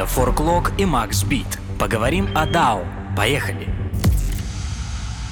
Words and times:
Это 0.00 0.08
Форклог 0.08 0.72
и 0.78 0.86
Макс 0.86 1.24
Бит. 1.24 1.58
Поговорим 1.78 2.30
о 2.34 2.46
DAO. 2.46 2.86
Поехали! 3.14 3.79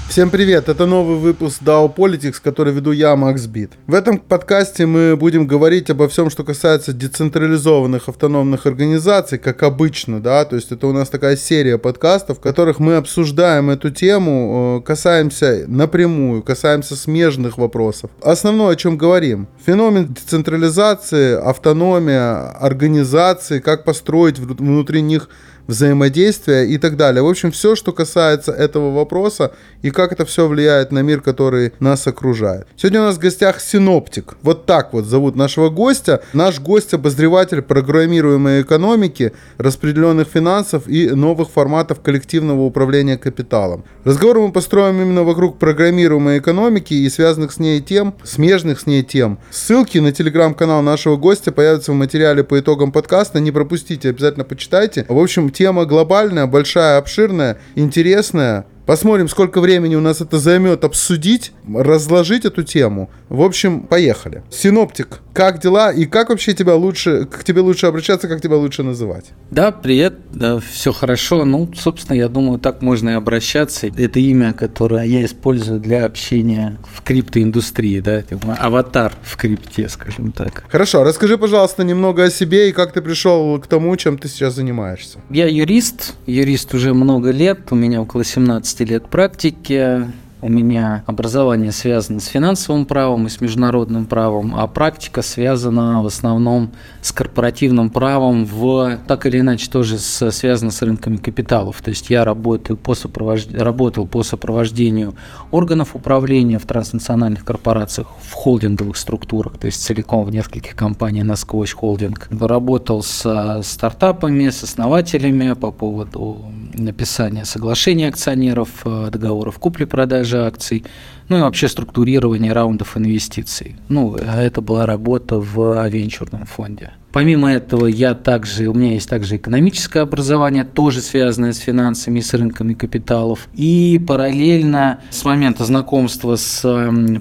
Всем 0.08 0.30
привет, 0.30 0.70
это 0.70 0.86
новый 0.86 1.18
выпуск 1.18 1.60
DAO 1.62 1.94
Politics, 1.94 2.36
который 2.42 2.72
веду 2.72 2.92
я, 2.92 3.14
Макс 3.14 3.44
Бит. 3.44 3.72
В 3.86 3.92
этом 3.92 4.18
подкасте 4.18 4.86
мы 4.86 5.16
будем 5.16 5.46
говорить 5.46 5.90
обо 5.90 6.08
всем, 6.08 6.30
что 6.30 6.44
касается 6.44 6.94
децентрализованных 6.94 8.08
автономных 8.08 8.64
организаций, 8.64 9.36
как 9.36 9.62
обычно, 9.62 10.22
да, 10.22 10.46
то 10.46 10.56
есть 10.56 10.72
это 10.72 10.86
у 10.86 10.94
нас 10.94 11.10
такая 11.10 11.36
серия 11.36 11.76
подкастов, 11.76 12.38
в 12.38 12.40
которых 12.40 12.78
мы 12.78 12.96
обсуждаем 12.96 13.68
эту 13.68 13.90
тему, 13.90 14.78
э, 14.80 14.86
касаемся 14.86 15.64
напрямую, 15.68 16.42
касаемся 16.42 16.96
смежных 16.96 17.58
вопросов. 17.58 18.10
Основное, 18.22 18.72
о 18.72 18.76
чем 18.76 18.96
говорим, 18.96 19.46
феномен 19.66 20.06
децентрализации, 20.06 21.34
автономия, 21.34 22.48
организации, 22.52 23.60
как 23.60 23.84
построить 23.84 24.38
внутри 24.38 25.02
них 25.02 25.28
взаимодействия 25.68 26.64
и 26.64 26.78
так 26.78 26.96
далее. 26.96 27.22
В 27.22 27.28
общем, 27.28 27.52
все, 27.52 27.76
что 27.76 27.92
касается 27.92 28.50
этого 28.50 28.92
вопроса 28.92 29.52
и 29.82 29.90
как 29.90 30.12
это 30.12 30.24
все 30.24 30.48
влияет 30.48 30.90
на 30.90 31.00
мир, 31.02 31.20
который 31.20 31.72
нас 31.78 32.06
окружает. 32.06 32.66
Сегодня 32.76 33.02
у 33.02 33.04
нас 33.04 33.16
в 33.16 33.20
гостях 33.20 33.60
синоптик. 33.60 34.34
Вот 34.42 34.66
так 34.66 34.92
вот 34.92 35.04
зовут 35.04 35.36
нашего 35.36 35.68
гостя. 35.68 36.22
Наш 36.32 36.58
гость 36.58 36.94
обозреватель 36.94 37.62
программируемой 37.62 38.62
экономики, 38.62 39.32
распределенных 39.58 40.26
финансов 40.26 40.88
и 40.88 41.10
новых 41.10 41.50
форматов 41.50 42.00
коллективного 42.00 42.62
управления 42.62 43.18
капиталом. 43.18 43.84
Разговор 44.04 44.40
мы 44.40 44.52
построим 44.52 45.00
именно 45.02 45.22
вокруг 45.22 45.58
программируемой 45.58 46.38
экономики 46.38 46.94
и 46.94 47.08
связанных 47.10 47.52
с 47.52 47.58
ней 47.58 47.80
тем, 47.80 48.14
смежных 48.24 48.80
с 48.80 48.86
ней 48.86 49.02
тем. 49.02 49.38
Ссылки 49.50 49.98
на 49.98 50.12
телеграм-канал 50.12 50.80
нашего 50.80 51.16
гостя 51.16 51.52
появятся 51.52 51.92
в 51.92 51.94
материале 51.94 52.42
по 52.42 52.58
итогам 52.58 52.90
подкаста. 52.90 53.38
Не 53.38 53.52
пропустите, 53.52 54.08
обязательно 54.08 54.44
почитайте. 54.44 55.04
В 55.08 55.18
общем, 55.18 55.50
тема 55.58 55.86
глобальная, 55.86 56.46
большая, 56.46 56.98
обширная, 56.98 57.58
интересная. 57.74 58.64
Посмотрим, 58.88 59.28
сколько 59.28 59.60
времени 59.60 59.96
у 59.96 60.00
нас 60.00 60.22
это 60.22 60.38
займет 60.38 60.82
обсудить, 60.82 61.52
разложить 61.70 62.46
эту 62.46 62.62
тему. 62.62 63.10
В 63.28 63.42
общем, 63.42 63.82
поехали. 63.82 64.42
Синоптик, 64.48 65.20
как 65.34 65.60
дела 65.60 65.92
и 65.92 66.06
как 66.06 66.30
вообще 66.30 66.54
тебя 66.54 66.74
лучше, 66.74 67.26
к 67.26 67.44
тебе 67.44 67.60
лучше 67.60 67.84
обращаться, 67.84 68.28
как 68.28 68.40
тебя 68.40 68.56
лучше 68.56 68.82
называть? 68.82 69.26
Да, 69.50 69.72
привет, 69.72 70.14
да, 70.32 70.58
все 70.58 70.90
хорошо. 70.90 71.44
Ну, 71.44 71.70
собственно, 71.76 72.16
я 72.16 72.30
думаю, 72.30 72.58
так 72.58 72.80
можно 72.80 73.10
и 73.10 73.12
обращаться. 73.12 73.88
Это 73.88 74.20
имя, 74.20 74.54
которое 74.54 75.04
я 75.04 75.22
использую 75.26 75.80
для 75.80 76.06
общения 76.06 76.78
в 76.90 77.02
криптоиндустрии, 77.02 78.00
да, 78.00 78.22
типа 78.22 78.54
аватар 78.58 79.12
в 79.22 79.36
крипте, 79.36 79.90
скажем 79.90 80.32
так. 80.32 80.64
Хорошо, 80.70 81.04
расскажи, 81.04 81.36
пожалуйста, 81.36 81.84
немного 81.84 82.24
о 82.24 82.30
себе 82.30 82.70
и 82.70 82.72
как 82.72 82.92
ты 82.92 83.02
пришел 83.02 83.60
к 83.60 83.66
тому, 83.66 83.94
чем 83.96 84.16
ты 84.16 84.28
сейчас 84.28 84.54
занимаешься. 84.54 85.18
Я 85.28 85.46
юрист, 85.46 86.14
юрист 86.26 86.72
уже 86.72 86.94
много 86.94 87.32
лет, 87.32 87.70
у 87.70 87.74
меня 87.74 88.00
около 88.00 88.24
17 88.24 88.77
15 88.78 88.90
лет 88.90 89.08
практики, 89.08 90.06
у 90.40 90.48
меня 90.48 91.02
образование 91.06 91.72
связано 91.72 92.20
с 92.20 92.26
финансовым 92.26 92.86
правом 92.86 93.26
и 93.26 93.28
с 93.28 93.40
международным 93.40 94.06
правом, 94.06 94.54
а 94.56 94.68
практика 94.68 95.22
связана 95.22 96.00
в 96.00 96.06
основном 96.06 96.70
с 97.02 97.10
корпоративным 97.10 97.90
правом, 97.90 98.44
в, 98.44 98.98
так 99.08 99.26
или 99.26 99.40
иначе 99.40 99.68
тоже 99.68 99.98
с, 99.98 100.30
связана 100.30 100.70
с 100.70 100.80
рынками 100.82 101.16
капиталов. 101.16 101.82
То 101.82 101.90
есть 101.90 102.08
я 102.08 102.24
работаю 102.24 102.76
по 102.76 102.94
сопровож... 102.94 103.48
работал 103.48 104.06
по 104.06 104.22
сопровождению 104.22 105.14
органов 105.50 105.96
управления 105.96 106.60
в 106.60 106.66
транснациональных 106.66 107.44
корпорациях, 107.44 108.08
в 108.22 108.32
холдинговых 108.32 108.96
структурах, 108.96 109.58
то 109.58 109.66
есть 109.66 109.82
целиком 109.82 110.24
в 110.24 110.30
нескольких 110.30 110.76
компаниях 110.76 111.26
насквозь 111.26 111.72
холдинг. 111.72 112.28
Работал 112.30 113.02
с 113.02 113.60
стартапами, 113.64 114.50
с 114.50 114.62
основателями 114.62 115.54
по 115.54 115.72
поводу 115.72 116.44
написания 116.82 117.44
соглашений 117.44 118.06
акционеров, 118.06 118.68
э, 118.84 119.08
договоров 119.10 119.58
купли-продажи 119.58 120.38
акций, 120.38 120.84
ну 121.28 121.38
и 121.38 121.40
вообще 121.40 121.68
структурирование 121.68 122.52
раундов 122.52 122.96
инвестиций. 122.96 123.76
Ну, 123.88 124.16
а 124.26 124.42
это 124.42 124.60
была 124.60 124.86
работа 124.86 125.38
в 125.38 125.88
венчурном 125.88 126.46
фонде. 126.46 126.92
Помимо 127.12 127.50
этого, 127.50 127.86
я 127.86 128.14
также, 128.14 128.66
у 128.66 128.74
меня 128.74 128.92
есть 128.92 129.08
также 129.08 129.36
экономическое 129.36 130.00
образование, 130.00 130.64
тоже 130.64 131.00
связанное 131.00 131.52
с 131.52 131.58
финансами, 131.58 132.20
с 132.20 132.34
рынками 132.34 132.74
капиталов. 132.74 133.48
И 133.54 134.00
параллельно 134.06 135.00
с 135.10 135.24
момента 135.24 135.64
знакомства 135.64 136.36
с 136.36 136.62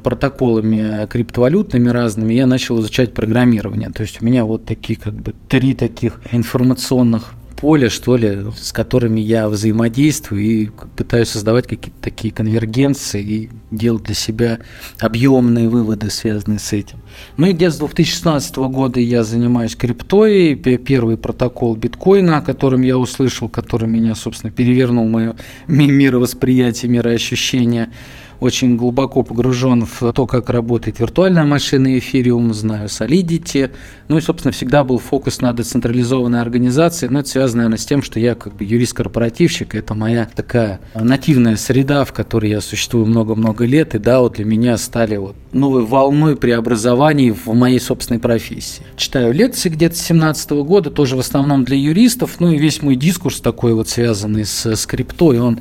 протоколами 0.03 1.07
криптовалютными 1.07 1.89
разными 1.89 2.33
я 2.33 2.47
начал 2.47 2.81
изучать 2.81 3.13
программирование. 3.13 3.89
То 3.89 4.03
есть 4.03 4.21
у 4.21 4.25
меня 4.25 4.43
вот 4.43 4.65
такие 4.65 4.99
как 4.99 5.13
бы 5.13 5.33
три 5.47 5.73
таких 5.73 6.19
информационных 6.31 7.33
поле, 7.57 7.89
что 7.89 8.15
ли, 8.15 8.45
с 8.55 8.71
которыми 8.71 9.19
я 9.19 9.49
взаимодействую 9.49 10.41
и 10.41 10.69
пытаюсь 10.95 11.29
создавать 11.29 11.67
какие-то 11.67 11.99
такие 12.01 12.33
конвергенции 12.33 13.21
и 13.21 13.49
делать 13.71 14.03
для 14.03 14.15
себя 14.15 14.59
объемные 14.99 15.67
выводы, 15.67 16.09
связанные 16.09 16.59
с 16.59 16.71
этим. 16.71 16.99
Ну 17.35 17.47
и 17.47 17.53
где-то 17.53 17.75
с 17.75 17.79
2016 17.79 18.55
года 18.57 18.99
я 18.99 19.23
занимаюсь 19.23 19.75
криптой. 19.75 20.55
Первый 20.55 21.17
протокол 21.17 21.75
биткоина, 21.75 22.37
о 22.37 22.41
котором 22.41 22.81
я 22.81 22.97
услышал, 22.97 23.49
который 23.49 23.89
меня, 23.89 24.15
собственно, 24.15 24.51
перевернул 24.51 25.07
мое 25.07 25.35
мировосприятие, 25.67 26.91
мироощущение– 26.91 27.91
очень 28.39 28.77
глубоко 28.77 29.23
погружен 29.23 29.85
в 29.85 30.11
то, 30.13 30.25
как 30.27 30.49
работает 30.49 30.99
виртуальная 30.99 31.43
машина 31.43 31.97
Ethereum, 31.97 32.53
знаю 32.53 32.87
Solidity. 32.87 33.71
Ну 34.07 34.17
и, 34.17 34.21
собственно, 34.21 34.51
всегда 34.51 34.83
был 34.83 34.99
фокус 34.99 35.41
на 35.41 35.53
децентрализованной 35.53 36.41
организации. 36.41 37.07
Но 37.07 37.19
это 37.19 37.29
связано, 37.29 37.63
наверное, 37.63 37.77
с 37.77 37.85
тем, 37.85 38.01
что 38.01 38.19
я 38.19 38.35
как 38.35 38.55
бы 38.55 38.63
юрист-корпоративщик. 38.63 39.75
Это 39.75 39.93
моя 39.93 40.29
такая 40.33 40.79
нативная 40.93 41.55
среда, 41.55 42.05
в 42.05 42.13
которой 42.13 42.51
я 42.51 42.61
существую 42.61 43.05
много-много 43.05 43.65
лет. 43.65 43.95
И 43.95 43.99
да, 43.99 44.19
вот 44.19 44.33
для 44.33 44.45
меня 44.45 44.77
стали 44.77 45.17
вот 45.17 45.35
новой 45.51 45.83
волной 45.83 46.35
преобразований 46.35 47.31
в 47.31 47.47
моей 47.47 47.79
собственной 47.79 48.19
профессии. 48.19 48.83
Читаю 48.95 49.33
лекции 49.33 49.69
где-то 49.69 49.95
с 49.95 50.01
17 50.01 50.51
года, 50.51 50.91
тоже 50.91 51.15
в 51.15 51.19
основном 51.19 51.63
для 51.63 51.77
юристов. 51.77 52.35
Ну 52.39 52.51
и 52.51 52.57
весь 52.57 52.81
мой 52.81 52.95
дискурс 52.95 53.41
такой 53.41 53.73
вот 53.73 53.89
связанный 53.89 54.45
с 54.45 54.75
скриптой, 54.75 55.39
он 55.39 55.59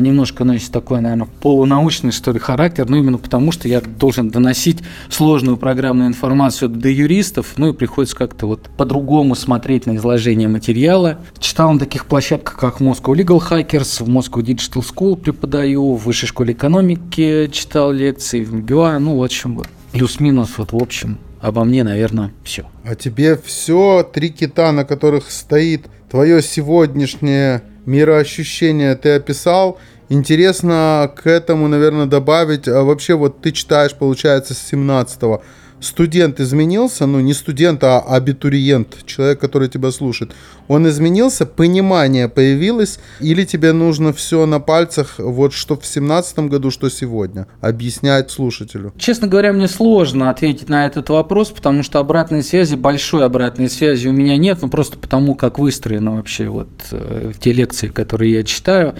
немножко 0.00 0.44
носит 0.44 0.72
такой, 0.72 1.00
наверное, 1.00 1.28
полунаучный, 1.40 2.10
что 2.10 2.32
ли, 2.32 2.38
характер, 2.38 2.86
ну, 2.88 2.96
именно 2.96 3.18
потому, 3.18 3.52
что 3.52 3.68
я 3.68 3.80
должен 3.80 4.30
доносить 4.30 4.78
сложную 5.08 5.56
программную 5.56 6.08
информацию 6.08 6.68
до 6.68 6.88
юристов, 6.88 7.54
ну, 7.56 7.70
и 7.70 7.72
приходится 7.72 8.16
как-то 8.16 8.46
вот 8.46 8.68
по-другому 8.76 9.34
смотреть 9.34 9.86
на 9.86 9.96
изложение 9.96 10.48
материала. 10.48 11.18
Читал 11.38 11.72
на 11.72 11.78
таких 11.78 12.06
площадках, 12.06 12.56
как 12.56 12.80
Moscow 12.80 13.14
Legal 13.14 13.40
Hackers, 13.40 14.02
в 14.02 14.08
Moscow 14.08 14.42
Digital 14.42 14.84
School 14.84 15.16
преподаю, 15.16 15.94
в 15.94 16.04
Высшей 16.04 16.28
школе 16.28 16.52
экономики 16.52 17.48
читал 17.52 17.92
лекции, 17.92 18.44
в 18.44 18.54
МГУА, 18.54 18.98
ну, 18.98 19.18
в 19.18 19.22
общем, 19.22 19.62
плюс-минус, 19.92 20.50
вот, 20.56 20.72
в 20.72 20.76
общем, 20.76 21.18
обо 21.40 21.64
мне, 21.64 21.84
наверное, 21.84 22.32
все. 22.42 22.66
А 22.84 22.94
тебе 22.96 23.36
все 23.36 24.02
три 24.02 24.30
кита, 24.30 24.72
на 24.72 24.84
которых 24.84 25.30
стоит 25.30 25.86
твое 26.10 26.42
сегодняшнее 26.42 27.62
мироощущение 27.86 28.94
ты 28.96 29.14
описал. 29.14 29.78
Интересно 30.08 31.10
к 31.16 31.26
этому, 31.26 31.68
наверное, 31.68 32.06
добавить, 32.06 32.68
а 32.68 32.82
вообще 32.82 33.14
вот 33.14 33.40
ты 33.40 33.52
читаешь, 33.52 33.94
получается, 33.94 34.54
с 34.54 34.58
17 34.58 35.22
-го 35.22 35.42
студент 35.80 36.40
изменился, 36.40 37.06
ну 37.06 37.20
не 37.20 37.34
студент, 37.34 37.84
а 37.84 38.00
абитуриент, 38.00 39.04
человек, 39.06 39.40
который 39.40 39.68
тебя 39.68 39.90
слушает, 39.90 40.32
он 40.68 40.88
изменился, 40.88 41.46
понимание 41.46 42.28
появилось, 42.28 42.98
или 43.20 43.44
тебе 43.44 43.72
нужно 43.72 44.12
все 44.12 44.46
на 44.46 44.60
пальцах, 44.60 45.14
вот 45.18 45.52
что 45.52 45.76
в 45.76 45.86
семнадцатом 45.86 46.48
году, 46.48 46.70
что 46.70 46.88
сегодня, 46.88 47.46
объяснять 47.60 48.30
слушателю? 48.30 48.92
Честно 48.98 49.28
говоря, 49.28 49.52
мне 49.52 49.68
сложно 49.68 50.30
ответить 50.30 50.68
на 50.68 50.86
этот 50.86 51.08
вопрос, 51.08 51.50
потому 51.50 51.82
что 51.82 51.98
обратной 51.98 52.42
связи, 52.42 52.74
большой 52.74 53.24
обратной 53.24 53.68
связи 53.68 54.08
у 54.08 54.12
меня 54.12 54.36
нет, 54.36 54.58
ну 54.62 54.68
просто 54.68 54.98
потому, 54.98 55.34
как 55.34 55.58
выстроено 55.58 56.16
вообще 56.16 56.48
вот 56.48 56.68
э, 56.90 57.32
те 57.38 57.52
лекции, 57.52 57.88
которые 57.88 58.32
я 58.32 58.42
читаю 58.44 58.94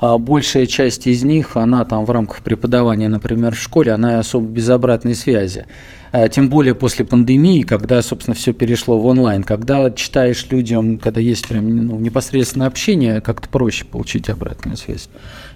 а 0.00 0.16
большая 0.18 0.66
часть 0.66 1.06
из 1.06 1.24
них, 1.24 1.56
она 1.56 1.84
там 1.84 2.04
в 2.04 2.10
рамках 2.10 2.42
преподавания, 2.42 3.08
например, 3.08 3.54
в 3.54 3.60
школе, 3.60 3.92
она 3.92 4.18
особо 4.18 4.46
без 4.46 4.68
обратной 4.68 5.14
связи. 5.14 5.66
Э, 6.12 6.28
тем 6.28 6.48
более 6.48 6.74
после 6.74 7.04
пандемии, 7.04 7.62
когда, 7.62 8.00
собственно, 8.02 8.34
все 8.34 8.52
перешло 8.52 8.98
в 8.98 9.06
онлайн, 9.06 9.42
когда 9.42 9.90
читаешь 9.90 10.46
людям, 10.50 10.98
когда 10.98 11.20
есть 11.20 11.46
прям 11.46 11.86
ну, 11.86 11.98
непосредственное 11.98 12.66
общение, 12.66 13.20
как-то 13.20 13.48
проще 13.48 13.84
получить 13.84 14.28
обратную 14.28 14.76
связь. 14.76 15.08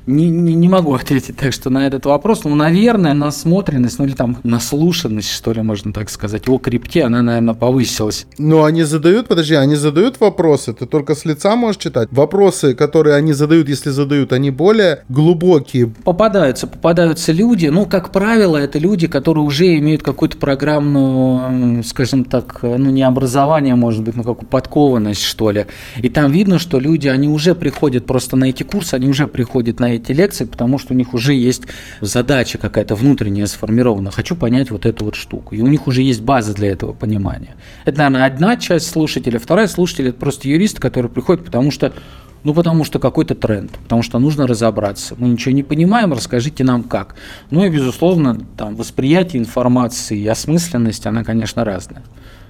Не, 0.07 0.31
не, 0.31 0.55
не 0.55 0.69
могу 0.69 0.95
ответить 1.03 1.37
так, 1.37 1.53
что 1.53 1.71
на 1.71 1.87
этот 1.87 2.07
вопрос. 2.07 2.45
Ну, 2.45 2.55
наверное, 2.55 3.15
насмотренность, 3.15 3.99
ну 3.99 4.05
или 4.05 4.13
там 4.13 4.39
наслушанность, 4.43 5.31
что 5.31 5.53
ли, 5.53 5.63
можно 5.63 5.93
так 5.93 6.11
сказать, 6.11 6.49
о 6.49 6.59
крипте, 6.59 7.05
она, 7.05 7.23
наверное, 7.23 7.55
повысилась. 7.55 8.27
Ну, 8.39 8.65
они 8.65 8.83
задают, 8.83 9.29
подожди, 9.29 9.55
они 9.55 9.77
задают 9.77 10.21
вопросы, 10.21 10.73
ты 10.73 10.87
только 10.87 11.15
с 11.15 11.25
лица 11.25 11.57
можешь 11.57 11.81
читать. 11.81 12.09
Вопросы, 12.11 12.75
которые 12.75 13.17
они 13.17 13.33
задают, 13.33 13.69
если 13.69 13.91
задают, 13.91 14.33
они 14.33 14.51
более 14.51 15.05
глубокие. 15.09 15.87
Попадаются, 15.87 16.67
попадаются 16.67 17.33
люди, 17.33 17.67
ну, 17.67 17.87
как 17.87 18.11
правило, 18.13 18.57
это 18.57 18.79
люди, 18.79 19.07
которые 19.07 19.45
уже 19.45 19.79
имеют 19.79 20.03
какой-то 20.03 20.37
программную, 20.43 21.85
скажем 21.85 22.25
так, 22.25 22.63
ну 22.63 22.91
не 22.91 23.05
образование, 23.05 23.77
может 23.77 24.03
быть, 24.03 24.17
ну 24.17 24.25
какую 24.25 24.49
подкованность, 24.49 25.23
что 25.23 25.53
ли. 25.53 25.67
И 25.99 26.09
там 26.09 26.33
видно, 26.33 26.59
что 26.59 26.81
люди, 26.81 27.07
они 27.07 27.29
уже 27.29 27.55
приходят 27.55 28.07
просто 28.07 28.37
на 28.37 28.47
эти 28.47 28.65
курсы, 28.65 28.95
они 28.95 29.09
уже 29.09 29.29
приходят 29.29 29.79
на 29.79 29.95
эти 29.95 30.11
лекции, 30.11 30.45
потому 30.45 30.79
что 30.81 30.95
у 30.95 30.97
них 30.97 31.15
уже 31.15 31.33
есть 31.33 31.63
задача 32.01 32.59
какая-то 32.59 32.97
внутренняя 32.97 33.47
сформирована. 33.47 34.11
Хочу 34.11 34.35
понять 34.35 34.73
вот 34.73 34.85
эту 34.85 35.05
вот 35.05 35.15
штуку. 35.15 35.55
И 35.55 35.61
у 35.61 35.69
них 35.69 35.87
уже 35.87 36.03
есть 36.03 36.23
база 36.23 36.53
для 36.55 36.73
этого 36.73 36.93
понимания. 36.93 37.55
Это, 37.85 37.99
наверное, 37.99 38.27
одна 38.27 38.57
часть 38.57 38.91
слушателей. 38.91 39.39
Вторая 39.39 39.69
слушатель– 39.69 40.09
это 40.09 40.19
просто 40.19 40.49
юристы, 40.49 40.81
которые 40.81 41.09
приходят, 41.09 41.45
потому 41.45 41.71
что 41.71 41.93
ну, 42.45 42.55
потому 42.55 42.85
что 42.85 42.99
какой-то 42.99 43.35
тренд, 43.35 43.73
потому 43.83 44.03
что 44.03 44.19
нужно 44.19 44.47
разобраться. 44.47 45.15
Мы 45.19 45.29
ничего 45.29 45.55
не 45.55 45.63
понимаем, 45.63 46.13
расскажите 46.13 46.65
нам 46.65 46.83
как. 46.83 47.15
Ну 47.51 47.65
и, 47.65 47.69
безусловно, 47.69 48.39
там 48.57 48.75
восприятие 48.77 49.41
информации 49.41 50.19
и 50.19 50.27
осмысленность, 50.27 51.07
она, 51.07 51.25
конечно, 51.25 51.65
разная. 51.65 52.03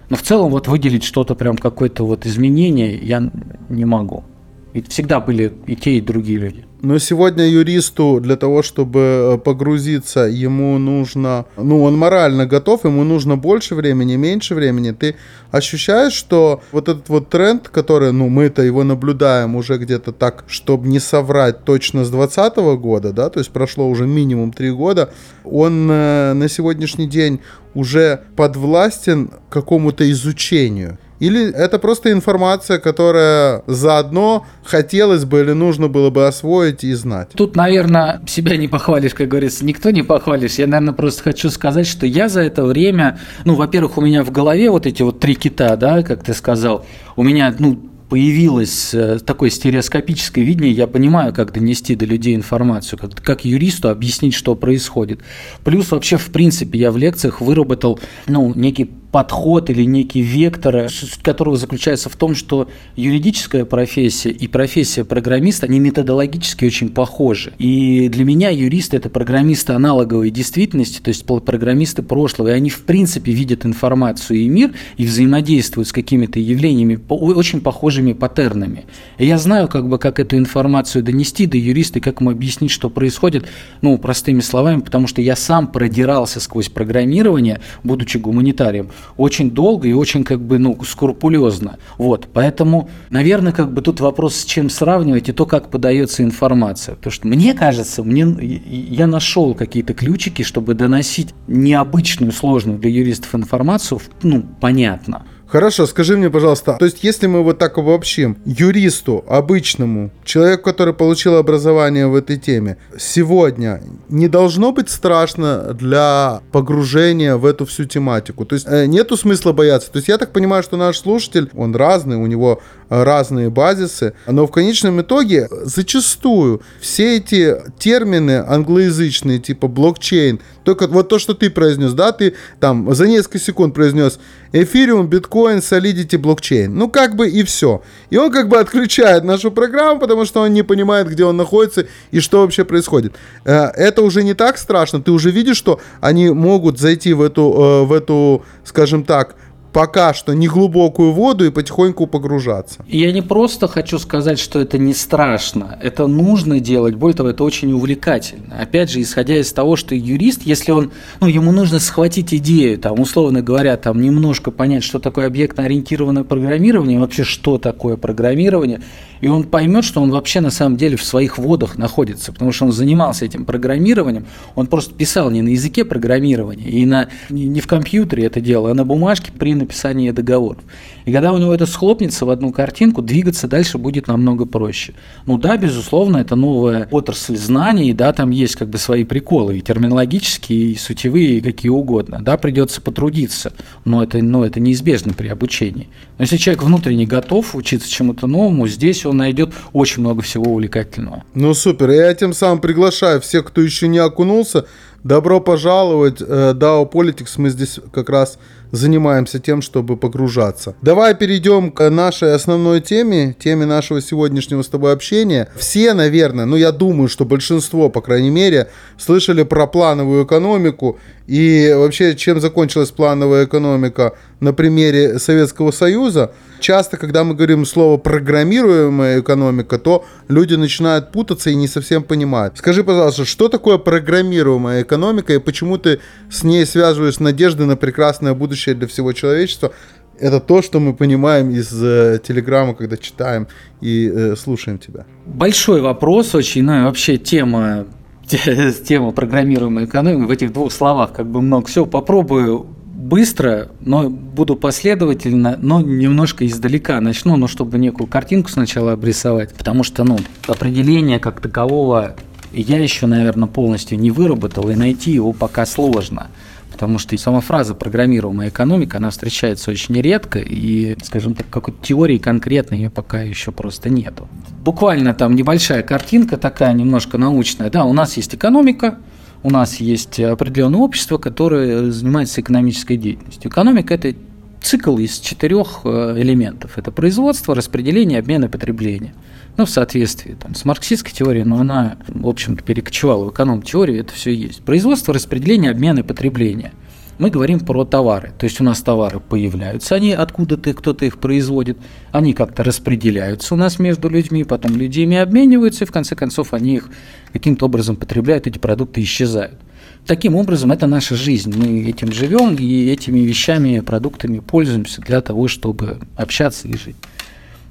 Но 0.09 0.17
в 0.17 0.23
целом 0.23 0.51
вот 0.51 0.69
выделить 0.69 1.05
что-то 1.05 1.35
прям 1.35 1.57
какое-то 1.57 2.05
вот 2.05 2.27
изменение 2.27 2.97
я 2.97 3.31
не 3.69 3.85
могу. 3.85 4.25
Ведь 4.73 4.91
всегда 4.91 5.21
были 5.21 5.53
и 5.67 5.77
те, 5.77 5.93
и 5.99 6.01
другие 6.01 6.39
люди. 6.39 6.65
Но 6.83 6.99
сегодня 6.99 7.47
юристу 7.47 8.19
для 8.21 8.37
того, 8.37 8.63
чтобы 8.63 9.01
э, 9.01 9.39
погрузиться, 9.39 10.21
ему 10.23 10.79
нужно, 10.79 11.45
ну, 11.57 11.81
он 11.85 11.97
морально 11.97 12.45
готов, 12.45 12.85
ему 12.85 13.05
нужно 13.05 13.37
больше 13.37 13.77
времени, 13.77 14.17
меньше 14.17 14.57
времени. 14.57 14.91
Ты 14.91 15.15
ощущаешь, 15.53 16.13
что 16.13 16.61
вот 16.73 16.89
этот 16.89 17.09
вот 17.09 17.29
тренд, 17.29 17.69
который, 17.69 18.11
ну, 18.13 18.29
мы-то 18.29 18.63
его 18.63 18.83
наблюдаем 18.83 19.55
уже 19.55 19.79
где-то 19.79 20.11
так, 20.11 20.45
чтобы 20.49 20.89
не 20.89 20.99
соврать 20.99 21.65
точно 21.65 22.05
с 22.05 22.11
2020 22.11 22.57
года, 22.81 23.13
да, 23.13 23.31
то 23.31 23.39
есть 23.39 23.53
прошло 23.53 23.89
уже 23.89 24.09
минимум 24.09 24.53
три 24.53 24.73
года, 24.73 25.13
он 25.45 25.89
э, 25.89 26.33
на 26.33 26.49
сегодняшний 26.49 27.07
день 27.07 27.41
уже 27.75 28.23
подвластен 28.35 29.31
какому-то 29.51 30.11
изучению. 30.11 30.99
Или 31.23 31.53
это 31.53 31.79
просто 31.79 32.11
информация, 32.11 32.81
которая 32.81 33.63
заодно 33.69 34.45
хотелось 34.65 35.25
бы 35.25 35.43
или 35.43 35.53
нужно 35.53 35.87
было 35.87 36.11
бы 36.11 36.27
освоить 36.27 36.83
и 36.83 36.93
знать? 36.95 37.29
Тут, 37.37 37.55
наверное, 37.55 38.21
себя 38.27 38.57
не 38.57 38.67
похвалишь, 38.67 39.15
как 39.15 39.29
говорится, 39.29 39.65
никто 39.65 39.91
не 39.91 40.03
похвалишь. 40.03 40.55
Я, 40.55 40.67
наверное, 40.67 40.95
просто 40.95 41.23
хочу 41.23 41.49
сказать, 41.51 41.87
что 41.87 42.07
я 42.07 42.29
за 42.29 42.41
это 42.41 42.65
время, 42.65 43.21
ну, 43.45 43.55
во-первых, 43.55 43.99
у 43.99 44.01
меня 44.01 44.25
в 44.25 44.33
голове 44.33 44.69
вот 44.69 44.85
эти 44.85 45.03
вот 45.03 45.21
три 45.21 45.37
кита, 45.37 45.77
да, 45.77 46.03
как 46.03 46.25
ты 46.25 46.35
сказал, 46.35 46.85
у 47.15 47.23
меня, 47.23 47.55
ну, 47.57 47.79
появилось 48.09 48.93
э, 48.93 49.21
такое 49.25 49.51
стереоскопическое 49.51 50.45
видение, 50.45 50.73
я 50.73 50.89
понимаю, 50.89 51.33
как 51.33 51.53
донести 51.53 51.95
до 51.95 52.05
людей 52.05 52.35
информацию, 52.35 52.99
как, 52.99 53.15
как 53.23 53.45
юристу 53.45 53.91
объяснить, 53.91 54.35
что 54.35 54.57
происходит. 54.57 55.21
Плюс 55.63 55.93
вообще, 55.93 56.17
в 56.17 56.33
принципе, 56.33 56.81
я 56.81 56.91
в 56.91 56.97
лекциях 56.97 57.41
выработал 57.41 58.01
ну, 58.27 58.53
некий 58.57 58.91
подход 59.13 59.69
или 59.69 59.85
некий 59.85 60.23
вектор, 60.23 60.89
суть 60.89 61.23
которого 61.23 61.57
заключается 61.57 62.09
в 62.09 62.17
том, 62.17 62.35
что 62.35 62.69
юридическая 62.97 63.67
профессия 63.67 64.31
и 64.31 64.49
профессия 64.49 65.05
программиста, 65.05 65.67
они 65.67 65.79
методологически 65.79 66.65
очень 66.65 66.89
похожи. 66.89 67.53
И 67.59 68.09
для 68.09 68.25
меня 68.25 68.49
юристы– 68.49 68.97
это 68.99 69.11
программисты 69.11 69.75
аналоговой 69.75 70.31
действительности, 70.31 71.01
то 71.01 71.09
есть 71.09 71.27
программисты 71.27 72.03
прошлого, 72.03 72.49
и 72.49 72.53
они 72.53 72.71
в 72.71 72.85
принципе 72.85 73.33
видят 73.33 73.67
информацию 73.67 74.41
и 74.41 74.49
мир 74.49 74.73
и 74.97 75.05
взаимодействуют 75.05 75.89
с 75.89 75.93
какими-то 75.93 76.41
явлениями 76.41 76.99
очень 77.09 77.61
похожими 77.61 78.15
паттернами. 78.15 78.87
И 79.19 79.27
я 79.27 79.37
знаю, 79.37 79.69
как 79.69 79.89
бы, 79.89 79.99
как 79.99 80.21
эту 80.21 80.39
информацию 80.39 81.05
донести 81.05 81.45
до 81.47 81.59
юриста, 81.59 81.99
и 81.99 82.03
как 82.03 82.21
ему 82.21 82.31
объяснить, 82.31 82.71
что 82.71 82.89
происходит, 82.89 83.47
ну, 83.83 83.99
простыми 83.99 84.41
словами, 84.41 84.81
потому 84.81 85.07
что 85.07 85.21
я 85.21 85.37
сам 85.37 85.67
продирался 85.67 86.41
сквозь 86.41 86.71
программирование, 86.71 87.61
будучи 87.85 88.17
гуманитарием, 88.17 88.89
очень 89.17 89.51
долго 89.51 89.89
и 89.89 89.93
очень 89.93 90.25
как 90.25 90.41
бы, 90.41 90.59
ну, 90.59 90.79
скрупулезно. 90.85 91.79
Вот, 91.99 92.29
поэтому, 92.33 92.89
наверное, 93.11 93.53
как 93.53 93.73
бы 93.73 93.83
тут 93.83 94.01
вопрос, 94.01 94.37
с 94.37 94.45
чем 94.45 94.71
сравнивать 94.71 95.29
и 95.29 95.33
то, 95.33 95.47
как 95.47 95.71
подается 95.71 96.23
информация. 96.23 96.95
Потому 96.95 97.13
что 97.13 97.27
мне 97.27 97.55
кажется, 97.55 98.03
мне, 98.03 98.27
я 98.41 99.07
нашел 99.07 99.55
какие-то 99.55 99.95
ключики, 99.95 100.43
чтобы 100.43 100.75
доносить 100.75 101.35
необычную, 101.47 102.33
сложную 102.33 102.79
для 102.79 102.91
юристов 102.91 103.35
информацию, 103.35 104.01
ну, 104.23 104.45
понятно. 104.61 105.27
Хорошо, 105.53 105.87
скажи 105.87 106.17
мне, 106.17 106.31
пожалуйста, 106.31 106.77
то 106.79 106.87
есть 106.87 107.05
если 107.05 107.27
мы 107.27 107.43
вот 107.43 107.59
так 107.59 107.77
обобщим, 107.77 108.39
юристу, 108.47 109.23
обычному, 109.29 110.11
человеку, 110.25 110.63
который 110.63 110.95
получил 110.95 111.37
образование 111.37 112.07
в 112.07 112.15
этой 112.15 112.39
теме, 112.39 112.79
сегодня 112.99 113.83
не 114.09 114.29
должно 114.29 114.73
быть 114.73 114.89
страшно 114.89 115.75
для 115.75 116.41
погружения 116.53 117.37
в 117.37 117.45
эту 117.45 117.67
всю 117.67 117.85
тематику? 117.85 118.47
То 118.47 118.55
есть 118.55 118.67
э, 118.67 118.87
нету 118.87 119.19
смысла 119.19 119.53
бояться? 119.53 119.93
То 119.93 119.99
есть 119.99 120.09
я 120.09 120.17
так 120.17 120.33
понимаю, 120.33 120.63
что 120.63 120.79
наш 120.79 120.99
слушатель, 120.99 121.51
он 121.55 121.77
разный, 121.77 122.17
у 122.17 122.27
него 122.27 122.63
разные 122.93 123.49
базисы, 123.49 124.13
но 124.27 124.47
в 124.47 124.51
конечном 124.51 125.01
итоге 125.01 125.49
зачастую 125.51 126.61
все 126.81 127.17
эти 127.17 127.57
термины 127.79 128.45
англоязычные, 128.47 129.39
типа 129.39 129.67
блокчейн, 129.67 130.41
только 130.63 130.87
вот 130.87 131.09
то, 131.09 131.19
что 131.19 131.33
ты 131.33 131.49
произнес, 131.49 131.95
да, 131.95 132.13
ты 132.13 132.35
там 132.61 132.95
за 132.95 133.07
несколько 133.07 133.39
секунд 133.39 133.75
произнес 133.75 134.19
эфириум, 134.53 135.09
биткоин, 135.09 135.59
solidity, 135.59 136.19
блокчейн. 136.19 136.75
Ну, 136.75 136.89
как 136.91 137.17
бы 137.17 137.29
и 137.29 137.43
все. 137.45 137.83
И 138.11 138.17
он 138.19 138.31
как 138.31 138.49
бы 138.49 138.59
отключает 138.59 139.25
нашу 139.25 139.51
программу, 139.51 139.99
потому 139.99 140.27
что 140.27 140.43
он 140.43 140.53
не 140.53 140.63
понимает, 140.63 141.09
где 141.09 141.25
он 141.25 141.37
находится 141.37 141.87
и 142.11 142.21
что 142.21 142.43
вообще 142.43 142.65
происходит. 142.65 143.15
Э, 143.45 143.69
это 143.75 144.03
уже 144.03 144.23
не 144.23 144.35
так 144.35 144.59
страшно. 144.59 145.03
Ты 145.03 145.11
уже 145.11 145.31
видишь, 145.31 145.57
что 145.57 145.81
они 146.01 146.29
могут 146.31 146.79
зайти 146.79 147.15
в 147.15 147.23
эту, 147.23 147.43
э, 147.43 147.87
в 147.87 147.93
эту 147.93 148.45
скажем 148.65 149.05
так, 149.05 149.35
пока 149.73 150.15
что 150.15 150.35
не 150.35 150.49
глубокую 150.49 151.13
воду 151.13 151.45
и 151.45 151.51
потихоньку 151.51 152.07
погружаться. 152.07 152.85
Я 152.87 153.13
не 153.13 153.23
просто 153.23 153.69
хочу 153.69 153.99
сказать, 153.99 154.39
что 154.39 154.61
это 154.61 154.79
не 154.79 154.95
страшно, 154.95 155.79
это 155.83 156.07
нужно 156.07 156.61
делать, 156.61 156.95
более 156.95 157.17
того, 157.17 157.31
это 157.31 157.45
очень 157.45 157.73
увлекательно. 157.73 158.59
Опять 158.61 158.91
же, 158.91 159.01
исходя 159.01 159.37
из 159.37 159.53
того, 159.53 159.77
что 159.77 159.95
юрист, 159.95 160.43
если 160.45 160.73
он, 160.73 160.93
ну, 161.21 161.27
ему 161.27 161.53
нужно 161.53 161.79
схватить 161.79 162.35
идею, 162.35 162.79
там, 162.79 163.01
условно 163.01 163.43
говоря, 163.43 163.77
там, 163.77 164.01
немножко 164.01 164.51
понять, 164.51 164.85
что 164.85 164.99
такое 164.99 165.27
объектно-ориентированное 165.27 166.25
программирование, 166.25 166.99
вообще, 166.99 167.25
что 167.25 167.59
такое 167.59 167.97
программирование, 167.97 168.81
и 169.23 169.29
он 169.29 169.45
поймет, 169.45 169.85
что 169.85 170.03
он 170.03 170.11
вообще 170.11 170.41
на 170.41 170.51
самом 170.51 170.77
деле 170.77 170.97
в 170.97 171.05
своих 171.05 171.39
водах 171.39 171.79
находится, 171.79 172.33
потому 172.33 172.51
что 172.53 172.67
он 172.67 172.73
занимался 172.73 173.25
этим 173.25 173.47
программированием, 173.47 174.27
он 174.57 174.67
просто 174.67 174.93
писал 174.95 175.31
не 175.31 175.43
на 175.43 175.49
языке 175.51 175.85
программирования, 175.85 176.69
и 176.69 176.85
на, 176.85 177.09
не 177.31 177.61
в 177.61 177.69
компьютере 177.69 178.25
это 178.25 178.41
делал, 178.41 178.67
а 178.67 178.75
на 178.75 178.85
бумажке 178.85 179.31
при 179.33 179.55
написании 179.55 180.11
договоров. 180.11 180.63
И 181.05 181.13
когда 181.13 181.33
у 181.33 181.39
него 181.39 181.55
это 181.55 181.67
схлопнется 181.67 182.27
в 182.27 182.31
одну 182.31 182.53
картинку, 182.53 183.03
двигаться 183.03 183.49
дальше 183.49 183.79
будет 183.79 184.07
намного 184.07 184.47
проще. 184.47 184.95
Ну 185.27 185.39
да, 185.39 185.57
безусловно, 185.57 186.19
это 186.19 186.37
новая 186.37 186.89
отрасль 186.91 187.37
знаний, 187.37 187.93
да, 187.93 188.13
там 188.13 188.31
есть 188.31 188.57
как 188.57 188.69
бы 188.69 188.79
свои 188.79 189.05
приколы, 189.05 189.59
и 189.59 189.61
терминологические, 189.61 190.73
и 190.73 190.77
сутевые, 190.77 191.39
и 191.39 191.41
какие 191.41 191.71
угодно. 191.71 192.21
Да, 192.23 192.37
придется 192.37 192.81
потрудиться, 192.81 193.53
но 193.85 194.03
это, 194.03 194.19
но 194.19 194.45
это 194.45 194.61
неизбежно 194.61 195.13
при 195.13 195.29
обучении. 195.29 195.89
Но 196.19 196.25
если 196.25 196.37
человек 196.37 196.63
внутренне 196.63 197.07
готов 197.07 197.55
учиться 197.55 197.91
чему-то 197.91 198.27
новому, 198.27 198.69
здесь 198.69 199.05
он 199.07 199.19
найдет 199.19 199.53
очень 199.73 200.03
много 200.03 200.23
всего 200.23 200.53
увлекательного. 200.53 201.25
Ну 201.35 201.55
супер, 201.55 201.91
я 201.91 202.15
тем 202.15 202.33
самым 202.33 202.61
приглашаю 202.61 203.21
всех, 203.21 203.47
кто 203.47 203.61
еще 203.61 203.89
не 203.89 203.99
окунулся, 203.99 204.67
добро 205.05 205.41
пожаловать. 205.41 206.21
Э, 206.21 206.53
DAO 206.55 206.91
Politics 206.91 207.35
мы 207.37 207.51
здесь 207.51 207.79
как 207.93 208.09
раз 208.09 208.39
занимаемся 208.71 209.39
тем, 209.39 209.61
чтобы 209.61 209.97
погружаться. 209.97 210.75
Давай 210.81 211.15
перейдем 211.15 211.71
к 211.71 211.89
нашей 211.91 212.35
основной 212.35 212.81
теме, 212.81 213.37
теме 213.39 213.67
нашего 213.67 214.01
сегодняшнего 214.01 214.63
с 214.63 214.69
тобой 214.69 214.93
общения. 214.93 215.49
Все, 215.57 215.93
наверное, 215.93 216.47
ну 216.47 216.57
я 216.57 216.73
думаю, 216.73 217.09
что 217.09 217.25
большинство, 217.25 217.91
по 217.91 218.01
крайней 218.01 218.31
мере, 218.31 218.71
слышали 218.99 219.43
про 219.43 219.67
плановую 219.67 220.25
экономику 220.25 220.99
и 221.27 221.73
вообще, 221.77 222.17
чем 222.17 222.41
закончилась 222.41 222.91
плановая 222.91 223.45
экономика 223.45 224.15
на 224.41 224.55
примере 224.55 225.19
Советского 225.19 225.71
Союза. 225.71 226.33
Часто, 226.63 226.97
когда 226.97 227.25
мы 227.25 227.35
говорим 227.35 227.67
слово 227.67 227.97
программируемая 227.97 229.21
экономика, 229.21 229.79
то 229.79 230.05
люди 230.29 230.55
начинают 230.55 231.11
путаться 231.11 231.51
и 231.51 231.57
не 231.57 231.67
совсем 231.67 232.05
понимают. 232.05 232.57
Скажи, 232.57 232.85
пожалуйста, 232.85 233.25
что 233.25 233.49
такое 233.49 233.79
программируемая 233.79 234.83
экономика 234.83 235.33
и 235.33 235.39
почему 235.39 235.77
ты 235.77 235.99
с 236.31 236.45
ней 236.45 236.65
связываешь 236.65 237.19
надежды 237.19 237.65
на 237.65 237.77
прекрасное 237.77 238.33
будущее 238.33 238.77
для 238.77 238.87
всего 238.87 239.13
человечества? 239.13 239.73
Это 240.21 240.39
то, 240.39 240.63
что 240.63 240.79
мы 240.79 240.95
понимаем 240.95 241.51
из 241.51 241.73
э, 241.83 242.21
телеграмма, 242.23 242.75
когда 242.75 242.97
читаем 242.97 243.49
и 243.81 244.09
э, 244.09 244.37
слушаем 244.37 244.79
тебя. 244.79 245.05
Большой 245.27 245.81
вопрос 245.81 246.33
очень, 246.37 246.63
ну 246.63 246.81
и 246.81 246.85
вообще 246.85 247.17
тема 247.19 247.87
тема 248.87 249.11
программируемой 249.11 249.87
экономики 249.87 250.29
в 250.29 250.31
этих 250.31 250.53
двух 250.53 250.71
словах 250.71 251.13
как 251.13 251.27
бы 251.27 251.43
много 251.43 251.67
всего. 251.67 251.87
Попробую 251.87 252.69
быстро, 253.03 253.69
но 253.81 254.09
буду 254.09 254.55
последовательно, 254.55 255.59
но 255.61 255.81
немножко 255.81 256.47
издалека 256.47 257.01
начну, 257.01 257.37
но 257.37 257.49
чтобы 257.49 257.79
некую 257.79 258.07
картинку 258.07 258.49
сначала 258.49 258.93
обрисовать, 258.93 259.55
потому 259.55 259.83
что, 259.83 260.05
ну, 260.05 260.19
определение 260.47 261.19
как 261.19 261.41
такового 261.41 262.15
я 262.53 262.79
еще, 262.79 263.07
наверное, 263.07 263.49
полностью 263.49 263.99
не 263.99 264.11
выработал, 264.11 264.69
и 264.69 264.75
найти 264.75 265.13
его 265.13 265.33
пока 265.33 265.67
сложно. 265.67 266.29
Потому 266.71 266.99
что 266.99 267.17
сама 267.19 267.41
фраза 267.41 267.75
«программируемая 267.75 268.49
экономика», 268.49 268.99
она 268.99 269.11
встречается 269.11 269.71
очень 269.71 270.01
редко, 270.01 270.39
и, 270.39 270.97
скажем 271.03 271.35
так, 271.35 271.49
какой-то 271.51 271.79
теории 271.83 272.19
конкретной 272.19 272.79
ее 272.79 272.91
пока 272.91 273.23
еще 273.23 273.53
просто 273.53 273.91
нету. 273.91 274.29
Буквально 274.65 275.13
там 275.15 275.35
небольшая 275.35 275.83
картинка 275.83 276.37
такая, 276.37 276.73
немножко 276.73 277.19
научная. 277.19 277.71
Да, 277.71 277.85
у 277.85 277.93
нас 277.93 278.17
есть 278.17 278.35
экономика, 278.35 278.99
у 279.43 279.51
нас 279.51 279.77
есть 279.77 280.21
определенное 280.21 280.81
общество, 280.81 281.19
которое 281.19 281.91
занимается 281.91 282.41
экономической 282.41 282.97
деятельностью. 282.97 283.51
Экономика– 283.51 283.95
это 283.95 284.15
цикл 284.63 284.97
из 284.99 285.19
четырех 285.19 285.81
э, 285.85 286.15
элементов. 286.19 286.79
Это 286.79 286.91
производство, 286.93 287.55
распределение, 287.55 288.21
обмен 288.21 288.45
и 288.45 288.49
потребление. 288.49 289.15
Ну, 289.57 289.67
в 289.67 289.71
соответствии 289.71 290.35
там, 290.35 290.55
с 290.55 290.65
марксистской 290.65 291.13
теорией, 291.13 291.45
но 291.45 291.59
она, 291.59 291.97
в 292.09 292.27
общем-то, 292.27 292.63
перекочевала 292.63 293.25
в 293.25 293.31
эконом-теорию, 293.31 294.01
это 294.01 294.15
все 294.15 294.33
есть. 294.33 294.63
Производство, 294.63 295.13
распределение, 295.13 295.73
обмен 295.73 295.99
и 295.99 296.03
потребление. 296.03 296.73
Мы 297.19 297.31
говорим 297.31 297.61
про 297.61 297.85
товары. 297.85 298.33
То 298.39 298.45
есть 298.45 298.61
у 298.61 298.65
нас 298.65 298.81
товары 298.81 299.21
появляются, 299.21 299.95
они 299.95 300.13
откуда-то 300.13 300.73
кто-то 300.75 301.05
их 301.05 301.19
производит, 301.19 301.79
они 302.11 302.33
как-то 302.33 302.65
распределяются 302.65 303.55
у 303.55 303.57
нас 303.57 303.79
между 303.79 304.09
людьми, 304.09 304.45
потом 304.45 304.77
люди 304.77 305.01
ими 305.01 305.17
обмениваются, 305.17 305.85
и 305.85 305.87
в 305.87 305.93
конце 305.93 306.17
концов 306.17 306.55
они 306.55 306.77
их 306.77 306.89
каким-то 307.33 307.67
образом 307.67 307.97
потребляют, 307.97 308.47
эти 308.47 308.59
продукты 308.59 309.03
исчезают. 309.03 309.59
Таким 310.07 310.35
образом, 310.35 310.73
это 310.73 310.87
наша 310.87 311.15
жизнь. 311.15 311.55
Мы 311.57 311.89
этим 311.89 312.13
живем 312.13 312.57
и 312.57 312.89
этими 312.91 313.21
вещами, 313.21 313.81
продуктами 313.81 314.41
пользуемся 314.41 315.01
для 315.01 315.21
того, 315.21 315.47
чтобы 315.49 316.01
общаться 316.17 316.67
и 316.67 316.77
жить. 316.77 316.97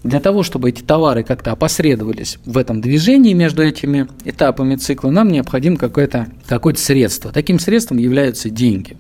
Для 0.04 0.20
того, 0.20 0.42
чтобы 0.42 0.70
эти 0.70 0.82
товары 0.82 1.24
как-то 1.24 1.52
опосредовались 1.52 2.40
в 2.46 2.58
этом 2.58 2.82
движении 2.82 3.34
между 3.34 3.62
этими 3.62 4.08
этапами 4.26 4.76
цикла, 4.76 5.12
нам 5.12 5.28
необходимо 5.28 5.78
какое-то 5.78 6.28
какое 6.48 6.74
средство. 6.76 7.32
Таким 7.32 7.60
средством 7.60 7.98
являются 7.98 8.50
деньги. 8.50 8.98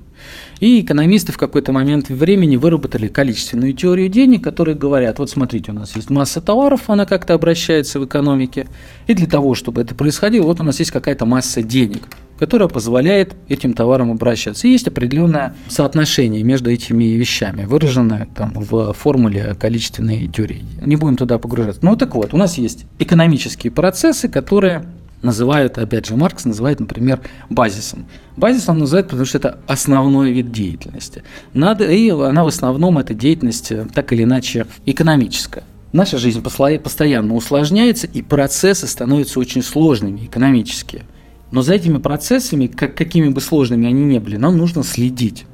И 0.61 0.79
экономисты 0.81 1.31
в 1.31 1.39
какой-то 1.39 1.71
момент 1.71 2.09
времени 2.09 2.55
выработали 2.55 3.07
количественную 3.07 3.73
теорию 3.73 4.09
денег, 4.09 4.43
которые 4.43 4.75
говорят, 4.75 5.17
вот 5.17 5.31
смотрите, 5.31 5.71
у 5.71 5.73
нас 5.73 5.95
есть 5.95 6.11
масса 6.11 6.39
товаров, 6.39 6.83
она 6.87 7.07
как-то 7.07 7.33
обращается 7.33 7.99
в 7.99 8.05
экономике, 8.05 8.67
и 9.07 9.15
для 9.15 9.25
того, 9.25 9.55
чтобы 9.55 9.81
это 9.81 9.95
происходило, 9.95 10.45
вот 10.45 10.61
у 10.61 10.63
нас 10.63 10.77
есть 10.77 10.91
какая-то 10.91 11.25
масса 11.25 11.61
денег 11.61 12.03
которая 12.37 12.67
позволяет 12.67 13.35
этим 13.49 13.73
товарам 13.73 14.09
обращаться. 14.09 14.67
И 14.67 14.71
есть 14.71 14.87
определенное 14.87 15.53
соотношение 15.67 16.41
между 16.41 16.71
этими 16.71 17.03
вещами, 17.03 17.65
выраженное 17.65 18.27
там, 18.35 18.53
в 18.55 18.93
формуле 18.93 19.55
количественной 19.59 20.27
теории. 20.27 20.65
Не 20.83 20.95
будем 20.95 21.17
туда 21.17 21.37
погружаться. 21.37 21.85
Ну 21.85 21.95
так 21.95 22.15
вот, 22.15 22.33
у 22.33 22.37
нас 22.37 22.57
есть 22.57 22.85
экономические 22.97 23.69
процессы, 23.69 24.27
которые 24.27 24.85
называют, 25.21 25.77
опять 25.77 26.07
же, 26.07 26.15
Маркс 26.15 26.45
называет, 26.45 26.79
например, 26.79 27.21
базисом. 27.49 28.05
Базисом 28.37 28.79
называют, 28.79 29.07
потому 29.07 29.25
что 29.25 29.37
это 29.37 29.59
основной 29.67 30.31
вид 30.31 30.51
деятельности. 30.51 31.23
Надо, 31.53 31.85
и 31.85 32.09
она 32.09 32.43
в 32.43 32.47
основном, 32.47 32.97
эта 32.97 33.13
деятельность, 33.13 33.71
э, 33.71 33.87
так 33.93 34.13
или 34.13 34.23
иначе, 34.23 34.67
экономическая. 34.85 35.63
Наша 35.93 36.17
жизнь 36.17 36.41
постоянно 36.41 37.35
усложняется, 37.35 38.07
и 38.07 38.21
процессы 38.21 38.87
становятся 38.87 39.39
очень 39.39 39.61
сложными 39.61 40.25
экономические. 40.25 41.03
Но 41.51 41.61
за 41.61 41.73
этими 41.73 41.97
процессами, 41.97 42.67
как, 42.67 42.95
какими 42.95 43.27
бы 43.27 43.41
сложными 43.41 43.87
они 43.87 44.05
ни 44.05 44.19
были, 44.19 44.37
нам 44.37 44.57
нужно 44.57 44.83
следить. 44.83 45.45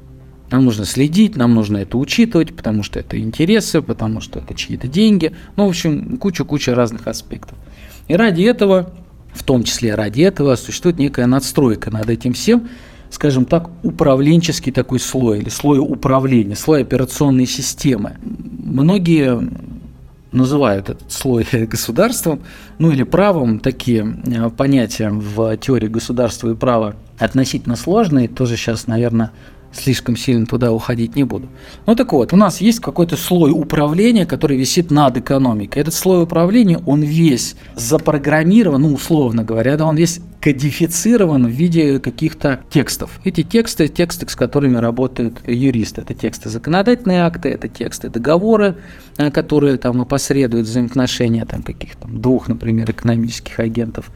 Нам 0.50 0.64
нужно 0.64 0.84
следить, 0.84 1.36
нам 1.36 1.54
нужно 1.54 1.78
это 1.78 1.98
учитывать, 1.98 2.56
потому 2.56 2.82
что 2.82 3.00
это 3.00 3.18
интересы, 3.18 3.82
потому 3.82 4.20
что 4.20 4.38
это 4.38 4.54
чьи-то 4.54 4.88
деньги. 4.88 5.34
Ну, 5.56 5.66
в 5.66 5.68
общем, 5.68 6.16
куча-куча 6.16 6.74
разных 6.74 7.06
аспектов. 7.06 7.58
И 8.06 8.14
ради 8.14 8.42
этого, 8.42 8.92
в 9.38 9.44
том 9.44 9.62
числе 9.62 9.94
ради 9.94 10.22
этого, 10.22 10.56
существует 10.56 10.98
некая 10.98 11.26
надстройка 11.26 11.90
над 11.90 12.10
этим 12.10 12.32
всем, 12.32 12.68
скажем 13.10 13.44
так, 13.44 13.70
управленческий 13.84 14.72
такой 14.72 14.98
слой, 14.98 15.38
или 15.38 15.48
слой 15.48 15.78
управления, 15.78 16.56
слой 16.56 16.82
операционной 16.82 17.46
системы. 17.46 18.16
Многие 18.22 19.48
называют 20.32 20.90
этот 20.90 21.12
слой 21.12 21.46
государством, 21.52 22.40
ну 22.78 22.90
или 22.90 23.04
правом, 23.04 23.60
такие 23.60 24.20
э, 24.26 24.50
понятия 24.50 25.10
в 25.10 25.56
теории 25.56 25.88
государства 25.88 26.50
и 26.50 26.54
права 26.54 26.96
относительно 27.18 27.76
сложные, 27.76 28.28
тоже 28.28 28.56
сейчас, 28.56 28.86
наверное, 28.86 29.30
слишком 29.72 30.16
сильно 30.16 30.46
туда 30.46 30.72
уходить 30.72 31.16
не 31.16 31.24
буду. 31.24 31.48
Ну 31.86 31.94
так 31.94 32.12
вот, 32.12 32.32
у 32.32 32.36
нас 32.36 32.60
есть 32.60 32.80
какой-то 32.80 33.16
слой 33.16 33.50
управления, 33.50 34.26
который 34.26 34.56
висит 34.56 34.90
над 34.90 35.16
экономикой. 35.16 35.78
Этот 35.78 35.94
слой 35.94 36.22
управления, 36.22 36.80
он 36.86 37.02
весь 37.02 37.56
запрограммирован, 37.74 38.82
ну 38.82 38.94
условно 38.94 39.44
говоря, 39.44 39.76
да, 39.76 39.86
он 39.86 39.96
весь 39.96 40.20
кодифицирован 40.40 41.46
в 41.46 41.50
виде 41.50 41.98
каких-то 41.98 42.60
текстов. 42.70 43.20
Эти 43.24 43.42
тексты, 43.42 43.88
тексты, 43.88 44.28
с 44.28 44.36
которыми 44.36 44.76
работают 44.76 45.40
юристы. 45.46 46.02
Это 46.02 46.14
тексты 46.14 46.48
законодательные 46.48 47.22
акты, 47.22 47.48
это 47.50 47.68
тексты 47.68 48.08
договоры, 48.08 48.76
э, 49.16 49.30
которые 49.30 49.78
там 49.78 50.00
опосредуют 50.00 50.66
взаимоотношения 50.66 51.44
там, 51.44 51.62
каких-то 51.62 52.06
двух, 52.08 52.48
например, 52.48 52.90
экономических 52.90 53.58
агентов. 53.58 54.10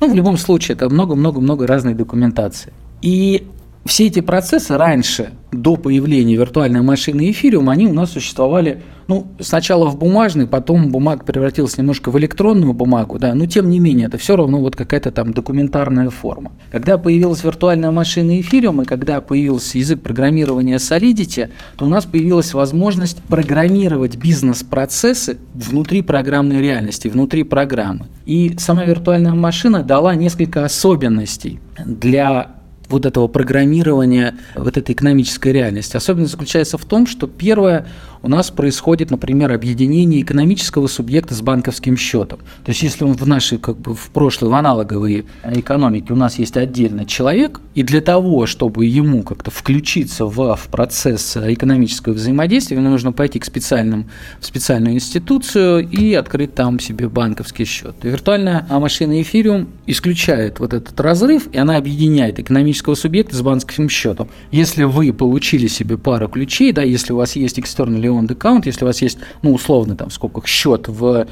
Ну, 0.00 0.10
в 0.10 0.14
любом 0.14 0.36
случае, 0.36 0.76
это 0.76 0.88
много-много-много 0.88 1.66
разной 1.66 1.94
документации. 1.94 2.72
И 3.02 3.46
все 3.84 4.06
эти 4.06 4.20
процессы 4.20 4.76
раньше, 4.76 5.30
до 5.50 5.76
появления 5.76 6.36
виртуальной 6.36 6.82
машины 6.82 7.30
Эфириум, 7.30 7.70
они 7.70 7.86
у 7.86 7.92
нас 7.94 8.12
существовали, 8.12 8.82
ну, 9.06 9.28
сначала 9.40 9.88
в 9.88 9.96
бумажный, 9.96 10.46
потом 10.46 10.90
бумага 10.90 11.24
превратилась 11.24 11.78
немножко 11.78 12.10
в 12.10 12.18
электронную 12.18 12.74
бумагу, 12.74 13.18
да, 13.18 13.34
но 13.34 13.46
тем 13.46 13.70
не 13.70 13.80
менее, 13.80 14.08
это 14.08 14.18
все 14.18 14.36
равно 14.36 14.60
вот 14.60 14.76
какая-то 14.76 15.10
там 15.10 15.32
документарная 15.32 16.10
форма. 16.10 16.52
Когда 16.70 16.98
появилась 16.98 17.42
виртуальная 17.44 17.90
машина 17.90 18.38
Эфириум, 18.38 18.82
и 18.82 18.84
когда 18.84 19.22
появился 19.22 19.78
язык 19.78 20.02
программирования 20.02 20.76
Solidity, 20.76 21.48
то 21.76 21.86
у 21.86 21.88
нас 21.88 22.04
появилась 22.04 22.52
возможность 22.52 23.22
программировать 23.22 24.16
бизнес-процессы 24.16 25.38
внутри 25.54 26.02
программной 26.02 26.60
реальности, 26.60 27.08
внутри 27.08 27.44
программы. 27.44 28.06
И 28.26 28.54
сама 28.58 28.84
виртуальная 28.84 29.32
машина 29.32 29.82
дала 29.82 30.14
несколько 30.14 30.66
особенностей 30.66 31.58
для 31.86 32.57
вот 32.88 33.06
этого 33.06 33.28
программирования, 33.28 34.36
вот 34.54 34.76
этой 34.76 34.92
экономической 34.92 35.52
реальности. 35.52 35.96
Особенность 35.96 36.32
заключается 36.32 36.78
в 36.78 36.84
том, 36.84 37.06
что 37.06 37.26
первое, 37.26 37.86
у 38.22 38.28
нас 38.28 38.50
происходит, 38.50 39.10
например, 39.10 39.52
объединение 39.52 40.22
экономического 40.22 40.86
субъекта 40.86 41.34
с 41.34 41.42
банковским 41.42 41.96
счетом. 41.96 42.40
То 42.64 42.70
есть 42.70 42.82
если 42.82 43.04
в 43.04 43.26
нашей, 43.26 43.58
как 43.58 43.78
бы 43.78 43.94
в 43.94 44.10
прошлой, 44.10 44.48
в 44.48 44.54
аналоговой 44.54 45.26
экономике 45.44 46.12
у 46.12 46.16
нас 46.16 46.38
есть 46.38 46.56
отдельно 46.56 47.04
человек, 47.04 47.60
и 47.74 47.82
для 47.82 48.00
того, 48.00 48.46
чтобы 48.46 48.86
ему 48.86 49.22
как-то 49.22 49.50
включиться 49.50 50.24
в, 50.26 50.56
в 50.56 50.68
процесс 50.68 51.36
экономического 51.36 52.14
взаимодействия, 52.14 52.76
ему 52.76 52.88
нужно 52.88 53.12
пойти 53.12 53.38
к 53.38 53.44
специальным, 53.44 54.10
в 54.40 54.46
специальную 54.46 54.94
институцию 54.94 55.88
и 55.88 56.14
открыть 56.14 56.54
там 56.54 56.80
себе 56.80 57.08
банковский 57.08 57.64
счет. 57.64 57.94
И 58.02 58.08
виртуальная 58.08 58.66
машина 58.70 59.20
Ethereum 59.20 59.68
исключает 59.86 60.60
вот 60.60 60.74
этот 60.74 60.98
разрыв, 61.00 61.48
и 61.52 61.58
она 61.58 61.76
объединяет 61.76 62.38
экономического 62.38 62.94
субъекта 62.94 63.36
с 63.36 63.42
банковским 63.42 63.88
счетом. 63.88 64.28
Если 64.50 64.84
вы 64.84 65.12
получили 65.12 65.66
себе 65.66 65.96
пару 65.98 66.28
ключей, 66.28 66.72
да, 66.72 66.82
если 66.82 67.12
у 67.12 67.16
вас 67.16 67.36
есть 67.36 67.58
external 67.58 68.00
миллион 68.08 68.26
аккаунт, 68.30 68.66
если 68.66 68.84
у 68.84 68.86
вас 68.86 69.02
есть, 69.02 69.18
ну, 69.42 69.52
условно, 69.52 69.96
там, 69.96 70.10
сколько 70.10 70.46
счет 70.46 70.88
в 70.88 71.26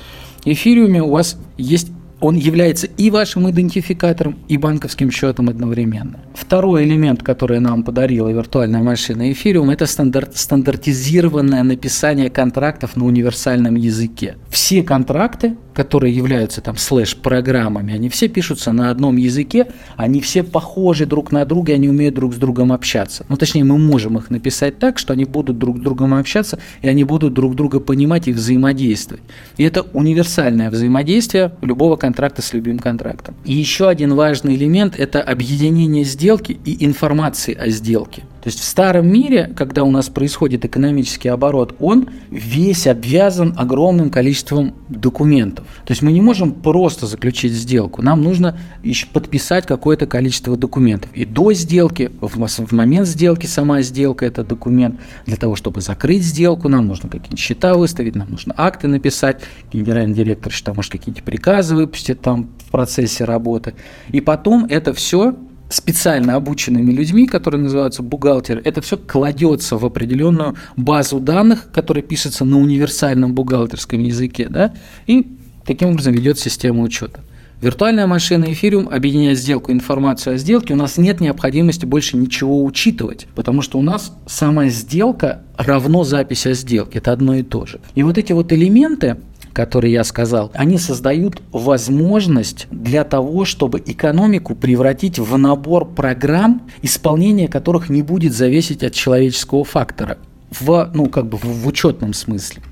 эфириуме, 0.45 1.02
у 1.02 1.11
вас 1.11 1.38
есть 1.56 1.88
он 2.20 2.37
является 2.37 2.87
и 2.87 3.11
вашим 3.11 3.50
идентификатором, 3.50 4.38
и 4.49 4.56
банковским 4.56 5.11
счетом 5.11 5.49
одновременно. 5.49 6.20
Второй 6.35 6.85
элемент, 6.85 7.23
который 7.23 7.61
нам 7.61 7.82
подарила 7.82 8.28
виртуальная 8.28 8.82
машина 8.82 9.30
Ethereum, 9.30 9.70
это 9.73 9.87
стандарт, 9.87 10.37
стандартизированное 10.37 11.62
написание 11.62 12.30
контрактов 12.30 12.96
на 12.96 13.04
универсальном 13.04 13.75
языке. 13.75 14.37
Все 14.49 14.82
контракты, 14.82 15.56
которые 15.75 16.14
являются 16.14 16.62
там 16.62 16.76
слэш-программами, 16.78 17.92
они 17.92 18.08
все 18.08 18.28
пишутся 18.28 18.73
на 18.73 18.90
одном 18.90 19.16
языке, 19.16 19.66
они 19.96 20.23
все 20.23 20.42
похожи 20.42 21.04
друг 21.04 21.32
на 21.32 21.44
друга, 21.44 21.75
они 21.75 21.88
умеют 21.88 22.14
друг 22.14 22.32
с 22.32 22.38
другом 22.38 22.73
общаться. 22.73 23.26
Ну, 23.28 23.37
точнее, 23.37 23.64
мы 23.64 23.76
можем 23.76 24.16
их 24.16 24.30
написать 24.30 24.78
так, 24.78 24.99
что 24.99 25.12
они 25.12 25.26
будут 25.26 25.58
друг 25.58 25.78
с 25.78 25.80
другом 25.80 26.14
общаться, 26.14 26.58
и 26.80 26.88
они 26.88 27.04
будут 27.04 27.35
друг 27.35 27.54
друга 27.54 27.78
понимать 27.78 28.26
и 28.26 28.32
взаимодействовать. 28.32 29.23
И 29.58 29.64
это 29.64 29.82
универсальное 29.92 30.70
взаимодействие 30.70 31.52
любого 31.61 31.96
контракта 31.96 32.05
с 32.42 32.52
любым 32.52 32.78
контрактом. 32.78 33.34
И 33.44 33.52
еще 33.52 33.88
один 33.88 34.14
важный 34.14 34.54
элемент– 34.56 34.96
это 34.98 35.20
объединение 35.20 36.04
сделки 36.04 36.58
и 36.64 36.84
информации 36.84 37.54
о 37.54 37.68
сделке. 37.68 38.22
То 38.46 38.50
есть 38.50 38.60
в 38.60 38.64
старом 38.64 39.08
мире, 39.08 39.52
когда 39.56 39.82
у 39.82 39.90
нас 39.90 40.08
происходит 40.08 40.64
экономический 40.64 41.28
оборот, 41.30 41.74
он 41.80 42.10
весь 42.30 42.86
обвязан 42.86 43.52
огромным 43.56 44.08
количеством 44.08 44.72
документов. 44.88 45.66
То 45.84 45.90
есть 45.90 46.00
мы 46.00 46.12
не 46.12 46.20
можем 46.20 46.52
просто 46.52 47.08
заключить 47.08 47.52
сделку, 47.52 48.02
нам 48.02 48.22
нужно 48.22 48.56
еще 48.84 49.08
подписать 49.08 49.66
какое-то 49.66 50.06
количество 50.06 50.56
документов. 50.56 51.10
И 51.12 51.24
до 51.24 51.52
сделки, 51.54 52.12
в 52.20 52.72
момент 52.72 53.08
сделки 53.08 53.46
сама 53.46 53.82
сделка– 53.82 54.24
это 54.26 54.44
документ. 54.44 55.00
Для 55.26 55.36
того, 55.36 55.56
чтобы 55.56 55.80
закрыть 55.80 56.22
сделку, 56.22 56.68
нам 56.68 56.86
нужно 56.86 57.08
какие-нибудь 57.08 57.40
счета 57.40 57.74
выставить, 57.74 58.14
нам 58.14 58.30
нужно 58.30 58.54
акты 58.56 58.86
написать, 58.86 59.42
генеральный 59.72 60.14
директор 60.14 60.52
счета 60.52 60.72
может 60.72 60.92
какие-нибудь 60.92 61.24
приказы 61.24 61.74
выпустить 61.74 62.20
там 62.20 62.50
в 62.64 62.70
процессе 62.70 63.24
работы. 63.24 63.74
И 64.10 64.20
потом 64.20 64.66
это 64.66 64.92
все 64.94 65.34
специально 65.68 66.35
обученными 66.35 66.92
людьми, 66.92 67.26
которые 67.26 67.62
называются 67.62 68.02
бухгалтеры, 68.02 68.61
это 68.64 68.80
все 68.80 68.96
кладется 68.96 69.76
в 69.76 69.85
определенную 69.85 70.56
базу 70.76 71.20
данных, 71.20 71.70
которая 71.73 72.02
пишется 72.02 72.44
на 72.44 72.58
универсальном 72.58 73.35
бухгалтерском 73.35 74.00
языке, 74.02 74.49
да, 74.49 74.75
и 75.06 75.26
таким 75.64 75.90
образом 75.90 76.12
ведет 76.12 76.38
систему 76.38 76.82
учета. 76.82 77.20
Виртуальная 77.62 78.06
машина 78.06 78.44
Ethereum 78.44 78.92
объединяет 78.94 79.38
сделку, 79.38 79.73
информацию 79.73 80.35
о 80.35 80.37
сделке, 80.37 80.75
у 80.75 80.76
нас 80.76 80.99
нет 80.99 81.20
необходимости 81.20 81.87
больше 81.87 82.18
ничего 82.18 82.62
учитывать, 82.62 83.26
потому 83.35 83.62
что 83.62 83.78
у 83.78 83.82
нас 83.82 84.12
сама 84.26 84.68
сделка 84.68 85.42
равно 85.56 86.04
запись 86.04 86.46
о 86.46 86.52
сделке, 86.52 86.99
это 86.99 87.12
одно 87.12 87.35
и 87.35 87.42
то 87.42 87.64
же. 87.64 87.80
И 87.94 88.02
вот 88.02 88.18
эти 88.18 88.32
вот 88.35 88.52
элементы, 88.52 89.16
которые 89.56 89.94
я 89.94 90.04
сказал, 90.04 90.50
они 90.52 90.76
создают 90.76 91.40
возможность 91.50 92.66
для 92.70 93.04
того, 93.04 93.46
чтобы 93.46 93.82
экономику 93.86 94.54
превратить 94.54 95.18
в 95.18 95.38
набор 95.38 95.86
программ, 95.86 96.60
исполнение 96.82 97.48
которых 97.48 97.88
не 97.88 98.02
будет 98.02 98.34
зависеть 98.34 98.84
от 98.84 98.92
человеческого 98.92 99.64
фактора 99.64 100.18
в, 100.50 100.90
ну, 100.92 101.06
как 101.06 101.26
бы 101.26 101.38
в, 101.38 101.44
в 101.44 101.66
учетном 101.66 102.12
смысле. 102.12 102.62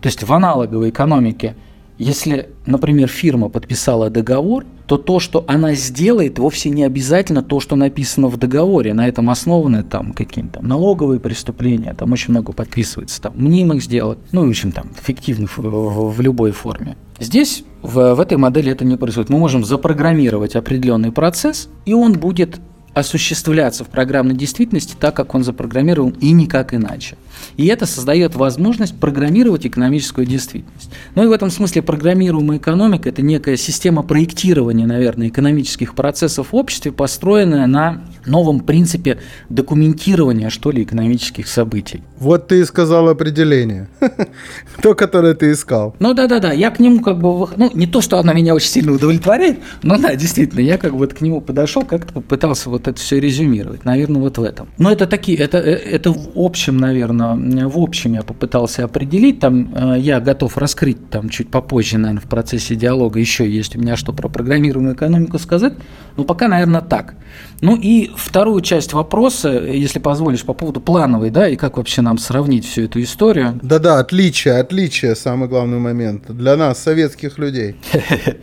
То 0.00 0.08
есть 0.08 0.24
в 0.24 0.32
аналоговой 0.32 0.90
экономике– 0.90 1.54
если, 1.98 2.50
например, 2.66 3.08
фирма 3.08 3.48
подписала 3.48 4.10
договор, 4.10 4.64
то 4.86 4.98
то, 4.98 5.18
что 5.18 5.44
она 5.48 5.74
сделает, 5.74 6.38
вовсе 6.38 6.70
не 6.70 6.84
обязательно 6.84 7.42
то, 7.42 7.58
что 7.58 7.74
написано 7.74 8.28
в 8.28 8.36
договоре. 8.36 8.94
На 8.94 9.08
этом 9.08 9.30
основаны 9.30 9.82
там 9.82 10.12
какие-то 10.12 10.64
налоговые 10.64 11.20
преступления, 11.20 11.94
там 11.94 12.12
очень 12.12 12.30
много 12.30 12.52
подписывается, 12.52 13.20
там 13.20 13.32
мнимых 13.36 13.82
сделок, 13.82 14.18
ну, 14.32 14.44
в 14.46 14.48
общем, 14.48 14.72
там, 14.72 14.90
фиктивных 15.02 15.56
в, 15.56 16.20
любой 16.20 16.52
форме. 16.52 16.96
Здесь 17.18 17.64
в, 17.82 18.14
в 18.14 18.20
этой 18.20 18.36
модели 18.36 18.70
это 18.70 18.84
не 18.84 18.96
происходит. 18.96 19.30
Мы 19.30 19.38
можем 19.38 19.64
запрограммировать 19.64 20.54
определенный 20.54 21.12
процесс, 21.12 21.68
и 21.86 21.94
он 21.94 22.12
будет 22.12 22.60
осуществляться 22.96 23.84
в 23.84 23.88
программной 23.88 24.34
действительности 24.34 24.96
так, 24.98 25.14
как 25.14 25.34
он 25.34 25.44
запрограммирован, 25.44 26.14
и 26.18 26.32
никак 26.32 26.72
иначе. 26.72 27.18
И 27.58 27.66
это 27.66 27.84
создает 27.84 28.34
возможность 28.34 28.98
программировать 28.98 29.66
экономическую 29.66 30.26
действительность. 30.26 30.90
Ну 31.14 31.22
и 31.22 31.26
в 31.26 31.32
этом 31.32 31.50
смысле 31.50 31.82
программируемая 31.82 32.56
экономика– 32.56 33.06
это 33.10 33.20
некая 33.20 33.58
система 33.58 34.02
проектирования, 34.02 34.86
наверное, 34.86 35.28
экономических 35.28 35.94
процессов 35.94 36.52
в 36.52 36.56
обществе, 36.56 36.90
построенная 36.90 37.66
на 37.66 38.02
новом 38.24 38.60
принципе 38.60 39.18
документирования, 39.50 40.48
что 40.48 40.70
ли, 40.70 40.82
экономических 40.82 41.48
событий. 41.48 42.02
Вот 42.18 42.48
ты 42.48 42.60
и 42.60 42.64
сказал 42.64 43.10
определение. 43.10 43.88
То, 44.82 44.94
которое 44.94 45.34
ты 45.34 45.52
искал. 45.52 45.94
Ну 45.98 46.14
да-да-да, 46.14 46.52
я 46.52 46.70
к 46.70 46.80
нему 46.80 47.00
как 47.00 47.18
бы, 47.18 47.46
ну 47.56 47.70
не 47.74 47.86
то, 47.86 48.00
что 48.00 48.18
она 48.18 48.32
меня 48.32 48.54
очень 48.54 48.70
сильно 48.70 48.92
удовлетворяет, 48.92 49.58
но 49.82 49.98
да, 49.98 50.14
действительно, 50.14 50.60
я 50.60 50.78
как 50.78 50.96
бы 50.96 51.06
к 51.06 51.20
нему 51.20 51.42
подошел, 51.42 51.84
как-то 51.84 52.14
попытался 52.14 52.70
вот 52.70 52.85
это 52.88 53.00
все 53.00 53.20
резюмировать. 53.20 53.84
Наверное, 53.84 54.20
вот 54.20 54.38
в 54.38 54.42
этом. 54.42 54.68
Но 54.78 54.90
это 54.90 55.06
такие, 55.06 55.38
это, 55.38 55.58
э, 55.58 55.72
это 55.72 56.12
в 56.12 56.30
общем, 56.34 56.76
наверное, 56.76 57.68
в 57.68 57.78
общем 57.78 58.14
я 58.14 58.22
попытался 58.22 58.84
определить. 58.84 59.40
Там 59.40 59.74
э, 59.74 59.98
я 59.98 60.20
готов 60.20 60.56
раскрыть 60.56 61.10
там 61.10 61.28
чуть 61.28 61.50
попозже, 61.50 61.98
наверное, 61.98 62.22
в 62.22 62.28
процессе 62.28 62.74
диалога 62.74 63.18
еще 63.18 63.48
есть 63.48 63.76
у 63.76 63.80
меня 63.80 63.96
что 63.96 64.12
про 64.12 64.28
программируемую 64.28 64.94
экономику 64.94 65.38
сказать. 65.38 65.74
Но 66.16 66.24
пока, 66.24 66.48
наверное, 66.48 66.80
так. 66.80 67.14
Ну 67.60 67.76
и 67.76 68.10
вторую 68.16 68.60
часть 68.60 68.92
вопроса, 68.92 69.50
если 69.50 69.98
позволишь, 69.98 70.44
по 70.44 70.54
поводу 70.54 70.80
плановой, 70.80 71.30
да, 71.30 71.48
и 71.48 71.56
как 71.56 71.76
вообще 71.76 72.02
нам 72.02 72.18
сравнить 72.18 72.66
всю 72.66 72.82
эту 72.82 73.02
историю. 73.02 73.58
Да-да, 73.62 73.98
отличие, 73.98 74.58
отличие, 74.58 75.14
самый 75.14 75.48
главный 75.48 75.78
момент 75.78 76.24
для 76.28 76.56
нас, 76.56 76.82
советских 76.82 77.38
людей. 77.38 77.76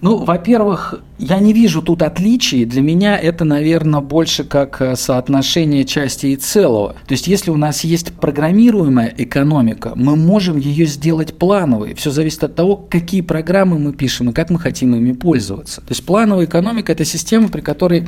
Ну, 0.00 0.18
во-первых, 0.18 1.00
я 1.18 1.40
не 1.40 1.52
вижу 1.52 1.82
тут 1.82 2.02
отличий. 2.02 2.64
Для 2.64 2.82
меня 2.82 3.18
это, 3.18 3.44
наверное, 3.44 4.00
больше 4.00 4.44
как 4.44 4.80
э, 4.80 4.94
соотношение 4.94 5.84
части 5.84 6.26
и 6.26 6.36
целого. 6.36 6.94
То 7.06 7.12
есть, 7.12 7.26
если 7.26 7.50
у 7.50 7.56
нас 7.56 7.82
есть 7.82 8.12
программируемая 8.12 9.12
экономика, 9.18 9.92
мы 9.96 10.14
можем 10.14 10.56
ее 10.56 10.86
сделать 10.86 11.36
плановой. 11.36 11.94
Все 11.94 12.12
зависит 12.12 12.44
от 12.44 12.54
того, 12.54 12.76
какие 12.76 13.22
программы 13.22 13.78
мы 13.78 13.92
пишем 13.92 14.30
и 14.30 14.32
как 14.32 14.50
мы 14.50 14.60
хотим 14.60 14.94
ими 14.94 15.12
пользоваться. 15.12 15.80
То 15.80 15.90
есть, 15.90 16.06
плановая 16.06 16.44
экономика– 16.44 16.92
это 16.94 17.04
система, 17.04 17.48
при 17.48 17.60
которой 17.60 18.06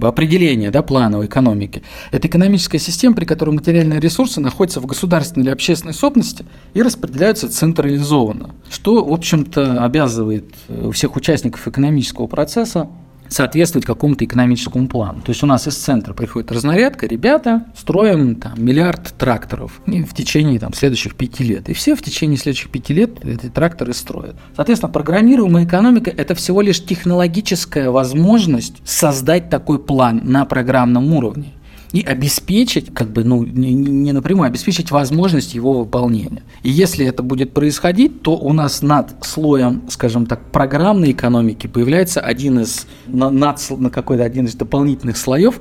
бы 0.00 0.08
определение 0.08 0.70
да, 0.72 0.82
плановой 0.82 1.26
экономики. 1.26 1.82
Это 2.10 2.26
экономическая 2.26 2.80
система, 2.80 3.14
при 3.14 3.24
которой 3.24 3.50
материальные 3.50 4.00
ресурсы 4.00 4.40
находятся 4.40 4.80
в 4.80 4.86
государственной 4.86 5.44
или 5.44 5.50
общественной 5.50 5.94
собственности 5.94 6.44
и 6.74 6.82
распределяются 6.82 7.48
централизованно, 7.48 8.54
что, 8.68 9.04
в 9.04 9.12
общем-то, 9.12 9.84
обязывает 9.84 10.52
э, 10.68 10.90
всех 10.92 11.14
участников 11.14 11.68
экономического 11.68 12.26
процесса 12.26 12.88
соответствовать 13.30 13.86
какому-то 13.86 14.24
экономическому 14.24 14.88
плану. 14.88 15.22
То 15.22 15.30
есть 15.30 15.42
у 15.42 15.46
нас 15.46 15.66
из 15.66 15.76
центра 15.76 16.12
приходит 16.12 16.52
разнарядка, 16.52 17.06
ребята, 17.06 17.64
строим 17.76 18.34
там 18.34 18.52
миллиард 18.62 19.14
тракторов 19.16 19.80
в 19.86 20.14
течение 20.14 20.58
там, 20.58 20.74
следующих 20.74 21.14
пяти 21.14 21.44
лет. 21.44 21.68
И 21.68 21.72
все 21.72 21.94
в 21.94 22.02
течение 22.02 22.36
следующих 22.36 22.70
пяти 22.70 22.92
лет 22.92 23.24
эти 23.24 23.46
тракторы 23.46 23.94
строят. 23.94 24.36
Соответственно, 24.54 24.92
программируемая 24.92 25.64
экономика– 25.64 26.10
это 26.16 26.34
всего 26.34 26.60
лишь 26.60 26.84
технологическая 26.84 27.90
возможность 27.90 28.82
создать 28.84 29.48
такой 29.48 29.78
план 29.78 30.20
на 30.24 30.44
программном 30.44 31.12
уровне 31.14 31.52
и 31.92 32.02
обеспечить, 32.02 32.92
как 32.94 33.10
бы, 33.10 33.24
ну, 33.24 33.44
не, 33.44 34.12
напрямую, 34.12 34.46
а 34.46 34.48
обеспечить 34.48 34.90
возможность 34.90 35.54
его 35.54 35.72
выполнения. 35.72 36.42
И 36.62 36.70
если 36.70 37.04
это 37.04 37.22
будет 37.22 37.52
происходить, 37.52 38.22
то 38.22 38.36
у 38.36 38.52
нас 38.52 38.82
над 38.82 39.24
слоем, 39.24 39.82
скажем 39.88 40.26
так, 40.26 40.50
программной 40.52 41.12
экономики 41.12 41.66
появляется 41.66 42.20
один 42.20 42.60
из, 42.60 42.86
над, 43.06 43.58
на 43.70 43.90
какой-то 43.90 44.24
один 44.24 44.46
из 44.46 44.54
дополнительных 44.54 45.16
слоев, 45.16 45.60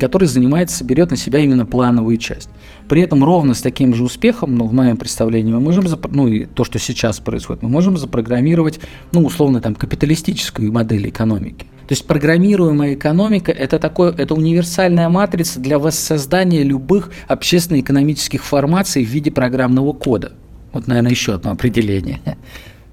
который 0.00 0.28
занимается, 0.28 0.84
берет 0.84 1.10
на 1.10 1.16
себя 1.16 1.40
именно 1.40 1.66
плановую 1.66 2.16
часть. 2.16 2.48
При 2.88 3.02
этом 3.02 3.22
ровно 3.24 3.54
с 3.54 3.60
таким 3.60 3.94
же 3.94 4.04
успехом, 4.04 4.56
ну, 4.56 4.66
в 4.66 4.72
моем 4.72 4.96
представлении, 4.96 5.52
мы 5.52 5.60
можем, 5.60 5.84
ну, 6.10 6.28
и 6.28 6.46
то, 6.46 6.64
что 6.64 6.78
сейчас 6.78 7.18
происходит, 7.20 7.62
мы 7.62 7.68
можем 7.68 7.96
запрограммировать, 7.96 8.80
ну, 9.12 9.24
условно, 9.24 9.60
там, 9.60 9.74
капиталистическую 9.74 10.72
модель 10.72 11.08
экономики. 11.08 11.66
То 11.86 11.92
есть 11.92 12.06
программируемая 12.06 12.94
экономика– 12.94 13.52
это, 13.52 13.78
такое, 13.78 14.12
это 14.12 14.34
универсальная 14.34 15.08
матрица 15.08 15.60
для 15.60 15.78
воссоздания 15.78 16.64
любых 16.64 17.10
общественно-экономических 17.28 18.44
формаций 18.44 19.04
в 19.04 19.08
виде 19.08 19.30
программного 19.30 19.92
кода. 19.92 20.32
Вот, 20.72 20.88
наверное, 20.88 21.12
еще 21.12 21.34
одно 21.34 21.52
определение. 21.52 22.20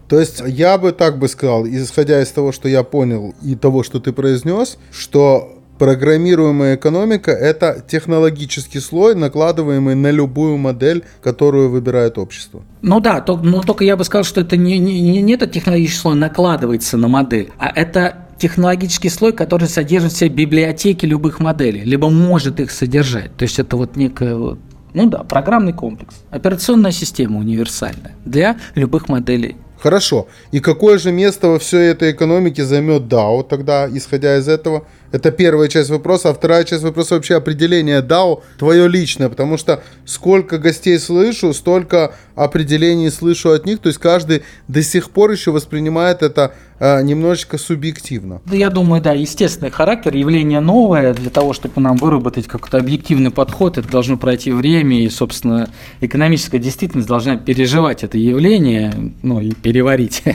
То 0.08 0.20
есть 0.20 0.44
я 0.46 0.78
бы 0.78 0.92
так 0.92 1.18
бы 1.18 1.28
сказал, 1.28 1.66
исходя 1.66 2.22
из 2.22 2.30
того, 2.30 2.52
что 2.52 2.70
я 2.70 2.84
понял 2.84 3.34
и 3.42 3.56
того, 3.56 3.82
что 3.82 4.00
ты 4.00 4.14
произнес, 4.14 4.78
что 4.92 5.53
программируемая 5.78 6.76
экономика– 6.76 7.32
это 7.32 7.84
технологический 7.88 8.80
слой, 8.80 9.16
накладываемый 9.16 9.96
на 9.96 10.12
любую 10.12 10.58
модель, 10.58 11.04
которую 11.22 11.70
выбирает 11.70 12.18
общество. 12.18 12.64
Ну 12.82 13.00
да, 13.00 13.22
то, 13.22 13.38
но 13.38 13.62
только 13.62 13.84
я 13.84 13.98
бы 13.98 14.04
сказал, 14.04 14.24
что 14.24 14.42
это 14.42 14.58
не, 14.58 14.80
не, 14.80 15.22
не 15.22 15.34
этот 15.34 15.52
технологический 15.52 16.00
слой 16.00 16.16
накладывается 16.16 16.98
на 16.98 17.08
модель, 17.08 17.52
а 17.58 17.72
это 17.74 18.28
технологический 18.38 19.10
слой, 19.10 19.32
который 19.32 19.68
содержит 19.68 20.12
все 20.12 20.28
библиотеки 20.28 21.06
любых 21.06 21.40
моделей, 21.40 21.84
либо 21.84 22.10
может 22.10 22.60
их 22.60 22.72
содержать. 22.72 23.36
То 23.38 23.44
есть 23.44 23.60
это 23.60 23.78
вот 23.78 23.96
некая 23.96 24.36
вот, 24.36 24.60
ну 24.94 25.10
да, 25.10 25.20
программный 25.24 25.74
комплекс, 25.74 26.16
операционная 26.30 26.92
система 26.92 27.40
универсальная 27.40 28.16
для 28.26 28.58
любых 28.76 29.08
моделей. 29.08 29.56
Хорошо. 29.84 30.28
И 30.54 30.62
какое 30.62 30.98
же 30.98 31.12
место 31.12 31.50
во 31.50 31.60
всей 31.60 31.92
этой 31.92 32.12
экономике 32.14 32.64
займет 32.64 33.04
DAO 33.04 33.44
тогда, 33.44 33.90
исходя 33.90 34.38
из 34.38 34.48
этого? 34.48 34.88
Это 35.14 35.30
первая 35.30 35.68
часть 35.70 35.92
вопроса. 35.92 36.30
А 36.30 36.34
вторая 36.34 36.64
часть 36.64 36.82
вопроса 36.82 37.14
вообще 37.14 37.36
определение 37.36 38.02
DAO 38.02 38.42
твое 38.58 38.90
личное. 38.90 39.30
Потому 39.30 39.58
что 39.58 39.84
сколько 40.06 40.58
гостей 40.58 40.98
слышу, 40.98 41.54
столько 41.54 42.16
определений 42.36 43.12
слышу 43.12 43.52
от 43.52 43.68
них. 43.68 43.78
То 43.78 43.90
есть 43.90 44.00
каждый 44.00 44.42
до 44.68 44.82
сих 44.82 45.12
пор 45.12 45.30
еще 45.30 45.52
воспринимает 45.52 46.24
это 46.24 46.56
э, 46.80 47.04
немножечко 47.04 47.60
субъективно. 47.60 48.42
Я 48.52 48.72
думаю, 48.72 49.04
да, 49.04 49.14
естественный 49.14 49.70
характер, 49.70 50.16
явление 50.16 50.62
новое. 50.62 51.14
Для 51.14 51.30
того, 51.30 51.54
чтобы 51.54 51.80
нам 51.80 51.98
выработать 51.98 52.48
какой-то 52.48 52.80
объективный 52.80 53.30
подход, 53.30 53.78
это 53.78 53.88
должно 53.88 54.18
пройти 54.18 54.52
время. 54.52 55.00
И, 55.00 55.10
собственно, 55.10 55.70
экономическая 56.02 56.58
действительность 56.58 57.08
должна 57.08 57.38
переживать 57.38 58.04
это 58.04 58.18
явление, 58.18 59.14
ну 59.22 59.40
и 59.40 59.52
переварить. 59.52 60.24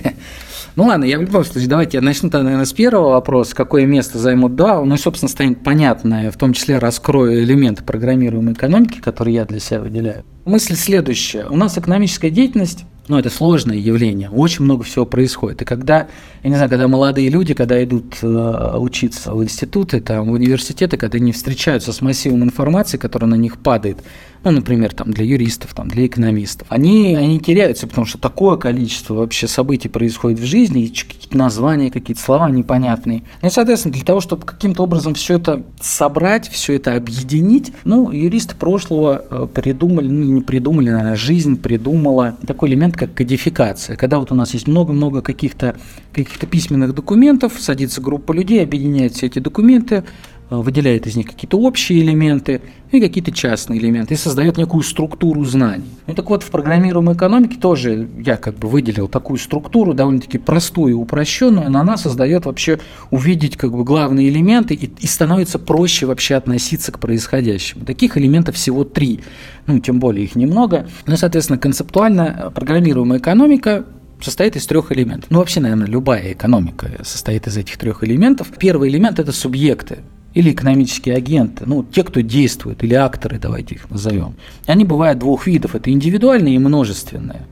Ну 0.78 0.84
ладно, 0.84 1.02
я 1.02 1.18
в 1.18 1.22
любом 1.22 1.44
случае, 1.44 1.68
давайте 1.68 1.96
я 1.96 2.00
начну, 2.00 2.30
наверное, 2.32 2.64
с 2.64 2.72
первого 2.72 3.10
вопроса, 3.14 3.52
какое 3.52 3.84
место 3.84 4.16
займут 4.16 4.52
DAO, 4.52 4.84
ну 4.84 4.96
собственно, 4.96 5.28
станет 5.28 5.64
понятно, 5.64 6.30
в 6.30 6.36
том 6.36 6.52
числе 6.52 6.78
раскрою 6.78 7.42
элементы 7.42 7.82
программируемой 7.82 8.52
экономики, 8.52 9.00
которые 9.00 9.34
я 9.34 9.44
для 9.44 9.58
себя 9.58 9.80
выделяю. 9.80 10.24
Мысль 10.44 10.76
следующая. 10.76 11.46
У 11.50 11.56
нас 11.56 11.76
экономическая 11.76 12.30
деятельность 12.30 12.84
ну, 13.08 13.18
это 13.18 13.30
сложное 13.30 13.76
явление, 13.76 14.28
очень 14.28 14.64
много 14.64 14.84
всего 14.84 15.06
происходит. 15.06 15.62
И 15.62 15.64
когда, 15.64 16.08
я 16.42 16.50
не 16.50 16.56
знаю, 16.56 16.68
когда 16.68 16.86
молодые 16.88 17.30
люди, 17.30 17.54
когда 17.54 17.82
идут 17.82 18.18
э, 18.22 18.76
учиться 18.76 19.32
в 19.32 19.42
институты, 19.42 20.00
там, 20.00 20.28
в 20.28 20.32
университеты, 20.32 20.98
когда 20.98 21.16
они 21.16 21.32
встречаются 21.32 21.92
с 21.92 22.02
массивом 22.02 22.44
информации, 22.44 22.98
которая 22.98 23.30
на 23.30 23.36
них 23.36 23.58
падает, 23.58 23.98
ну, 24.44 24.50
например, 24.50 24.94
там, 24.94 25.10
для 25.10 25.24
юристов, 25.24 25.74
там, 25.74 25.88
для 25.88 26.06
экономистов, 26.06 26.66
они, 26.70 27.14
они 27.16 27.40
теряются, 27.40 27.86
потому 27.86 28.06
что 28.06 28.18
такое 28.18 28.56
количество 28.56 29.14
вообще 29.14 29.48
событий 29.48 29.88
происходит 29.88 30.38
в 30.38 30.44
жизни, 30.44 30.84
и 30.84 30.88
какие-то 30.88 31.36
названия, 31.36 31.90
какие-то 31.90 32.22
слова 32.22 32.48
непонятные. 32.48 33.22
Ну, 33.42 33.48
и, 33.48 33.50
соответственно, 33.50 33.94
для 33.94 34.04
того, 34.04 34.20
чтобы 34.20 34.46
каким-то 34.46 34.82
образом 34.84 35.14
все 35.14 35.34
это 35.34 35.62
собрать, 35.80 36.48
все 36.48 36.74
это 36.74 36.94
объединить, 36.94 37.72
ну, 37.84 38.10
юристы 38.10 38.54
прошлого 38.54 39.24
э, 39.28 39.46
придумали, 39.52 40.08
ну, 40.08 40.24
не 40.24 40.40
придумали, 40.40 40.90
наверное, 40.90 41.16
жизнь 41.16 41.56
придумала 41.56 42.36
такой 42.46 42.70
элемент, 42.70 42.96
как 42.96 43.14
кодификация. 43.14 43.96
Когда 43.96 44.18
вот 44.18 44.32
у 44.32 44.34
нас 44.34 44.54
есть 44.54 44.68
много-много 44.68 45.22
каких-то 45.22 45.76
каких 46.12 46.38
письменных 46.48 46.94
документов, 46.94 47.54
садится 47.58 48.00
группа 48.00 48.32
людей, 48.32 48.62
объединяет 48.62 49.14
все 49.14 49.26
эти 49.26 49.38
документы, 49.38 50.04
выделяет 50.50 51.06
из 51.06 51.16
них 51.16 51.26
какие-то 51.26 51.58
общие 51.58 52.00
элементы 52.00 52.62
и 52.90 53.00
какие-то 53.00 53.32
частные 53.32 53.78
элементы, 53.78 54.14
и 54.14 54.16
создает 54.16 54.56
некую 54.56 54.82
структуру 54.82 55.44
знаний. 55.44 55.84
Ну 56.06 56.14
так 56.14 56.30
вот, 56.30 56.42
в 56.42 56.50
программируемой 56.50 57.14
экономике 57.14 57.56
тоже 57.60 58.08
я 58.24 58.36
как 58.36 58.56
бы 58.56 58.68
выделил 58.68 59.08
такую 59.08 59.38
структуру, 59.38 59.92
довольно-таки 59.92 60.38
простую 60.38 60.90
и 60.90 60.94
упрощенную, 60.94 61.70
но 61.70 61.80
она 61.80 61.96
создает 61.98 62.46
вообще 62.46 62.80
увидеть 63.10 63.56
как 63.56 63.72
бы 63.72 63.84
главные 63.84 64.28
элементы 64.28 64.74
и, 64.74 64.86
и 64.86 65.06
становится 65.06 65.58
проще 65.58 66.06
вообще 66.06 66.36
относиться 66.36 66.92
к 66.92 66.98
происходящему. 66.98 67.84
Таких 67.84 68.16
элементов 68.16 68.56
всего 68.56 68.84
три, 68.84 69.20
ну 69.66 69.78
тем 69.80 70.00
более 70.00 70.24
их 70.24 70.34
немного. 70.34 70.88
Ну, 71.06 71.16
соответственно, 71.16 71.58
концептуально 71.58 72.50
программируемая 72.54 73.18
экономика 73.18 73.84
состоит 74.20 74.56
из 74.56 74.66
трех 74.66 74.92
элементов. 74.92 75.30
Ну, 75.30 75.38
вообще, 75.38 75.60
наверное, 75.60 75.86
любая 75.86 76.32
экономика 76.32 76.90
состоит 77.04 77.46
из 77.46 77.56
этих 77.56 77.76
трех 77.76 78.02
элементов. 78.02 78.48
Первый 78.58 78.88
элемент– 78.88 79.18
это 79.20 79.32
субъекты 79.32 79.98
или 80.34 80.52
экономические 80.52 81.16
агенты, 81.16 81.64
ну, 81.66 81.82
те, 81.84 82.04
кто 82.04 82.20
действует, 82.20 82.84
или 82.84 82.94
акторы, 82.94 83.38
давайте 83.38 83.76
их 83.76 83.90
назовем. 83.90 84.34
Они 84.66 84.84
бывают 84.84 85.18
двух 85.18 85.46
видов, 85.46 85.74
это 85.74 85.90
индивидуальные 85.90 86.56
и 86.56 86.58
множественные. 86.58 87.42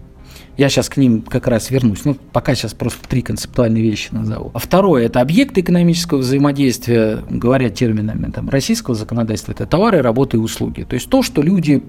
Я 0.56 0.70
сейчас 0.70 0.88
к 0.88 0.96
ним 0.96 1.20
как 1.20 1.48
раз 1.48 1.70
вернусь. 1.70 2.04
Ну, 2.04 2.16
пока 2.32 2.54
сейчас 2.54 2.72
просто 2.72 3.06
три 3.06 3.20
концептуальные 3.20 3.82
вещи 3.82 4.08
назову. 4.12 4.50
А 4.54 4.58
второе– 4.58 5.04
это 5.06 5.20
объекты 5.20 5.60
экономического 5.60 6.18
взаимодействия, 6.18 7.22
говоря 7.28 7.68
терминами 7.68 8.30
там, 8.30 8.48
российского 8.48 8.96
законодательства, 8.96 9.52
это 9.52 9.66
товары, 9.66 10.00
работы 10.00 10.38
и 10.38 10.40
услуги. 10.40 10.84
То 10.84 10.94
есть 10.94 11.10
то, 11.10 11.22
что 11.22 11.42
люди 11.42 11.82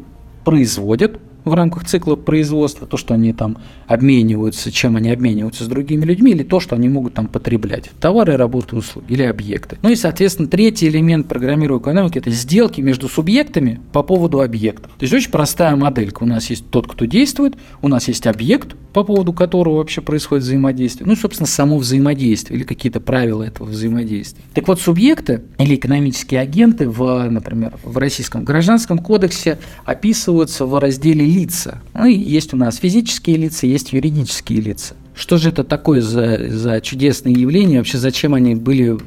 производят, 0.44 1.20
в 1.48 1.54
рамках 1.54 1.86
цикла 1.86 2.16
производства, 2.16 2.88
то, 2.88 2.98
что 2.98 3.14
они 3.14 3.34
там 3.34 3.58
обмениваются, 3.88 4.72
чем 4.72 4.96
они 4.96 5.10
обмениваются 5.10 5.64
с 5.64 5.68
другими 5.68 6.06
людьми, 6.06 6.32
или 6.32 6.44
то, 6.44 6.60
что 6.60 6.76
они 6.76 6.90
могут 6.90 7.14
там 7.14 7.28
потреблять. 7.28 7.90
Товары, 8.00 8.38
работы, 8.38 8.76
услуги 8.76 9.14
или 9.14 9.24
объекты. 9.24 9.78
Ну 9.82 9.90
и, 9.90 9.96
соответственно, 9.96 10.48
третий 10.48 10.88
элемент 10.88 11.28
программируемой 11.28 11.82
экономики– 11.82 12.18
это 12.20 12.32
сделки 12.32 12.82
между 12.82 13.08
субъектами 13.08 13.80
по 13.92 14.04
поводу 14.04 14.42
объектов. 14.42 14.92
То 14.98 15.04
есть 15.04 15.14
очень 15.14 15.32
простая 15.32 15.76
моделька. 15.76 16.24
У 16.24 16.26
нас 16.26 16.50
есть 16.50 16.70
тот, 16.70 16.88
кто 16.88 17.06
действует, 17.06 17.56
у 17.82 17.88
нас 17.88 18.08
есть 18.08 18.28
объект, 18.28 18.76
по 18.94 19.04
поводу 19.04 19.32
которого 19.32 19.78
вообще 19.78 20.02
происходит 20.02 20.44
взаимодействие. 20.44 21.08
Ну, 21.08 21.16
собственно, 21.16 21.46
само 21.46 21.78
взаимодействие 21.78 22.58
или 22.58 22.66
какие-то 22.66 23.00
правила 23.00 23.44
этого 23.44 23.68
взаимодействия. 23.68 24.44
Так 24.54 24.68
вот, 24.68 24.82
субъекты 24.82 25.44
или 25.60 25.76
экономические 25.76 26.42
агенты, 26.42 26.90
в, 26.90 27.30
например, 27.30 27.76
в 27.84 27.98
Российском 27.98 28.44
гражданском 28.44 28.98
кодексе 28.98 29.60
описываются 29.86 30.66
в 30.66 30.80
разделе 30.80 31.28
лица. 31.38 31.82
Ну, 31.94 32.06
и 32.06 32.14
есть 32.14 32.54
у 32.54 32.58
нас 32.58 32.78
физические 32.78 33.38
лица, 33.38 33.68
есть 33.68 33.94
юридические 33.94 34.62
лица. 34.62 34.96
Что 35.16 35.38
же 35.38 35.50
это 35.50 35.64
такое 35.64 36.02
за, 36.02 36.48
за 36.50 36.80
чудесные 36.80 37.34
явления? 37.34 37.80
Вообще, 37.80 37.98
зачем 37.98 38.36
они 38.36 38.54
были, 38.54 38.98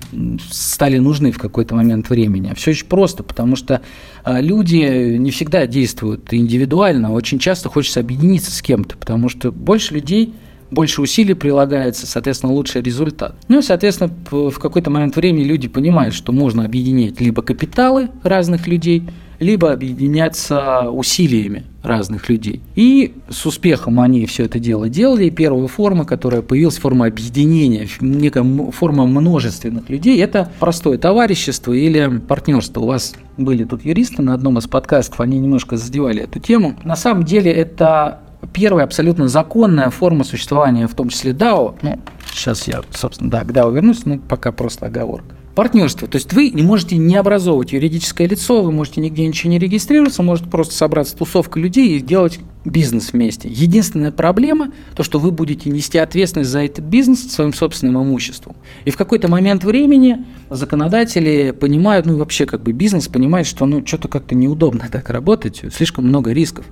стали 0.50 0.98
нужны 0.98 1.30
в 1.30 1.38
какой-то 1.38 1.76
момент 1.76 2.10
времени? 2.10 2.52
Все 2.56 2.72
очень 2.72 2.86
просто, 2.86 3.22
потому 3.22 3.54
что 3.54 3.80
а, 4.24 4.40
люди 4.40 5.16
не 5.16 5.30
всегда 5.30 5.66
действуют 5.68 6.32
индивидуально, 6.32 7.12
очень 7.12 7.38
часто 7.38 7.68
хочется 7.68 8.00
объединиться 8.00 8.50
с 8.50 8.60
кем-то, 8.60 8.96
потому 8.96 9.28
что 9.28 9.52
больше 9.52 9.94
людей 9.94 10.34
больше 10.70 11.02
усилий 11.02 11.34
прилагается, 11.34 12.06
соответственно, 12.06 12.52
лучший 12.52 12.82
результат. 12.82 13.34
Ну 13.48 13.58
и, 13.58 13.62
соответственно, 13.62 14.12
в 14.30 14.56
какой-то 14.58 14.90
момент 14.90 15.16
времени 15.16 15.44
люди 15.44 15.68
понимают, 15.68 16.14
что 16.14 16.32
можно 16.32 16.64
объединять 16.64 17.20
либо 17.20 17.42
капиталы 17.42 18.10
разных 18.22 18.66
людей, 18.66 19.02
либо 19.40 19.72
объединяться 19.72 20.90
усилиями 20.90 21.64
разных 21.82 22.28
людей. 22.28 22.60
И 22.76 23.14
с 23.30 23.46
успехом 23.46 23.98
они 23.98 24.26
все 24.26 24.44
это 24.44 24.58
дело 24.58 24.88
делали. 24.90 25.24
И 25.24 25.30
первая 25.30 25.66
форма, 25.66 26.04
которая 26.04 26.42
появилась, 26.42 26.76
форма 26.76 27.06
объединения, 27.06 27.88
некая 28.00 28.44
форма 28.70 29.06
множественных 29.06 29.88
людей, 29.88 30.22
это 30.22 30.50
простое 30.60 30.98
товарищество 30.98 31.72
или 31.72 32.18
партнерство. 32.18 32.82
У 32.82 32.86
вас 32.86 33.14
были 33.38 33.64
тут 33.64 33.84
юристы 33.84 34.20
на 34.22 34.34
одном 34.34 34.58
из 34.58 34.66
подкастов, 34.66 35.20
они 35.20 35.38
немножко 35.38 35.78
задевали 35.78 36.22
эту 36.22 36.38
тему. 36.38 36.76
На 36.84 36.94
самом 36.94 37.24
деле 37.24 37.50
это 37.50 38.20
первая 38.52 38.84
абсолютно 38.84 39.28
законная 39.28 39.88
форма 39.88 40.24
существования, 40.24 40.86
в 40.86 40.94
том 40.94 41.08
числе 41.08 41.32
DAO. 41.32 41.76
Ну, 41.80 41.98
сейчас 42.30 42.68
я, 42.68 42.82
собственно, 42.90 43.30
да, 43.30 43.44
к 43.44 43.50
DAO 43.50 43.72
вернусь, 43.72 44.04
но 44.04 44.18
пока 44.18 44.52
просто 44.52 44.86
оговорка 44.86 45.39
партнерство. 45.60 46.08
То 46.08 46.16
есть 46.16 46.32
вы 46.32 46.48
не 46.48 46.62
можете 46.62 46.96
не 46.96 47.16
образовывать 47.16 47.72
юридическое 47.72 48.26
лицо, 48.26 48.62
вы 48.62 48.72
можете 48.72 49.02
нигде 49.02 49.26
ничего 49.26 49.50
не 49.50 49.58
регистрироваться, 49.58 50.22
можете 50.22 50.48
просто 50.48 50.72
собраться 50.72 51.14
тусовка 51.14 51.60
людей 51.60 51.98
и 51.98 52.00
делать 52.00 52.38
бизнес 52.64 53.12
вместе. 53.12 53.50
Единственная 53.50 54.10
проблема– 54.10 54.72
то, 54.96 55.02
что 55.02 55.18
вы 55.18 55.32
будете 55.32 55.68
нести 55.68 55.98
ответственность 55.98 56.48
за 56.48 56.64
этот 56.64 56.86
бизнес 56.86 57.30
своим 57.30 57.52
собственным 57.52 58.02
имуществом. 58.02 58.56
И 58.86 58.90
в 58.90 58.96
какой-то 58.96 59.28
момент 59.28 59.62
времени 59.62 60.24
законодатели 60.48 61.50
понимают, 61.50 62.06
ну 62.06 62.16
вообще 62.16 62.46
как 62.46 62.62
бы 62.62 62.72
бизнес 62.72 63.08
понимает, 63.08 63.46
что 63.46 63.66
ну 63.66 63.86
что-то 63.86 64.08
как-то 64.08 64.34
неудобно 64.34 64.88
так 64.90 65.10
работать, 65.10 65.60
слишком 65.74 66.06
много 66.06 66.32
рисков. 66.32 66.64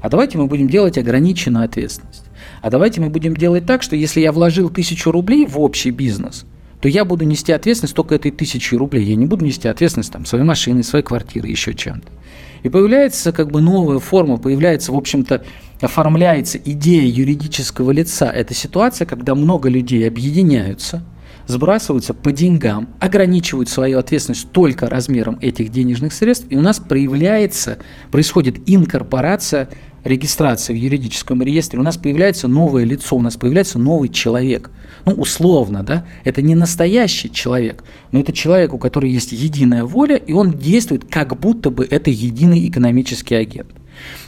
А 0.00 0.08
давайте 0.08 0.38
мы 0.38 0.48
будем 0.48 0.66
делать 0.66 0.98
ограниченную 0.98 1.64
ответственность. 1.64 2.24
А 2.60 2.70
давайте 2.70 3.00
мы 3.00 3.08
будем 3.08 3.36
делать 3.36 3.66
так, 3.66 3.84
что 3.84 3.94
если 3.94 4.18
я 4.20 4.32
вложил 4.32 4.68
тысячу 4.68 5.12
рублей 5.12 5.46
в 5.46 5.60
общий 5.60 5.92
бизнес– 5.92 6.44
то 6.82 6.88
я 6.88 7.04
буду 7.04 7.24
нести 7.24 7.52
ответственность 7.52 7.94
только 7.94 8.16
этой 8.16 8.32
тысячи 8.32 8.74
рублей. 8.74 9.04
Я 9.04 9.14
не 9.14 9.26
буду 9.26 9.44
нести 9.44 9.68
ответственность 9.68 10.12
там, 10.12 10.26
своей 10.26 10.42
машины, 10.42 10.82
своей 10.82 11.04
квартиры, 11.04 11.46
еще 11.46 11.74
чем-то. 11.74 12.08
И 12.64 12.68
появляется 12.68 13.30
как 13.30 13.52
бы 13.52 13.60
новая 13.60 14.00
форма, 14.00 14.36
появляется, 14.36 14.90
в 14.90 14.96
общем-то, 14.96 15.44
оформляется 15.80 16.58
идея 16.58 17.08
юридического 17.08 17.92
лица. 17.92 18.26
Это 18.26 18.52
ситуация, 18.52 19.06
когда 19.06 19.36
много 19.36 19.68
людей 19.68 20.06
объединяются, 20.08 21.04
сбрасываются 21.46 22.14
по 22.14 22.32
деньгам, 22.32 22.88
ограничивают 22.98 23.68
свою 23.68 24.00
ответственность 24.00 24.50
только 24.50 24.88
размером 24.88 25.38
этих 25.40 25.70
денежных 25.70 26.12
средств, 26.12 26.46
и 26.50 26.56
у 26.56 26.62
нас 26.62 26.80
проявляется, 26.80 27.78
происходит 28.10 28.56
инкорпорация 28.66 29.68
регистрации 30.04 30.72
в 30.72 30.76
юридическом 30.76 31.42
реестре, 31.42 31.78
у 31.78 31.82
нас 31.82 31.96
появляется 31.96 32.48
новое 32.48 32.84
лицо, 32.84 33.16
у 33.16 33.20
нас 33.20 33.36
появляется 33.36 33.78
новый 33.78 34.08
человек. 34.08 34.70
Ну, 35.04 35.12
условно, 35.12 35.82
да, 35.82 36.06
это 36.24 36.42
не 36.42 36.54
настоящий 36.54 37.30
человек, 37.30 37.84
но 38.10 38.20
это 38.20 38.32
человек, 38.32 38.72
у 38.72 38.78
которого 38.78 39.10
есть 39.10 39.32
единая 39.32 39.84
воля, 39.84 40.16
и 40.16 40.32
он 40.32 40.52
действует 40.52 41.04
как 41.10 41.38
будто 41.38 41.70
бы 41.70 41.86
это 41.88 42.10
единый 42.10 42.68
экономический 42.68 43.34
агент. 43.34 43.68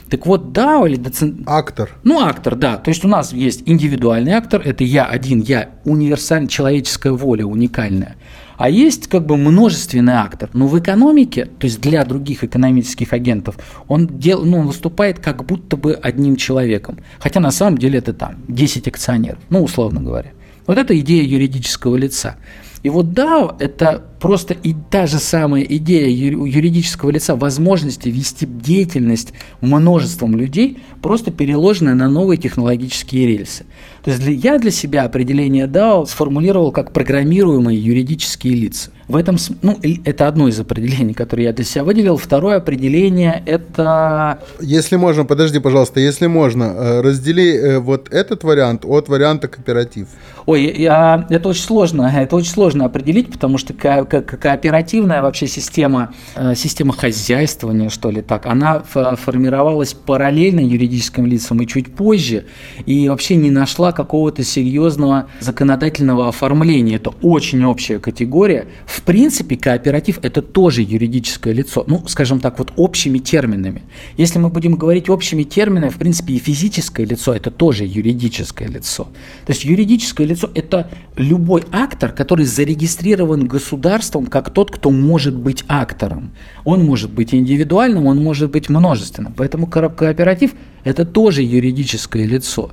Так 0.09 0.27
вот, 0.27 0.51
да, 0.51 0.85
или 0.85 0.95
доцент... 0.95 1.41
Актор. 1.47 1.89
Ну, 2.03 2.19
актор, 2.19 2.55
да. 2.55 2.77
То 2.77 2.89
есть 2.89 3.03
у 3.03 3.07
нас 3.07 3.33
есть 3.33 3.63
индивидуальный 3.65 4.33
актор, 4.33 4.61
это 4.63 4.83
я 4.83 5.05
один, 5.05 5.41
я 5.41 5.71
универсальная 5.83 6.47
человеческая 6.47 7.11
воля, 7.11 7.45
уникальная. 7.45 8.15
А 8.57 8.69
есть 8.69 9.07
как 9.07 9.25
бы 9.25 9.37
множественный 9.37 10.13
актор. 10.13 10.49
Но 10.53 10.67
в 10.67 10.79
экономике, 10.79 11.45
то 11.45 11.65
есть 11.65 11.81
для 11.81 12.05
других 12.05 12.43
экономических 12.43 13.13
агентов, 13.13 13.57
он, 13.87 14.07
дел, 14.07 14.43
ну, 14.45 14.59
он 14.59 14.67
выступает 14.67 15.19
как 15.19 15.45
будто 15.45 15.77
бы 15.77 15.93
одним 15.93 16.35
человеком. 16.35 16.99
Хотя 17.19 17.39
на 17.39 17.51
самом 17.51 17.77
деле 17.77 17.99
это 17.99 18.13
там 18.13 18.35
10 18.47 18.87
акционеров, 18.87 19.39
ну, 19.49 19.63
условно 19.63 20.01
говоря. 20.01 20.31
Вот 20.67 20.77
это 20.77 20.97
идея 20.99 21.23
юридического 21.23 21.95
лица. 21.95 22.37
И 22.85 22.89
вот 22.89 23.07
DAO– 23.07 23.55
это 23.59 24.03
просто 24.19 24.53
и 24.53 24.75
та 24.91 25.07
же 25.07 25.17
самая 25.17 25.63
идея 25.63 26.07
юридического 26.07 27.09
лица, 27.09 27.35
возможности 27.35 28.09
вести 28.09 28.45
деятельность 28.45 29.33
множеством 29.59 30.35
людей, 30.35 30.77
просто 31.01 31.31
переложенная 31.31 31.95
на 31.95 32.07
новые 32.09 32.37
технологические 32.37 33.25
рельсы. 33.25 33.65
То 34.03 34.11
есть 34.11 34.21
для, 34.21 34.33
я 34.33 34.59
для 34.59 34.69
себя 34.69 35.01
определение 35.01 35.65
DAO 35.65 36.05
сформулировал 36.05 36.71
как 36.71 36.93
программируемые 36.93 37.75
юридические 37.75 38.53
лица. 38.53 38.91
В 39.07 39.15
этом, 39.15 39.37
ну, 39.61 39.77
это 40.03 40.27
одно 40.27 40.47
из 40.47 40.59
определений, 40.59 41.13
которое 41.13 41.43
я 41.43 41.53
для 41.53 41.63
себя 41.63 41.83
выделил. 41.83 42.17
Второе 42.17 42.57
определение– 42.57 43.43
это… 43.45 44.39
Если 44.59 44.95
можно, 44.95 45.25
подожди, 45.25 45.59
пожалуйста, 45.59 45.99
если 45.99 46.25
можно, 46.25 46.63
э, 46.63 47.01
раздели 47.01 47.55
э, 47.55 47.79
вот 47.79 48.11
этот 48.11 48.43
вариант 48.43 48.83
от 48.83 49.07
варианта 49.07 49.47
кооператив. 49.47 50.07
Ой, 50.47 50.73
я, 50.75 51.27
это 51.29 51.49
очень 51.49 51.61
сложно, 51.61 52.11
это 52.17 52.35
очень 52.35 52.51
сложно 52.51 52.85
определить, 52.85 53.31
потому 53.31 53.59
что 53.59 53.73
ко- 53.73 54.05
ко- 54.05 54.21
кооперативная 54.21 55.21
вообще 55.21 55.45
система, 55.45 56.13
э, 56.35 56.55
система 56.55 56.93
хозяйствования, 56.93 57.89
что 57.89 58.09
ли 58.09 58.21
так, 58.21 58.47
она 58.47 58.81
формировалась 58.81 59.93
параллельно 59.93 60.61
юридическим 60.61 61.27
лицам 61.27 61.61
и 61.61 61.67
чуть 61.67 61.93
позже, 61.93 62.45
и 62.87 63.07
вообще 63.07 63.35
не 63.35 63.51
нашла 63.51 63.91
какого-то 63.91 64.43
серьезного 64.43 65.27
законодательного 65.39 66.27
оформления. 66.27 66.95
Это 66.95 67.11
очень 67.21 67.63
общая 67.65 67.99
категория. 67.99 68.65
В 68.87 68.94
принципе, 69.01 69.57
кооператив– 69.57 70.19
это 70.21 70.41
тоже 70.41 70.81
юридическое 70.81 71.53
лицо. 71.53 71.83
Ну, 71.87 72.03
скажем 72.07 72.39
так, 72.39 72.59
вот 72.59 72.73
общими 72.75 73.17
терминами. 73.17 73.81
Если 74.17 74.39
мы 74.39 74.49
будем 74.49 74.75
говорить 74.75 75.09
общими 75.09 75.43
терминами, 75.43 75.89
в 75.89 75.97
принципе, 75.97 76.33
и 76.33 76.39
физическое 76.39 77.05
лицо– 77.05 77.33
это 77.35 77.51
тоже 77.51 77.85
юридическое 77.85 78.67
лицо. 78.67 79.05
То 79.45 79.53
есть 79.53 79.65
юридическое 79.65 80.27
лицо– 80.27 80.49
это 80.55 80.89
любой 81.15 81.63
актор, 81.71 82.11
который 82.11 82.45
зарегистрирован 82.45 83.47
государством 83.47 84.27
как 84.27 84.49
тот, 84.51 84.71
кто 84.71 84.91
может 84.91 85.35
быть 85.35 85.63
актором. 85.67 86.31
Он 86.63 86.85
может 86.85 87.11
быть 87.11 87.33
индивидуальным, 87.33 88.05
он 88.05 88.23
может 88.23 88.51
быть 88.51 88.69
множественным. 88.69 89.33
Поэтому 89.33 89.67
кооператив– 89.67 90.53
это 90.83 91.05
тоже 91.05 91.41
юридическое 91.41 92.25
лицо. 92.25 92.71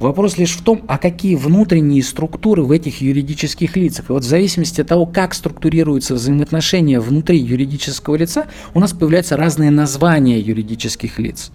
Вопрос 0.00 0.38
лишь 0.38 0.56
в 0.56 0.62
том, 0.62 0.82
а 0.88 0.96
какие 0.96 1.34
внутренние 1.34 2.02
структуры 2.02 2.62
в 2.62 2.72
этих 2.72 3.02
юридических 3.02 3.76
лицах. 3.76 4.08
И 4.08 4.12
вот 4.12 4.24
в 4.24 4.26
зависимости 4.26 4.80
от 4.80 4.88
того, 4.88 5.04
как 5.04 5.34
структурируются 5.34 6.14
взаимоотношения 6.14 6.98
внутри 7.00 7.38
юридического 7.38 8.16
лица, 8.16 8.46
у 8.72 8.80
нас 8.80 8.94
появляются 8.94 9.36
разные 9.36 9.70
названия 9.70 10.40
юридических 10.40 11.18
лиц. 11.18 11.52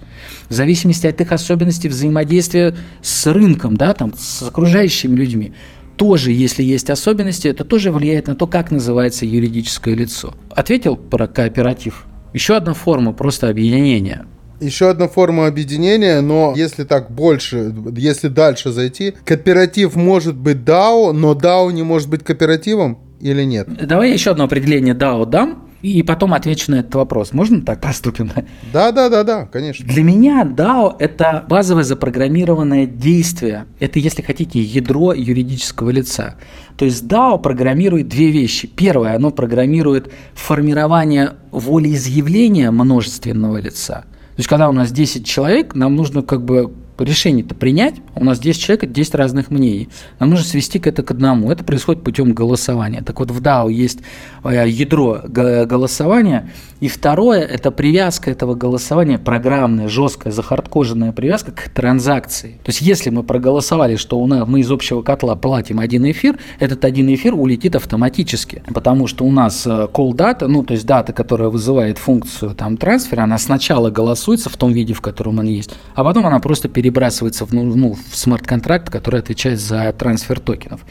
В 0.47 0.53
зависимости 0.53 1.07
от 1.07 1.19
их 1.19 1.31
особенностей 1.31 1.89
взаимодействия 1.89 2.75
с 3.01 3.25
рынком, 3.25 3.77
да, 3.77 3.95
там, 3.95 4.13
с 4.15 4.43
окружающими 4.43 5.15
людьми 5.15 5.53
тоже, 5.97 6.31
если 6.31 6.61
есть 6.61 6.91
особенности, 6.91 7.47
это 7.47 7.63
тоже 7.63 7.91
влияет 7.91 8.27
на 8.27 8.35
то, 8.35 8.45
как 8.45 8.69
называется 8.69 9.25
юридическое 9.25 9.95
лицо. 9.95 10.35
Ответил 10.51 10.97
про 10.97 11.27
кооператив. 11.27 12.05
Еще 12.33 12.55
одна 12.55 12.75
форма 12.75 13.11
просто 13.11 13.49
объединения– 13.49 14.27
еще 14.59 14.89
одна 14.89 15.07
форма 15.07 15.47
объединения, 15.47 16.21
но 16.21 16.53
если 16.55 16.83
так 16.83 17.11
больше, 17.11 17.73
если 17.95 18.27
дальше 18.27 18.71
зайти, 18.71 19.13
кооператив 19.23 19.95
может 19.95 20.35
быть 20.35 20.57
DAO, 20.57 21.11
но 21.11 21.33
DAO 21.33 21.71
не 21.71 21.83
может 21.83 22.09
быть 22.09 22.23
кооперативом 22.23 22.99
или 23.19 23.43
нет? 23.43 23.67
Давай 23.87 24.09
я 24.09 24.13
еще 24.13 24.31
одно 24.31 24.45
определение 24.45 24.93
DAO 24.93 25.25
дам, 25.25 25.65
и 25.81 26.01
потом 26.01 26.33
отвечу 26.33 26.71
на 26.71 26.75
этот 26.77 26.95
вопрос. 26.95 27.31
Можно 27.31 27.61
так 27.61 27.79
поступим? 27.79 28.31
Да, 28.73 28.91
да, 28.91 29.07
да, 29.09 29.23
да, 29.23 29.45
конечно. 29.45 29.85
Для 29.85 30.03
меня 30.03 30.43
DAO– 30.43 30.95
это 30.99 31.45
базовое 31.47 31.83
запрограммированное 31.83 32.87
действие. 32.87 33.65
Это, 33.79 33.99
если 33.99 34.23
хотите, 34.23 34.59
ядро 34.59 35.13
юридического 35.13 35.91
лица. 35.91 36.35
То 36.77 36.85
есть 36.85 37.03
DAO 37.03 37.39
программирует 37.39 38.07
две 38.07 38.31
вещи. 38.31 38.67
Первое, 38.67 39.15
оно 39.15 39.29
программирует 39.29 40.11
формирование 40.33 41.33
волеизъявления 41.51 42.71
множественного 42.71 43.57
лица– 43.57 44.05
то 44.35 44.39
есть, 44.39 44.49
когда 44.49 44.67
у 44.67 44.73
нас 44.73 44.91
10 44.91 45.25
человек, 45.25 45.75
нам 45.75 45.95
нужно 45.95 46.21
как 46.21 46.43
бы 46.43 46.73
решение-то 47.03 47.55
принять, 47.55 47.95
у 48.15 48.23
нас 48.23 48.39
10 48.39 48.61
человек, 48.61 48.91
10 48.91 49.15
разных 49.15 49.51
мнений. 49.51 49.89
Нам 50.19 50.29
нужно 50.29 50.45
свести 50.45 50.79
это 50.83 51.03
к 51.03 51.11
одному. 51.11 51.51
Это 51.51 51.63
происходит 51.63 52.03
путем 52.03 52.33
голосования. 52.33 53.01
Так 53.01 53.19
вот, 53.19 53.31
в 53.31 53.41
DAO 53.41 53.71
есть 53.71 53.99
э, 54.43 54.65
ядро 54.67 55.21
голосования, 55.25 56.51
и 56.79 56.87
второе– 56.87 57.41
это 57.41 57.71
привязка 57.71 58.29
этого 58.29 58.55
голосования, 58.55 59.17
программная, 59.17 59.87
жесткая, 59.87 60.33
захардкоженная 60.33 61.11
привязка 61.11 61.51
к 61.51 61.69
транзакции. 61.69 62.59
То 62.63 62.69
есть, 62.69 62.81
если 62.81 63.09
мы 63.09 63.23
проголосовали, 63.23 63.95
что 63.95 64.19
у 64.19 64.27
нас, 64.27 64.47
мы 64.47 64.59
из 64.59 64.71
общего 64.71 65.01
котла 65.01 65.35
платим 65.35 65.79
один 65.79 66.09
эфир, 66.09 66.37
этот 66.59 66.85
один 66.85 67.13
эфир 67.13 67.33
улетит 67.33 67.75
автоматически, 67.75 68.63
потому 68.73 69.07
что 69.07 69.25
у 69.25 69.31
нас 69.31 69.65
э, 69.65 69.87
call 69.91 70.11
data, 70.11 70.47
ну, 70.47 70.63
то 70.63 70.73
есть 70.73 70.85
дата, 70.85 71.13
которая 71.13 71.49
вызывает 71.49 71.97
функцию 71.97 72.53
там 72.55 72.77
трансфера, 72.77 73.23
она 73.23 73.37
сначала 73.37 73.89
голосуется 73.89 74.49
в 74.49 74.57
том 74.57 74.71
виде, 74.71 74.93
в 74.93 75.01
котором 75.01 75.39
она 75.39 75.49
есть, 75.49 75.71
а 75.95 76.03
потом 76.03 76.25
она 76.27 76.39
просто 76.39 76.67
перед 76.69 76.84
перебрасывается 76.85 77.47
в, 77.47 77.51
ну, 77.51 77.93
в 77.93 78.15
смарт-контракт, 78.15 78.91
который 78.91 79.19
отвечает 79.19 79.59
за 79.59 79.91
трансфер 79.91 80.39
токенов. 80.39 80.81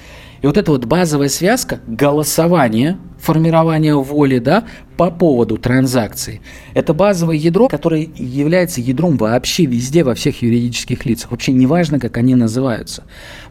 И 0.44 0.46
вот 0.46 0.58
эта 0.58 0.72
вот 0.72 0.84
базовая 0.84 1.30
связка 1.30 1.80
голосования, 1.86 2.98
формирования 3.18 3.94
воли, 3.94 4.40
да, 4.40 4.64
по 4.98 5.10
поводу 5.10 5.56
транзакции. 5.56 6.42
Это 6.74 6.92
базовое 6.92 7.36
ядро, 7.36 7.66
которое 7.66 8.10
является 8.14 8.82
ядром 8.82 9.16
вообще 9.16 9.64
везде, 9.64 10.04
во 10.04 10.14
всех 10.14 10.42
юридических 10.42 11.06
лицах. 11.06 11.30
Вообще 11.30 11.52
неважно, 11.52 11.98
как 11.98 12.18
они 12.18 12.34
называются. 12.34 13.04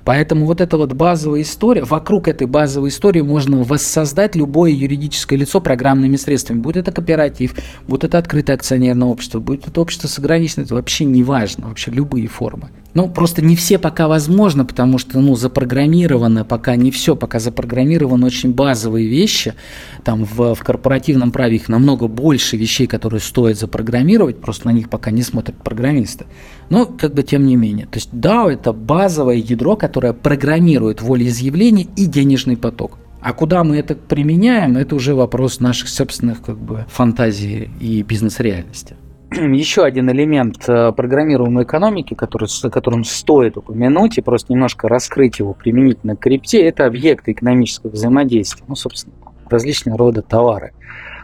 Поэтому 0.06 0.46
вот 0.46 0.62
эта 0.62 0.78
вот 0.78 0.94
базовая 0.94 1.42
история, 1.42 1.84
вокруг 1.84 2.28
этой 2.28 2.46
базовой 2.46 2.90
истории 2.90 3.22
можно 3.22 3.64
воссоздать 3.64 4.36
любое 4.36 4.70
юридическое 4.70 5.40
лицо 5.40 5.62
программными 5.62 6.16
средствами. 6.16 6.60
Будет 6.60 6.78
это 6.78 6.92
кооператив, 6.92 7.56
будет 7.88 8.04
это 8.04 8.20
открытое 8.20 8.54
акционерное 8.54 9.08
общество, 9.08 9.40
будет 9.40 9.68
это 9.68 9.82
общество 9.82 10.08
с 10.08 10.20
ограниченным, 10.20 10.66
это 10.66 10.76
вообще 10.76 11.06
неважно, 11.06 11.70
вообще 11.70 11.90
любые 11.90 12.28
формы. 12.28 12.70
Ну, 12.94 13.10
просто 13.10 13.44
не 13.44 13.56
все 13.56 13.80
пока 13.80 14.08
возможно, 14.08 14.66
потому 14.66 15.00
что, 15.00 15.20
ну, 15.20 15.36
запрограммировано 15.36 16.46
пока 16.46 16.76
не 16.76 16.92
все, 16.92 17.16
пока 17.16 17.40
запрограммированы 17.40 18.28
очень 18.28 18.54
базовые 18.54 19.08
вещи. 19.08 19.56
Там 20.04 20.26
в, 20.26 20.54
в 20.54 20.60
корпоративном 20.64 21.32
праве 21.32 21.56
их 21.56 21.70
намного 21.70 22.08
больше 22.08 22.56
вещей, 22.56 22.86
которые 22.86 23.20
стоит 23.20 23.58
запрограммировать, 23.58 24.40
просто 24.40 24.68
на 24.68 24.72
них 24.72 24.90
пока 24.90 25.10
не 25.10 25.24
смотрят 25.24 25.56
программисты. 25.64 26.26
Но, 26.70 26.86
как 26.86 27.16
бы, 27.16 27.24
тем 27.24 27.48
не 27.48 27.56
менее. 27.56 27.88
То 27.88 27.98
есть 27.98 28.10
DAO– 28.14 28.50
это 28.52 28.74
базовое 28.74 29.38
ядро, 29.38 29.76
которое 29.76 30.14
программирует 30.14 31.02
волеизъявление 31.02 31.88
и 31.96 32.06
денежный 32.06 32.58
поток. 32.58 33.00
А 33.22 33.34
куда 33.34 33.64
мы 33.64 33.78
это 33.78 33.96
применяем, 33.96 34.76
это 34.76 34.96
уже 34.96 35.16
вопрос 35.16 35.62
наших 35.62 35.88
собственных 35.88 36.42
как 36.42 36.60
бы, 36.60 36.86
фантазий 36.90 37.70
и 37.80 38.04
бизнес-реальности. 38.04 38.98
еще 39.54 39.84
один 39.84 40.10
элемент 40.12 40.68
э, 40.68 40.92
программируемой 40.92 41.64
экономики, 41.64 42.14
который, 42.14 42.48
которым 42.70 43.04
стоит 43.04 43.58
упомянуть 43.58 44.18
и 44.18 44.22
просто 44.22 44.54
немножко 44.54 44.88
раскрыть 44.88 45.40
его 45.40 45.54
применительно 45.54 46.16
к 46.16 46.20
крипте, 46.20 46.64
это 46.64 46.86
объекты 46.86 47.32
экономического 47.32 47.92
взаимодействия, 47.92 48.66
ну, 48.68 48.76
собственно, 48.76 49.16
различного 49.50 49.98
рода 49.98 50.22
товары. 50.22 50.74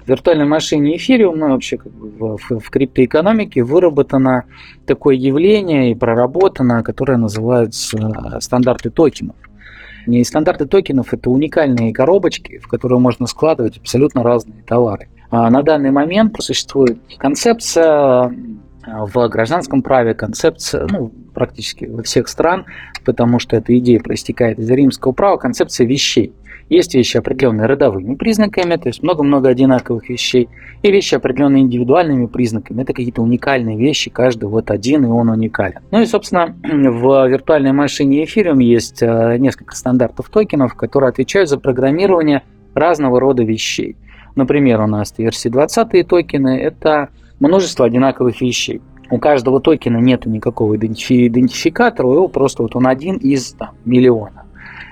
В 0.05 0.09
виртуальной 0.09 0.45
машине 0.45 0.95
Ethereum, 0.95 1.35
ну, 1.35 1.49
вообще 1.49 1.77
как 1.77 1.91
бы 1.91 2.37
в, 2.37 2.59
в, 2.59 2.69
криптоэкономике 2.69 3.63
выработано 3.63 4.45
такое 4.87 5.15
явление 5.15 5.91
и 5.91 5.95
проработано, 5.95 6.83
которое 6.83 7.17
называется 7.17 7.97
э, 7.97 8.39
стандарты 8.39 8.89
токенов. 8.89 9.35
Не 10.07 10.23
стандарты 10.23 10.65
токенов– 10.65 11.07
это 11.13 11.29
уникальные 11.29 11.93
коробочки, 11.93 12.57
в 12.57 12.67
которые 12.67 12.99
можно 12.99 13.27
складывать 13.27 13.77
абсолютно 13.77 14.23
разные 14.23 14.63
товары. 14.63 15.09
А 15.31 15.49
на 15.49 15.61
данный 15.61 15.91
момент 15.91 16.35
существует 16.39 16.97
концепция 17.17 17.85
а, 17.85 19.05
в 19.05 19.27
гражданском 19.27 19.81
праве, 19.81 20.13
концепция, 20.13 20.87
ну, 20.89 21.11
практически 21.33 21.85
во 21.85 22.03
всех 22.03 22.27
стран, 22.27 22.65
потому 23.05 23.39
что 23.39 23.55
эта 23.55 23.77
идея 23.77 23.99
проистекает 23.99 24.59
из 24.59 24.69
римского 24.69 25.11
права, 25.11 25.37
концепция 25.37 25.85
вещей. 25.85 26.33
Есть 26.69 26.93
вещи, 26.93 27.17
определенные 27.17 27.65
родовыми 27.65 28.13
признаками, 28.13 28.75
то 28.75 28.89
есть 28.89 29.01
много-много 29.01 29.49
одинаковых 29.49 30.07
вещей, 30.07 30.49
и 30.83 30.91
вещи, 30.91 31.15
определенные 31.15 31.63
индивидуальными 31.63 32.27
признаками. 32.27 32.83
Это 32.83 32.93
какие-то 32.93 33.23
уникальные 33.23 33.75
вещи, 33.75 34.11
каждый 34.11 34.49
вот 34.49 34.69
один, 34.69 35.03
и 35.03 35.07
он 35.07 35.29
уникален. 35.29 35.79
Ну 35.89 36.01
и, 36.01 36.05
собственно, 36.05 36.55
в 36.63 37.27
виртуальной 37.27 37.71
машине 37.71 38.23
Ethereum 38.23 38.61
есть 38.61 39.01
а, 39.01 39.35
несколько 39.37 39.75
стандартов 39.75 40.29
токенов, 40.29 40.75
которые 40.75 41.09
отвечают 41.09 41.49
за 41.49 41.57
программирование 41.57 42.43
разного 42.75 43.19
рода 43.19 43.43
вещей. 43.43 43.95
Например, 44.39 44.79
у 44.79 44.87
нас 44.87 45.13
ERC-20 45.17 46.03
токены– 46.05 46.57
это 46.61 47.09
множество 47.41 47.85
одинаковых 47.85 48.39
вещей. 48.39 48.81
У 49.11 49.19
каждого 49.19 49.59
токена 49.59 49.97
нет 49.97 50.25
никакого 50.25 50.77
идентификатора, 50.77 52.09
его 52.09 52.29
просто 52.29 52.63
вот 52.63 52.73
он 52.73 52.87
один 52.87 53.17
из 53.17 53.51
там, 53.51 53.71
миллиона. 53.83 54.45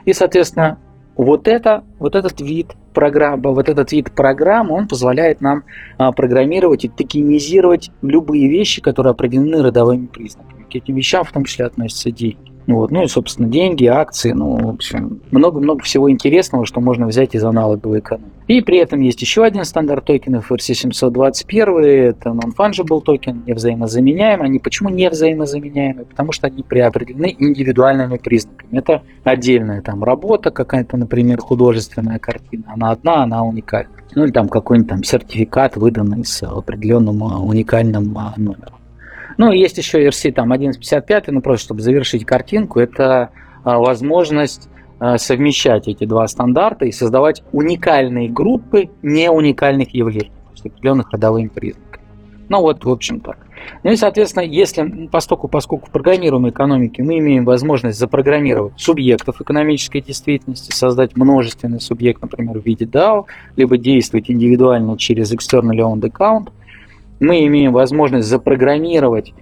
И, 0.04 0.12
соответственно, 0.12 0.80
вот, 1.16 1.48
это, 1.48 1.86
вот 1.98 2.16
этот 2.16 2.42
вид 2.42 2.74
программы, 2.94 3.54
вот 3.54 3.70
этот 3.70 3.94
вид 3.94 4.12
программы, 4.12 4.74
он 4.74 4.88
позволяет 4.90 5.40
нам 5.40 5.64
а, 5.98 6.12
программировать 6.12 6.84
и 6.84 6.90
токенизировать 6.90 7.90
любые 8.02 8.50
вещи, 8.50 8.82
которые 8.82 9.12
определены 9.12 9.64
родовыми 9.64 10.08
признаками. 10.08 10.64
К 10.70 10.76
этим 10.76 10.96
вещам 10.96 11.24
в 11.24 11.32
том 11.32 11.46
числе 11.46 11.68
относятся 11.68 12.12
деньги. 12.12 12.52
Вот. 12.68 12.92
Ну 12.92 13.04
и, 13.04 13.08
собственно, 13.08 13.48
деньги, 13.48 13.86
акции, 13.86 14.34
ну, 14.34 14.58
в 14.58 14.68
общем, 14.68 15.22
много-много 15.32 15.84
всего 15.84 16.12
интересного, 16.12 16.66
что 16.66 16.82
можно 16.82 17.08
взять 17.08 17.34
из 17.34 17.44
аналоговой 17.44 18.00
экономики. 18.00 18.34
И 18.48 18.62
при 18.62 18.78
этом 18.78 19.00
есть 19.02 19.22
еще 19.22 19.44
один 19.44 19.64
стандарт 19.64 20.06
токенов 20.06 20.52
RC721, 20.52 21.80
это 21.82 22.30
non-fungible 22.30 23.02
токен, 23.02 23.44
невзаимозаменяемый. 23.46 24.48
Они 24.48 24.60
почему 24.60 24.90
невзаимозаменяемые? 24.90 26.06
Потому 26.06 26.34
что 26.34 26.48
они 26.48 26.62
приопределены 26.62 27.36
индивидуальными 27.40 28.18
признаками. 28.18 28.78
Это 28.78 29.02
отдельная 29.24 29.82
там 29.82 30.04
работа, 30.04 30.52
какая-то, 30.52 30.98
например, 30.98 31.40
художественная 31.40 32.20
картина. 32.20 32.66
Она 32.68 32.92
одна, 32.92 33.24
она 33.24 33.44
уникальна. 33.44 33.92
Ну 34.16 34.26
или 34.26 34.32
там 34.32 34.50
какой-нибудь 34.50 34.90
там 34.90 35.04
сертификат, 35.04 35.78
выданный 35.78 36.26
с 36.26 36.44
определенным 36.44 37.24
а, 37.24 37.40
уникальным 37.40 38.18
а, 38.18 38.34
номером. 38.36 38.78
Ну, 39.38 39.52
есть 39.52 39.78
еще 39.78 40.06
RC 40.08 40.32
там 40.34 40.52
1155, 40.52 41.28
ну, 41.28 41.42
просто 41.42 41.66
чтобы 41.66 41.82
завершить 41.82 42.26
картинку, 42.26 42.80
это 42.80 43.30
а, 43.64 43.78
возможность 43.80 44.70
э, 45.00 45.18
совмещать 45.18 45.88
эти 45.88 46.06
два 46.06 46.28
стандарта 46.28 46.86
и 46.86 46.92
создавать 46.92 47.44
уникальные 47.52 48.30
группы 48.30 48.90
не 49.04 49.30
уникальных 49.30 49.94
явлений, 49.94 50.32
с 50.56 50.66
определенных 50.66 51.12
родовыми 51.12 51.50
признаками. 51.50 52.04
Ну 52.50 52.62
вот, 52.62 52.84
в 52.84 52.90
общем 52.90 53.20
так. 53.20 53.38
Ну 53.84 53.92
и, 53.92 53.96
соответственно, 53.96 54.44
если, 54.44 55.08
поскольку, 55.12 55.48
поскольку 55.48 55.88
в 55.88 55.92
программируемой 55.92 56.52
экономике 56.52 57.04
мы 57.04 57.20
имеем 57.20 57.44
возможность 57.44 58.00
запрограммировать 58.00 58.74
субъектов 58.78 59.42
экономической 59.42 60.02
действительности, 60.02 60.72
создать 60.72 61.18
множественный 61.18 61.82
субъект, 61.82 62.22
например, 62.22 62.60
в 62.60 62.66
виде 62.66 62.86
DAO, 62.86 63.26
либо 63.56 63.78
действовать 63.78 64.32
индивидуально 64.32 64.98
через 64.98 65.34
external 65.34 65.78
owned 65.78 66.02
account, 66.02 66.50
мы 67.20 67.46
имеем 67.48 67.74
возможность 67.74 68.28
запрограммировать, 68.28 69.34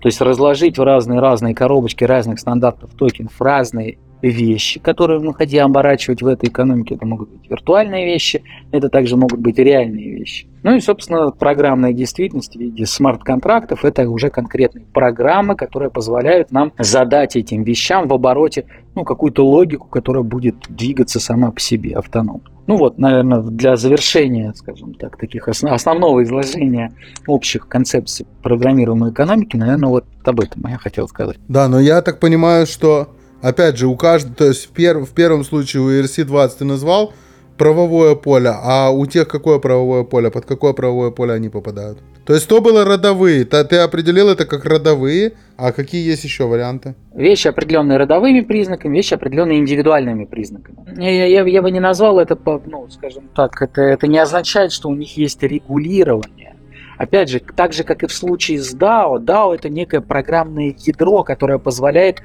то 0.00 0.08
есть 0.08 0.20
разложить 0.20 0.78
в 0.78 0.82
разные-разные 0.82 1.54
коробочки 1.54 2.04
разных 2.04 2.38
стандартов 2.38 2.90
токенов 2.94 3.40
разные 3.40 3.98
вещи, 4.30 4.80
которые 4.80 5.20
мы 5.20 5.34
хотим 5.34 5.64
оборачивать 5.64 6.22
в 6.22 6.26
этой 6.26 6.48
экономике. 6.48 6.94
Это 6.94 7.06
могут 7.06 7.30
быть 7.30 7.50
виртуальные 7.50 8.06
вещи, 8.06 8.42
это 8.70 8.88
также 8.88 9.16
могут 9.16 9.40
быть 9.40 9.58
реальные 9.58 10.18
вещи. 10.18 10.46
Ну 10.62 10.74
и, 10.74 10.80
собственно, 10.80 11.30
программная 11.30 11.92
действительность 11.92 12.56
в 12.56 12.58
виде 12.58 12.86
смарт-контрактов– 12.86 13.80
это 13.84 14.08
уже 14.08 14.30
конкретные 14.30 14.86
программы, 14.86 15.56
которые 15.56 15.90
позволяют 15.90 16.52
нам 16.52 16.72
задать 16.78 17.36
этим 17.36 17.64
вещам 17.64 18.08
в 18.08 18.14
обороте 18.14 18.64
ну, 18.94 19.04
какую-то 19.04 19.46
логику, 19.46 19.88
которая 19.88 20.22
будет 20.22 20.56
двигаться 20.68 21.20
сама 21.20 21.50
по 21.50 21.60
себе 21.60 21.94
автономно. 21.94 22.44
Ну 22.66 22.78
вот, 22.78 22.96
наверное, 22.96 23.42
для 23.42 23.76
завершения, 23.76 24.54
скажем 24.54 24.94
так, 24.94 25.18
таких 25.18 25.48
основного 25.48 26.22
изложения 26.22 26.94
общих 27.26 27.68
концепций 27.68 28.26
программируемой 28.42 29.10
экономики, 29.10 29.56
наверное, 29.56 29.90
вот 29.90 30.06
об 30.24 30.40
этом 30.40 30.64
я 30.68 30.78
хотел 30.78 31.06
сказать. 31.08 31.36
Да, 31.46 31.68
но 31.68 31.78
я 31.78 32.00
так 32.00 32.20
понимаю, 32.20 32.66
что 32.66 33.08
опять 33.44 33.76
же, 33.76 33.86
у 33.86 33.96
каждого, 33.96 34.34
то 34.34 34.46
есть 34.46 34.66
в, 34.66 34.70
пер, 34.70 34.98
в 34.98 35.10
первом 35.10 35.44
случае 35.44 35.82
у 35.82 35.90
ERC-20 35.90 36.50
ты 36.58 36.64
назвал 36.64 37.12
правовое 37.58 38.14
поле, 38.14 38.50
а 38.50 38.90
у 38.90 39.06
тех 39.06 39.28
какое 39.28 39.58
правовое 39.58 40.02
поле, 40.02 40.30
под 40.30 40.46
какое 40.46 40.72
правовое 40.72 41.10
поле 41.10 41.34
они 41.34 41.50
попадают? 41.50 41.98
То 42.24 42.32
есть 42.32 42.48
то 42.48 42.62
было 42.62 42.84
родовые, 42.84 43.44
то 43.44 43.62
ты 43.64 43.76
определил 43.76 44.30
это 44.30 44.46
как 44.46 44.64
родовые, 44.64 45.34
а 45.58 45.72
какие 45.72 46.04
есть 46.06 46.24
еще 46.24 46.46
варианты? 46.46 46.94
Вещи, 47.14 47.46
определенные 47.48 47.98
родовыми 47.98 48.40
признаками, 48.40 48.96
вещи, 48.96 49.12
определенные 49.12 49.58
индивидуальными 49.58 50.24
признаками. 50.24 50.78
Я, 50.96 51.26
я, 51.26 51.44
я 51.44 51.62
бы 51.62 51.70
не 51.70 51.80
назвал 51.80 52.18
это, 52.18 52.38
ну, 52.66 52.88
скажем 52.88 53.28
так, 53.36 53.60
это, 53.60 53.82
это 53.82 54.06
не 54.06 54.18
означает, 54.18 54.72
что 54.72 54.88
у 54.88 54.94
них 54.94 55.18
есть 55.18 55.42
регулирование. 55.42 56.56
Опять 56.96 57.28
же, 57.28 57.40
так 57.40 57.72
же, 57.72 57.84
как 57.84 58.04
и 58.04 58.06
в 58.06 58.12
случае 58.12 58.58
с 58.58 58.74
DAO, 58.74 59.18
DAO 59.18 59.54
это 59.54 59.68
некое 59.68 60.00
программное 60.00 60.74
ядро, 60.78 61.24
которое 61.24 61.58
позволяет 61.58 62.22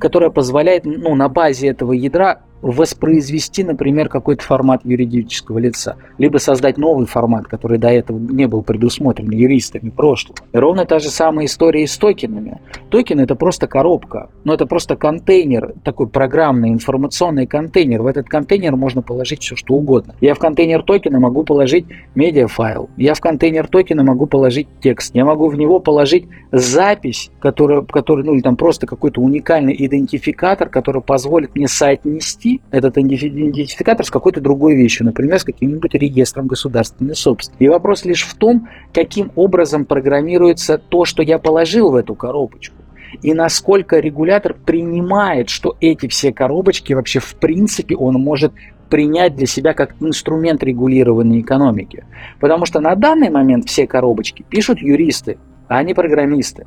которая 0.00 0.30
позволяет 0.30 0.84
ну, 0.84 1.14
на 1.14 1.28
базе 1.28 1.68
этого 1.68 1.92
ядра 1.92 2.42
воспроизвести, 2.62 3.64
например, 3.64 4.08
какой-то 4.08 4.42
формат 4.42 4.84
юридического 4.84 5.58
лица, 5.58 5.96
либо 6.18 6.38
создать 6.38 6.78
новый 6.78 7.06
формат, 7.06 7.46
который 7.46 7.78
до 7.78 7.88
этого 7.88 8.18
не 8.18 8.46
был 8.46 8.62
предусмотрен 8.62 9.30
юристами 9.30 9.90
прошлого. 9.90 10.38
И 10.52 10.56
ровно 10.56 10.84
та 10.84 10.98
же 10.98 11.10
самая 11.10 11.46
история 11.46 11.82
и 11.82 11.86
с 11.86 11.96
токенами. 11.96 12.60
Токен 12.90 13.20
это 13.20 13.34
просто 13.34 13.66
коробка, 13.66 14.30
но 14.44 14.54
это 14.54 14.66
просто 14.66 14.96
контейнер, 14.96 15.74
такой 15.84 16.08
программный 16.08 16.70
информационный 16.70 17.46
контейнер. 17.46 18.02
В 18.02 18.06
этот 18.06 18.28
контейнер 18.28 18.76
можно 18.76 19.02
положить 19.02 19.42
все 19.42 19.56
что 19.56 19.74
угодно. 19.74 20.14
Я 20.20 20.34
в 20.34 20.38
контейнер 20.38 20.82
токена 20.82 21.20
могу 21.20 21.44
положить 21.44 21.86
медиафайл, 22.14 22.90
я 22.96 23.14
в 23.14 23.20
контейнер 23.20 23.68
токена 23.68 24.02
могу 24.02 24.26
положить 24.26 24.68
текст, 24.80 25.14
я 25.14 25.24
могу 25.24 25.48
в 25.48 25.56
него 25.56 25.78
положить 25.80 26.26
запись, 26.52 27.30
которая, 27.40 27.82
которая 27.82 28.24
ну 28.24 28.34
или 28.34 28.40
там 28.40 28.56
просто 28.56 28.86
какой-то 28.86 29.20
уникальный 29.20 29.74
идентификатор, 29.78 30.68
который 30.68 31.02
позволит 31.02 31.54
мне 31.54 31.68
соотнести 31.68 32.45
соотнести 32.46 32.60
этот 32.70 32.98
идентификатор 32.98 34.04
с 34.04 34.10
какой-то 34.10 34.40
другой 34.40 34.76
вещью, 34.76 35.06
например, 35.06 35.38
с 35.38 35.44
каким-нибудь 35.44 35.94
регистром 35.94 36.46
государственной 36.46 37.14
собственности. 37.14 37.64
И 37.64 37.68
вопрос 37.68 38.04
лишь 38.04 38.24
в 38.24 38.34
том, 38.34 38.68
каким 38.92 39.32
образом 39.34 39.84
программируется 39.84 40.78
то, 40.78 41.04
что 41.04 41.22
я 41.22 41.38
положил 41.38 41.90
в 41.90 41.96
эту 41.96 42.14
коробочку 42.14 42.74
и 43.22 43.34
насколько 43.34 43.98
регулятор 43.98 44.54
принимает, 44.54 45.48
что 45.48 45.76
эти 45.80 46.08
все 46.08 46.32
коробочки 46.32 46.92
вообще 46.92 47.20
в 47.20 47.36
принципе 47.36 47.96
он 47.96 48.14
может 48.14 48.52
принять 48.90 49.36
для 49.36 49.46
себя 49.46 49.74
как 49.74 49.94
инструмент 50.00 50.62
регулированной 50.62 51.40
экономики. 51.40 52.04
Потому 52.40 52.66
что 52.66 52.80
на 52.80 52.94
данный 52.94 53.30
момент 53.30 53.68
все 53.68 53.86
коробочки 53.86 54.44
пишут 54.48 54.80
юристы, 54.80 55.38
а 55.68 55.82
не 55.82 55.94
программисты. 55.94 56.66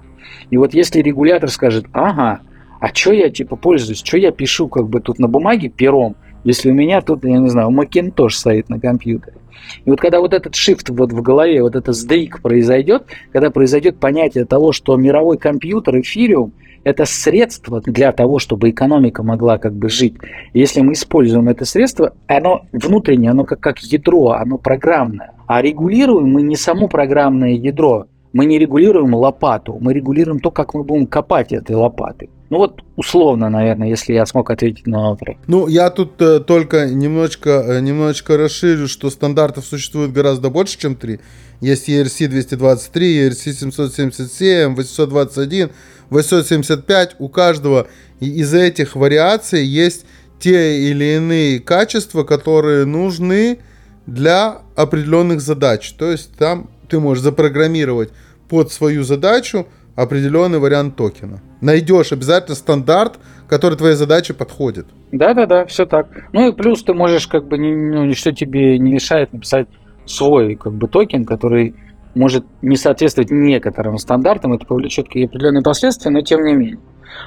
И 0.50 0.58
вот 0.58 0.74
если 0.74 1.02
регулятор 1.02 1.50
скажет, 1.50 1.86
ага, 1.94 2.40
а 2.80 2.94
что 2.94 3.12
я 3.12 3.30
типа 3.30 3.56
пользуюсь, 3.56 4.00
что 4.00 4.18
я 4.18 4.32
пишу 4.32 4.68
как 4.68 4.88
бы 4.88 5.02
тут 5.02 5.20
на 5.20 5.28
бумаге 5.28 5.70
пером, 5.70 6.16
если 6.44 6.72
у 6.72 6.74
меня 6.74 7.02
тут, 7.02 7.26
я 7.26 7.38
не 7.38 7.50
знаю, 7.50 7.70
Macintosh 7.70 8.30
стоит 8.30 8.70
на 8.70 8.80
компьютере. 8.80 9.38
И 9.86 9.90
вот 9.90 10.00
когда 10.00 10.20
вот 10.20 10.34
этот 10.34 10.54
shift 10.54 10.86
вот 10.90 11.12
в 11.12 11.22
голове, 11.22 11.62
вот 11.62 11.76
это 11.76 11.92
сдвиг 11.92 12.42
произойдет, 12.42 13.04
когда 13.34 13.52
произойдет 13.52 14.00
понятие 14.00 14.46
того, 14.46 14.72
что 14.72 14.96
мировой 14.96 15.38
компьютер, 15.38 16.00
эфириум, 16.00 16.54
это 16.86 17.04
средство 17.06 17.82
для 17.82 18.14
того, 18.14 18.40
чтобы 18.40 18.70
экономика 18.70 19.22
могла 19.22 19.58
как 19.58 19.74
бы 19.74 19.90
жить. 19.90 20.16
Если 20.54 20.80
мы 20.80 20.94
используем 20.94 21.50
это 21.50 21.66
средство, 21.66 22.14
оно 22.28 22.66
внутреннее, 22.72 23.32
оно 23.32 23.44
как, 23.44 23.60
как 23.60 23.80
ядро, 23.80 24.32
оно 24.32 24.58
программное. 24.58 25.34
А 25.46 25.62
регулируем 25.62 26.32
мы 26.32 26.42
не 26.42 26.56
само 26.56 26.88
программное 26.88 27.52
ядро, 27.52 28.08
мы 28.34 28.46
не 28.46 28.60
регулируем 28.60 29.14
лопату, 29.16 29.78
мы 29.80 29.94
регулируем 29.94 30.40
то, 30.40 30.52
как 30.52 30.74
мы 30.74 30.84
будем 30.84 31.08
копать 31.08 31.52
этой 31.52 31.76
лопатой. 31.76 32.30
Ну 32.50 32.58
вот 32.58 32.82
условно, 32.96 33.50
наверное, 33.50 33.90
если 33.90 34.14
я 34.14 34.26
смог 34.26 34.50
ответить 34.50 34.88
на 34.88 35.12
вопрос. 35.12 35.38
Ну, 35.46 35.68
я 35.68 35.90
тут 35.92 36.20
э, 36.20 36.40
только 36.40 36.88
немножечко, 36.90 37.64
э, 37.68 37.80
немножечко 37.80 38.38
расширю, 38.38 38.88
что 38.88 39.12
стандартов 39.12 39.66
существует 39.66 40.12
гораздо 40.12 40.50
больше, 40.50 40.80
чем 40.80 40.96
три. 40.96 41.20
Есть 41.62 41.90
ERC 41.90 42.28
223, 42.28 43.28
ERC 43.28 43.54
777, 43.54 44.76
821, 44.76 45.70
875. 46.10 47.16
У 47.20 47.30
каждого 47.30 47.88
из 48.20 48.54
этих 48.54 48.96
вариаций 48.96 49.64
есть 49.64 50.06
те 50.40 50.90
или 50.90 51.18
иные 51.18 51.60
качества, 51.60 52.24
которые 52.24 52.86
нужны 52.86 53.60
для 54.08 54.62
определенных 54.76 55.42
задач. 55.42 55.92
То 55.92 56.10
есть 56.10 56.32
там 56.36 56.70
ты 56.90 57.00
можешь 57.00 57.24
запрограммировать 57.24 58.10
под 58.50 58.72
свою 58.72 59.04
задачу 59.04 59.68
определенный 59.96 60.60
вариант 60.60 60.96
токена. 60.96 61.42
Найдешь 61.62 62.12
обязательно 62.12 62.56
стандарт, 62.56 63.20
который 63.48 63.78
твоей 63.78 63.96
задаче 63.96 64.34
подходит. 64.34 64.88
Да-да-да, 65.12 65.66
все 65.66 65.86
так. 65.86 66.08
Ну 66.32 66.50
и 66.50 66.54
плюс 66.54 66.84
ты 66.84 66.94
можешь 66.94 67.28
как 67.28 67.48
бы, 67.48 67.58
ну, 67.58 68.06
ничто 68.06 68.32
тебе 68.32 68.80
не 68.80 68.94
мешает 68.94 69.34
написать 69.34 69.68
свой 70.06 70.56
как 70.56 70.74
бы 70.74 70.88
токен, 70.88 71.26
который 71.26 71.76
может 72.16 72.46
не 72.62 72.76
соответствовать 72.76 73.30
некоторым 73.30 73.98
стандартам, 73.98 74.54
это 74.54 74.66
повлечет 74.66 75.08
какие 75.08 75.26
определенные 75.26 75.64
последствия, 75.64 76.12
но 76.12 76.22
тем 76.22 76.44
не 76.44 76.54
менее. 76.54 76.80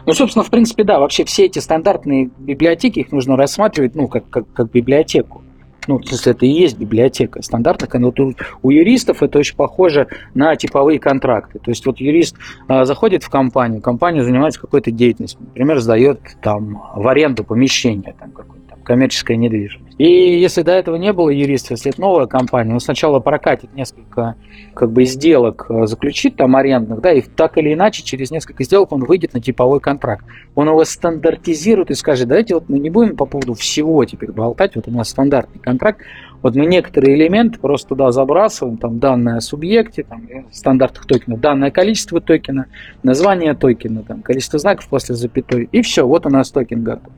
Ну, 0.07 0.13
собственно, 0.13 0.45
в 0.45 0.51
принципе, 0.51 0.85
да, 0.85 0.99
вообще 0.99 1.25
все 1.25 1.47
эти 1.47 1.59
стандартные 1.59 2.31
библиотеки, 2.39 3.01
их 3.01 3.13
нужно 3.13 3.37
рассматривать, 3.37 3.95
ну, 3.95 4.09
как, 4.09 4.29
как, 4.31 4.53
как 4.53 4.71
библиотеку. 4.71 5.42
Ну, 5.89 5.99
то 5.99 6.11
есть 6.11 6.27
это 6.27 6.47
и 6.47 6.49
есть 6.49 6.79
библиотека 6.79 7.43
стандартных. 7.43 7.93
Но 7.95 8.13
вот 8.17 8.37
у 8.63 8.71
юристов 8.71 9.23
это 9.23 9.39
очень 9.39 9.57
похоже 9.57 10.07
на 10.35 10.55
типовые 10.57 10.99
контракты. 10.99 11.59
То 11.59 11.71
есть 11.71 11.85
вот 11.87 11.99
юрист 11.99 12.37
а, 12.69 12.85
заходит 12.85 13.23
в 13.23 13.31
компанию, 13.31 13.81
компания 13.81 14.23
занимается 14.23 14.61
какой-то 14.61 14.91
деятельностью, 14.91 15.41
например, 15.43 15.81
сдает 15.81 16.21
там 16.43 16.83
в 16.95 17.07
аренду 17.09 17.45
помещение, 17.45 18.15
там 18.19 18.31
какое-то 18.31 18.77
коммерческая 18.85 19.37
недвижимость. 19.37 19.92
И 19.99 20.41
если 20.41 20.63
до 20.63 20.73
этого 20.73 20.97
не 20.97 21.13
было 21.13 21.31
юриста, 21.31 21.75
если 21.75 21.91
это 21.91 22.01
новая 22.01 22.27
компания, 22.27 22.73
он 22.73 22.81
сначала 22.81 23.21
прокатит 23.21 23.75
несколько 23.75 24.37
как 24.75 24.91
бы 24.91 25.05
сделок, 25.05 25.67
э, 25.69 25.87
заключит 25.87 26.37
там 26.37 26.57
арендных, 26.57 27.01
да, 27.01 27.13
и 27.13 27.21
так 27.21 27.59
или 27.59 27.75
иначе 27.75 28.03
через 28.03 28.31
несколько 28.31 28.65
сделок 28.65 28.93
он 28.93 29.05
выйдет 29.05 29.35
на 29.35 29.41
типовой 29.41 29.81
контракт. 29.81 30.25
Он 30.55 30.69
его 30.69 30.85
стандартизирует 30.85 31.91
и 31.91 31.95
скажет, 31.95 32.29
давайте 32.29 32.55
вот 32.55 32.69
мы 32.69 32.79
не 32.79 32.91
будем 32.91 33.17
по 33.17 33.27
поводу 33.27 33.55
всего 33.55 34.05
теперь 34.05 34.33
болтать, 34.33 34.77
вот 34.77 34.89
у 34.89 34.91
нас 34.91 35.11
стандартный 35.11 35.61
контракт, 35.61 36.01
вот 36.41 36.57
мы 36.57 36.67
некоторые 36.67 37.15
элементы 37.15 37.61
просто 37.61 37.91
туда 37.91 38.11
забрасываем, 38.11 38.77
там 38.77 38.99
данные 38.99 39.37
о 39.37 39.41
субъекте, 39.41 40.03
там, 40.03 40.27
э, 40.29 40.43
стандартных 40.51 41.07
токенов, 41.07 41.41
данное 41.41 41.71
количество 41.71 42.21
токена, 42.21 42.67
название 43.03 43.55
токена, 43.55 44.03
там, 44.03 44.23
количество 44.23 44.59
знаков 44.59 44.89
после 44.89 45.15
запятой, 45.15 45.69
и 45.71 45.83
все, 45.83 46.07
вот 46.07 46.27
у 46.27 46.31
нас 46.31 46.51
токен 46.51 46.83
готов. 46.83 47.13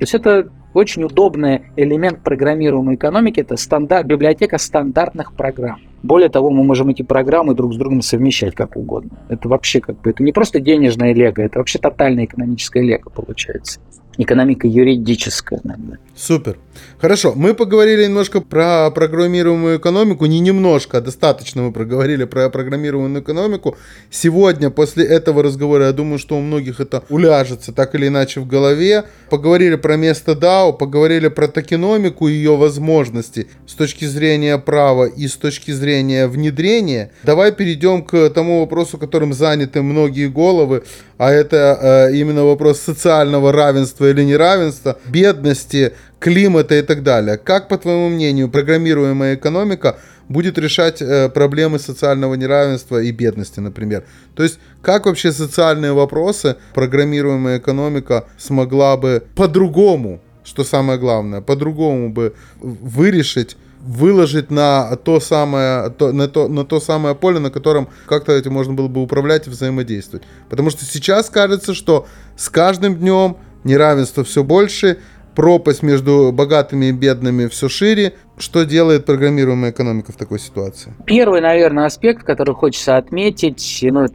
То 0.00 0.04
есть 0.04 0.14
это 0.14 0.48
очень 0.72 1.04
удобный 1.04 1.64
элемент 1.76 2.22
программируемой 2.22 2.94
экономики, 2.94 3.40
это 3.40 3.58
стандарт, 3.58 4.06
библиотека 4.06 4.56
стандартных 4.56 5.34
программ. 5.34 5.78
Более 6.02 6.30
того, 6.30 6.48
мы 6.48 6.64
можем 6.64 6.88
эти 6.88 7.02
программы 7.02 7.54
друг 7.54 7.74
с 7.74 7.76
другом 7.76 8.00
совмещать 8.00 8.54
как 8.54 8.78
угодно. 8.78 9.10
Это 9.28 9.46
вообще 9.50 9.82
как 9.82 10.00
бы, 10.00 10.08
это 10.08 10.22
не 10.22 10.32
просто 10.32 10.58
денежная 10.58 11.12
лего, 11.12 11.42
это 11.42 11.58
вообще 11.58 11.78
тотальная 11.78 12.24
экономическая 12.24 12.80
лего 12.80 13.10
получается. 13.10 13.78
Экономика 14.18 14.66
юридическая, 14.66 15.60
наверное. 15.64 15.98
Супер. 16.16 16.58
Хорошо, 16.98 17.32
мы 17.34 17.54
поговорили 17.54 18.04
немножко 18.04 18.40
про 18.40 18.90
программируемую 18.90 19.78
экономику, 19.78 20.26
не 20.26 20.40
немножко, 20.40 20.98
а 20.98 21.00
достаточно 21.00 21.62
мы 21.62 21.72
проговорили 21.72 22.24
про 22.24 22.50
программируемую 22.50 23.22
экономику. 23.22 23.76
Сегодня, 24.10 24.70
после 24.70 25.06
этого 25.06 25.42
разговора, 25.42 25.86
я 25.86 25.92
думаю, 25.92 26.18
что 26.18 26.36
у 26.36 26.40
многих 26.40 26.80
это 26.80 27.02
уляжется 27.08 27.72
так 27.72 27.94
или 27.94 28.08
иначе 28.08 28.40
в 28.40 28.46
голове. 28.46 29.04
Поговорили 29.30 29.76
про 29.76 29.96
место 29.96 30.32
DAO, 30.32 30.76
поговорили 30.76 31.28
про 31.28 31.48
токеномику 31.48 32.28
и 32.28 32.32
ее 32.32 32.56
возможности 32.56 33.48
с 33.66 33.74
точки 33.74 34.04
зрения 34.04 34.58
права 34.58 35.06
и 35.06 35.26
с 35.26 35.36
точки 35.36 35.70
зрения 35.70 36.26
внедрения. 36.26 37.12
Давай 37.22 37.52
перейдем 37.52 38.02
к 38.02 38.28
тому 38.30 38.60
вопросу, 38.60 38.98
которым 38.98 39.32
заняты 39.32 39.80
многие 39.80 40.28
головы, 40.28 40.84
а 41.20 41.30
это 41.30 41.78
э, 42.10 42.16
именно 42.16 42.44
вопрос 42.44 42.80
социального 42.80 43.52
равенства 43.52 44.08
или 44.08 44.24
неравенства, 44.24 44.98
бедности, 45.06 45.92
климата 46.18 46.76
и 46.76 46.82
так 46.82 47.02
далее. 47.02 47.36
Как, 47.36 47.68
по 47.68 47.76
твоему 47.76 48.08
мнению, 48.08 48.48
программируемая 48.48 49.34
экономика 49.34 49.98
будет 50.30 50.56
решать 50.56 51.02
э, 51.02 51.28
проблемы 51.28 51.78
социального 51.78 52.32
неравенства 52.36 53.02
и 53.02 53.10
бедности, 53.12 53.60
например? 53.60 54.04
То 54.34 54.42
есть, 54.44 54.60
как 54.80 55.04
вообще 55.04 55.30
социальные 55.30 55.92
вопросы 55.92 56.56
программируемая 56.72 57.58
экономика 57.58 58.24
смогла 58.38 58.96
бы 58.96 59.22
по-другому, 59.36 60.22
что 60.42 60.64
самое 60.64 60.98
главное, 60.98 61.42
по-другому 61.42 62.08
бы 62.08 62.32
вырешить 62.60 63.58
выложить 63.80 64.50
на 64.50 64.96
то 64.96 65.20
самое, 65.20 65.90
то, 65.90 66.12
на, 66.12 66.28
то, 66.28 66.48
на 66.48 66.64
то 66.64 66.80
самое 66.80 67.14
поле, 67.14 67.38
на 67.38 67.50
котором 67.50 67.88
как-то 68.06 68.32
этим 68.32 68.52
можно 68.52 68.74
было 68.74 68.88
бы 68.88 69.02
управлять 69.02 69.46
и 69.46 69.50
взаимодействовать. 69.50 70.26
Потому 70.48 70.70
что 70.70 70.84
сейчас 70.84 71.30
кажется, 71.30 71.74
что 71.74 72.06
с 72.36 72.48
каждым 72.48 72.96
днем 72.96 73.36
неравенство 73.64 74.24
все 74.24 74.44
больше, 74.44 74.98
пропасть 75.34 75.82
между 75.82 76.32
богатыми 76.32 76.86
и 76.86 76.92
бедными 76.92 77.46
все 77.46 77.68
шире. 77.68 78.14
Что 78.36 78.64
делает 78.64 79.06
программируемая 79.06 79.70
экономика 79.70 80.12
в 80.12 80.16
такой 80.16 80.38
ситуации? 80.38 80.92
Первый, 81.06 81.40
наверное, 81.40 81.86
аспект, 81.86 82.24
который 82.24 82.54
хочется 82.54 82.96
отметить, 82.96 83.80
ну, 83.82 84.06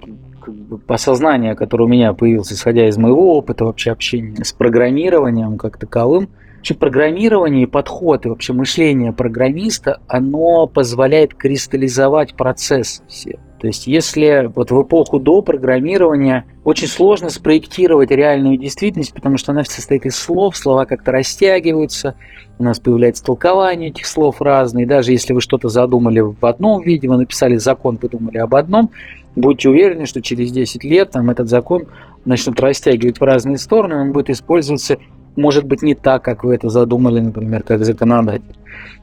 осознание, 0.88 1.56
которое 1.56 1.86
у 1.86 1.88
меня 1.88 2.14
появилось, 2.14 2.52
исходя 2.52 2.88
из 2.88 2.98
моего 2.98 3.38
опыта 3.38 3.66
вообще 3.66 3.92
общения 3.92 4.44
с 4.44 4.52
программированием 4.52 5.58
как 5.58 5.78
таковым, 5.78 6.30
вообще 6.66 6.74
программирование 6.74 7.64
и 7.64 7.68
подход, 7.68 8.26
и 8.26 8.30
вообще 8.30 8.52
мышление 8.52 9.14
программиста, 9.14 10.02
оно 10.08 10.66
позволяет 10.66 11.36
кристаллизовать 11.36 12.36
процессы 12.36 13.04
все. 13.08 13.38
То 13.62 13.68
есть 13.68 13.86
если 13.86 14.52
вот 14.54 14.72
в 14.72 14.82
эпоху 14.82 15.20
до 15.20 15.44
программирования 15.44 16.46
очень 16.64 16.88
сложно 16.88 17.30
спроектировать 17.30 18.10
реальную 18.10 18.58
действительность, 18.58 19.14
потому 19.14 19.38
что 19.38 19.52
она 19.52 19.64
состоит 19.64 20.08
из 20.08 20.16
слов, 20.16 20.58
слова 20.58 20.86
как-то 20.86 21.12
растягиваются, 21.12 22.16
у 22.58 22.64
нас 22.64 22.80
появляется 22.80 23.24
толкование 23.24 23.90
этих 23.90 24.08
слов 24.08 24.42
разные. 24.42 24.88
Даже 24.88 25.12
если 25.12 25.34
вы 25.34 25.42
что-то 25.42 25.70
задумали 25.70 26.22
в 26.22 26.44
одном 26.44 26.82
виде, 26.82 27.08
вы 27.08 27.18
написали 27.18 27.58
закон, 27.58 27.98
подумали 27.98 28.40
об 28.40 28.56
одном, 28.56 28.90
будьте 29.36 29.70
уверены, 29.70 30.08
что 30.08 30.20
через 30.20 30.52
10 30.52 30.84
лет 30.84 31.12
там, 31.12 31.30
этот 31.30 31.48
закон 31.48 31.86
начнут 32.26 32.60
растягивать 32.60 33.20
в 33.20 33.24
разные 33.24 33.60
стороны, 33.60 34.02
он 34.02 34.14
будет 34.14 34.32
использоваться 34.32 34.98
может 35.36 35.66
быть 35.66 35.82
не 35.82 35.96
так, 35.96 36.24
как 36.24 36.44
вы 36.44 36.56
это 36.56 36.70
задумали, 36.70 37.20
например, 37.20 37.64
как 37.64 37.84
законодатель. 37.86 38.56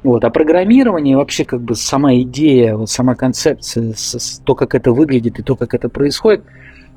Вот. 0.03 0.24
А 0.24 0.30
программирование, 0.30 1.16
вообще 1.16 1.45
как 1.45 1.61
бы 1.61 1.74
сама 1.74 2.14
идея, 2.16 2.76
вот 2.76 2.91
сама 2.91 3.14
концепция, 3.14 3.95
то, 4.45 4.55
как 4.55 4.74
это 4.74 4.93
выглядит 4.93 5.39
и 5.39 5.43
то, 5.43 5.57
как 5.57 5.74
это 5.74 5.89
происходит, 5.89 6.45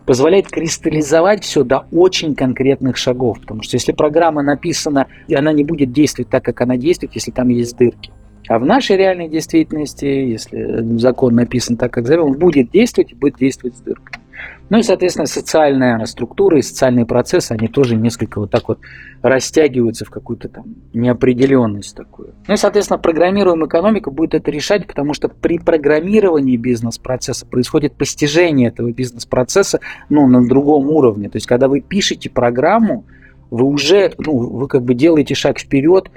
позволяет 0.05 0.47
кристаллизовать 0.47 1.43
все 1.43 1.63
до 1.63 1.85
очень 1.91 2.35
конкретных 2.35 2.97
шагов. 2.97 3.39
Потому 3.41 3.63
что 3.63 3.75
если 3.75 3.91
программа 3.91 4.41
написана, 4.43 5.07
и 5.27 5.35
она 5.35 5.51
не 5.51 5.63
будет 5.63 5.91
действовать 5.91 6.29
так, 6.29 6.43
как 6.43 6.61
она 6.61 6.77
действует, 6.77 7.13
если 7.15 7.31
там 7.31 7.49
есть 7.49 7.77
дырки. 7.77 8.11
А 8.47 8.59
в 8.59 8.65
нашей 8.65 8.97
реальной 8.97 9.27
действительности, 9.27 10.05
если 10.05 10.97
закон 10.99 11.33
написан 11.33 11.77
так, 11.77 11.91
как 11.91 12.05
зовем, 12.05 12.25
он 12.25 12.33
будет 12.33 12.69
действовать 12.69 13.11
и 13.11 13.15
будет 13.15 13.37
действовать 13.37 13.75
с 13.75 13.81
дыркой. 13.81 14.21
Ну 14.69 14.79
и, 14.79 14.83
соответственно, 14.83 15.27
социальная 15.27 16.03
структура 16.05 16.57
и 16.57 16.61
социальные 16.61 17.05
процессы, 17.05 17.51
они 17.51 17.67
тоже 17.67 17.95
несколько 17.95 18.39
вот 18.39 18.49
так 18.49 18.67
вот 18.67 18.79
растягиваются 19.21 20.05
в 20.05 20.09
какую-то 20.09 20.49
там 20.49 20.65
неопределенность 20.93 21.95
такую. 21.95 22.33
Ну 22.47 22.53
и, 22.53 22.57
соответственно, 22.57 22.97
программируемая 22.97 23.67
экономика 23.67 24.09
будет 24.09 24.33
это 24.33 24.49
решать, 24.49 24.87
потому 24.87 25.13
что 25.13 25.29
при 25.29 25.59
программировании 25.59 26.57
бизнес-процесса 26.57 27.45
происходит 27.45 27.95
постижение 27.95 28.69
этого 28.69 28.91
бизнес-процесса 28.91 29.79
ну, 30.09 30.27
на 30.27 30.47
другом 30.47 30.89
уровне. 30.89 31.29
То 31.29 31.35
есть, 31.37 31.45
когда 31.45 31.67
вы 31.67 31.81
пишете 31.81 32.29
программу, 32.29 33.05
вы 33.51 33.65
уже, 33.65 34.13
ну, 34.17 34.37
вы 34.37 34.67
как 34.67 34.83
бы 34.83 34.95
делаете 34.95 35.35
шаг 35.35 35.59
вперед 35.59 36.09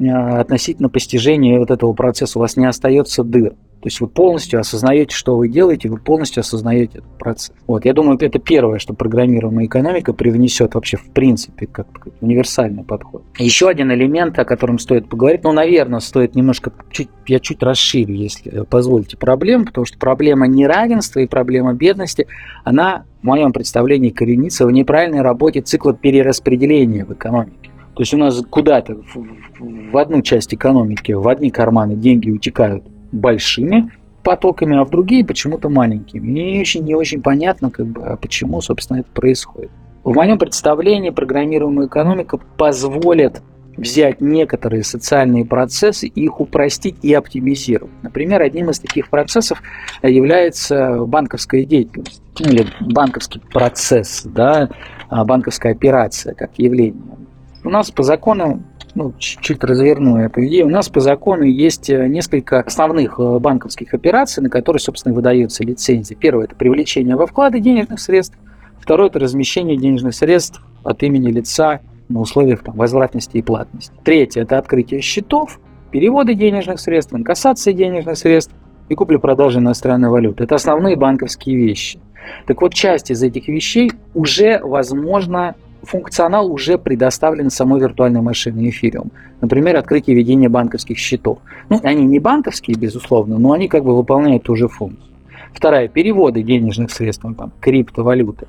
э, 0.00 0.04
относительно 0.06 0.88
постижения 0.88 1.60
вот 1.60 1.70
этого 1.70 1.92
процесса. 1.92 2.38
У 2.38 2.42
вас 2.42 2.56
не 2.56 2.66
остается 2.66 3.22
дыр. 3.22 3.54
То 3.82 3.88
есть 3.88 4.00
вы 4.00 4.06
полностью 4.06 4.60
осознаете, 4.60 5.12
что 5.12 5.36
вы 5.36 5.48
делаете, 5.48 5.88
вы 5.88 5.96
полностью 5.96 6.42
осознаете 6.42 6.98
этот 6.98 7.18
процесс. 7.18 7.52
Вот, 7.66 7.84
я 7.84 7.92
думаю, 7.92 8.16
это 8.20 8.38
первое, 8.38 8.78
что 8.78 8.94
программируемая 8.94 9.66
экономика 9.66 10.12
привнесет 10.12 10.76
вообще 10.76 10.96
в 10.98 11.10
принципе 11.10 11.66
как, 11.66 11.88
универсальный 12.20 12.84
подход. 12.84 13.24
Еще 13.38 13.68
один 13.68 13.90
элемент, 13.90 14.38
о 14.38 14.44
котором 14.44 14.78
стоит 14.78 15.08
поговорить, 15.08 15.42
ну, 15.42 15.50
наверное, 15.50 15.98
стоит 15.98 16.36
немножко, 16.36 16.72
чуть, 16.92 17.08
я 17.26 17.40
чуть 17.40 17.60
расширю, 17.60 18.14
если 18.14 18.62
позволите, 18.70 19.16
проблему, 19.16 19.64
потому 19.64 19.84
что 19.84 19.98
проблема 19.98 20.46
неравенства 20.46 21.18
и 21.18 21.26
проблема 21.26 21.74
бедности, 21.74 22.28
она 22.62 23.04
в 23.20 23.26
моем 23.26 23.52
представлении 23.52 24.10
коренится 24.10 24.64
в 24.64 24.70
неправильной 24.70 25.22
работе 25.22 25.60
цикла 25.60 25.92
перераспределения 25.92 27.04
в 27.04 27.12
экономике. 27.14 27.70
То 27.94 28.02
есть 28.02 28.14
у 28.14 28.16
нас 28.16 28.40
куда-то 28.48 28.94
в, 28.94 29.90
в 29.90 29.96
одну 29.96 30.22
часть 30.22 30.54
экономики, 30.54 31.10
в 31.10 31.26
одни 31.26 31.50
карманы 31.50 31.96
деньги 31.96 32.30
утекают 32.30 32.84
большими 33.12 33.92
потоками, 34.22 34.76
а 34.78 34.84
в 34.84 34.90
другие 34.90 35.24
почему-то 35.24 35.68
маленькими. 35.68 36.20
Мне 36.20 36.60
очень 36.60 36.84
не 36.84 36.94
очень 36.94 37.22
понятно, 37.22 37.70
как 37.70 37.86
бы, 37.86 38.02
а 38.02 38.16
почему, 38.16 38.60
собственно, 38.60 38.98
это 38.98 39.10
происходит. 39.12 39.70
В 40.04 40.14
моем 40.14 40.38
представлении 40.38 41.10
программируемая 41.10 41.86
экономика 41.86 42.38
позволит 42.56 43.42
взять 43.76 44.20
некоторые 44.20 44.84
социальные 44.84 45.44
процессы, 45.44 46.06
их 46.06 46.40
упростить 46.40 46.96
и 47.02 47.14
оптимизировать. 47.14 47.92
Например, 48.02 48.42
одним 48.42 48.70
из 48.70 48.78
таких 48.78 49.08
процессов 49.08 49.62
является 50.02 51.04
банковская 51.04 51.64
деятельность 51.64 52.22
или 52.38 52.66
банковский 52.80 53.40
процесс, 53.40 54.22
да, 54.24 54.68
а, 55.08 55.24
банковская 55.24 55.72
операция 55.72 56.34
как 56.34 56.58
явление. 56.58 57.16
У 57.64 57.70
нас 57.70 57.90
по 57.90 58.02
закону 58.02 58.62
ну, 58.94 59.14
чуть-чуть 59.18 59.64
разверну 59.64 60.18
эту 60.18 60.44
идею. 60.46 60.66
У 60.66 60.70
нас 60.70 60.88
по 60.88 61.00
закону 61.00 61.44
есть 61.44 61.88
э, 61.88 62.06
несколько 62.08 62.60
основных 62.60 63.18
э, 63.18 63.38
банковских 63.38 63.94
операций, 63.94 64.42
на 64.42 64.50
которые, 64.50 64.80
собственно, 64.80 65.14
выдаются 65.14 65.64
лицензии. 65.64 66.14
Первое– 66.14 66.44
это 66.46 66.54
привлечение 66.54 67.16
во 67.16 67.26
вклады 67.26 67.60
денежных 67.60 68.00
средств. 68.00 68.36
Второе– 68.78 69.08
это 69.10 69.18
размещение 69.18 69.76
денежных 69.76 70.14
средств 70.14 70.62
от 70.84 71.02
имени 71.02 71.30
лица 71.30 71.80
на 72.08 72.20
условиях 72.20 72.62
там, 72.62 72.76
возвратности 72.76 73.38
и 73.38 73.42
платности. 73.42 73.94
Третье– 74.04 74.42
это 74.42 74.58
открытие 74.58 75.00
счетов, 75.00 75.58
переводы 75.90 76.34
денежных 76.34 76.78
средств, 76.78 77.14
инкассация 77.14 77.72
денежных 77.72 78.18
средств 78.18 78.54
и 78.88 78.94
купли-продажи 78.94 79.58
иностранной 79.58 80.10
валюты. 80.10 80.44
Это 80.44 80.56
основные 80.56 80.96
банковские 80.96 81.56
вещи. 81.56 81.98
Так 82.46 82.60
вот, 82.60 82.74
часть 82.74 83.10
из 83.10 83.22
этих 83.22 83.48
вещей 83.48 83.92
уже 84.14 84.60
возможно 84.62 85.54
функционал 85.82 86.50
уже 86.50 86.78
предоставлен 86.78 87.50
самой 87.50 87.80
виртуальной 87.80 88.20
машиной 88.20 88.68
Ethereum. 88.68 89.10
Например, 89.40 89.76
открытие 89.76 90.16
ведения 90.16 90.48
банковских 90.48 90.98
счетов. 90.98 91.38
Ну, 91.68 91.80
они 91.82 92.04
не 92.04 92.18
банковские, 92.18 92.76
безусловно, 92.76 93.38
но 93.38 93.52
они 93.52 93.68
как 93.68 93.84
бы 93.84 93.96
выполняют 93.96 94.44
ту 94.44 94.56
же 94.56 94.68
функцию. 94.68 95.08
Вторая, 95.52 95.88
переводы 95.88 96.42
денежных 96.42 96.90
средств, 96.90 97.24
ну, 97.24 97.34
там, 97.34 97.52
криптовалюты. 97.60 98.46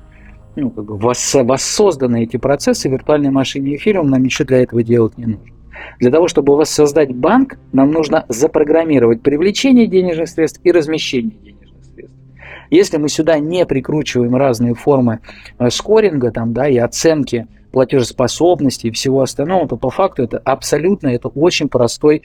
Ну, 0.56 0.70
как 0.70 0.84
бы 0.84 0.96
воссозданы 0.96 2.22
эти 2.22 2.36
процессы 2.36 2.88
виртуальной 2.88 3.30
машине 3.30 3.76
Ethereum, 3.76 4.04
нам 4.04 4.22
ничего 4.22 4.46
для 4.46 4.62
этого 4.62 4.82
делать 4.82 5.18
не 5.18 5.26
нужно. 5.26 5.54
Для 5.98 6.10
того, 6.10 6.28
чтобы 6.28 6.56
воссоздать 6.56 7.14
банк, 7.14 7.58
нам 7.72 7.90
нужно 7.90 8.24
запрограммировать 8.28 9.22
привлечение 9.22 9.86
денежных 9.86 10.28
средств 10.28 10.60
и 10.62 10.70
размещение 10.70 11.30
денежных 11.30 11.53
если 12.70 12.96
мы 12.96 13.08
сюда 13.08 13.38
не 13.38 13.66
прикручиваем 13.66 14.36
разные 14.36 14.74
формы 14.74 15.20
э, 15.58 15.70
скоринга 15.70 16.30
там, 16.30 16.52
да, 16.52 16.68
и 16.68 16.76
оценки 16.76 17.46
платежеспособности 17.72 18.86
и 18.86 18.90
всего 18.92 19.22
остального, 19.22 19.68
то 19.68 19.76
по 19.76 19.90
факту 19.90 20.22
это 20.22 20.38
абсолютно, 20.38 21.08
это 21.08 21.28
очень 21.28 21.68
простой 21.68 22.22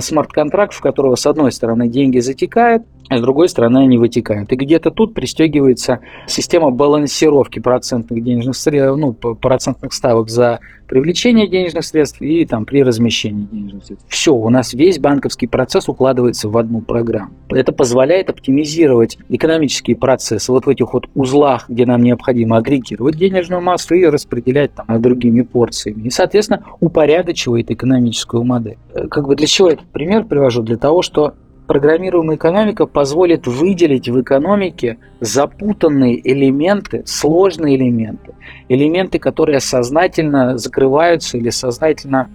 смарт-контракт, 0.00 0.72
в 0.72 0.80
которого 0.80 1.16
с 1.16 1.26
одной 1.26 1.52
стороны 1.52 1.88
деньги 1.88 2.18
затекают, 2.18 2.82
а 3.08 3.18
с 3.18 3.20
другой 3.20 3.48
стороны 3.48 3.78
они 3.78 3.98
вытекают. 3.98 4.52
И 4.52 4.56
где-то 4.56 4.90
тут 4.90 5.14
пристегивается 5.14 6.00
система 6.26 6.70
балансировки 6.70 7.60
процентных 7.60 8.22
денежных 8.22 8.56
средств, 8.56 8.98
ну, 8.98 9.12
процентных 9.12 9.92
ставок 9.92 10.28
за 10.28 10.60
привлечения 10.86 11.46
денежных 11.48 11.84
средств 11.84 12.20
и 12.22 12.44
там 12.46 12.64
при 12.64 12.82
размещении 12.82 13.46
денежных 13.50 13.84
средств. 13.84 14.06
Все, 14.08 14.32
у 14.32 14.48
нас 14.50 14.72
весь 14.72 14.98
банковский 14.98 15.46
процесс 15.46 15.88
укладывается 15.88 16.48
в 16.48 16.56
одну 16.56 16.80
программу. 16.80 17.32
Это 17.48 17.72
позволяет 17.72 18.30
оптимизировать 18.30 19.18
экономические 19.28 19.96
процессы 19.96 20.50
вот 20.50 20.66
в 20.66 20.68
этих 20.68 20.92
вот 20.92 21.06
узлах, 21.14 21.68
где 21.68 21.86
нам 21.86 22.02
необходимо 22.02 22.56
агрегировать 22.56 23.16
денежную 23.16 23.62
массу 23.62 23.94
и 23.94 24.04
распределять 24.04 24.72
там 24.74 25.00
другими 25.02 25.42
порциями. 25.42 26.06
И, 26.06 26.10
соответственно, 26.10 26.64
упорядочивает 26.80 27.70
экономическую 27.70 28.44
модель. 28.44 28.78
Э, 28.94 29.08
как 29.08 29.26
бы 29.26 29.36
для 29.36 29.46
чего 29.46 29.65
этот 29.68 29.86
пример 29.86 30.24
привожу? 30.24 30.62
Для 30.62 30.76
того, 30.76 31.02
что 31.02 31.34
программируемая 31.66 32.36
экономика 32.36 32.86
позволит 32.86 33.46
выделить 33.46 34.08
в 34.08 34.20
экономике 34.20 34.98
запутанные 35.20 36.20
элементы, 36.28 37.02
сложные 37.06 37.76
элементы, 37.76 38.34
элементы, 38.68 39.18
которые 39.18 39.60
сознательно 39.60 40.58
закрываются 40.58 41.38
или 41.38 41.50
сознательно 41.50 42.30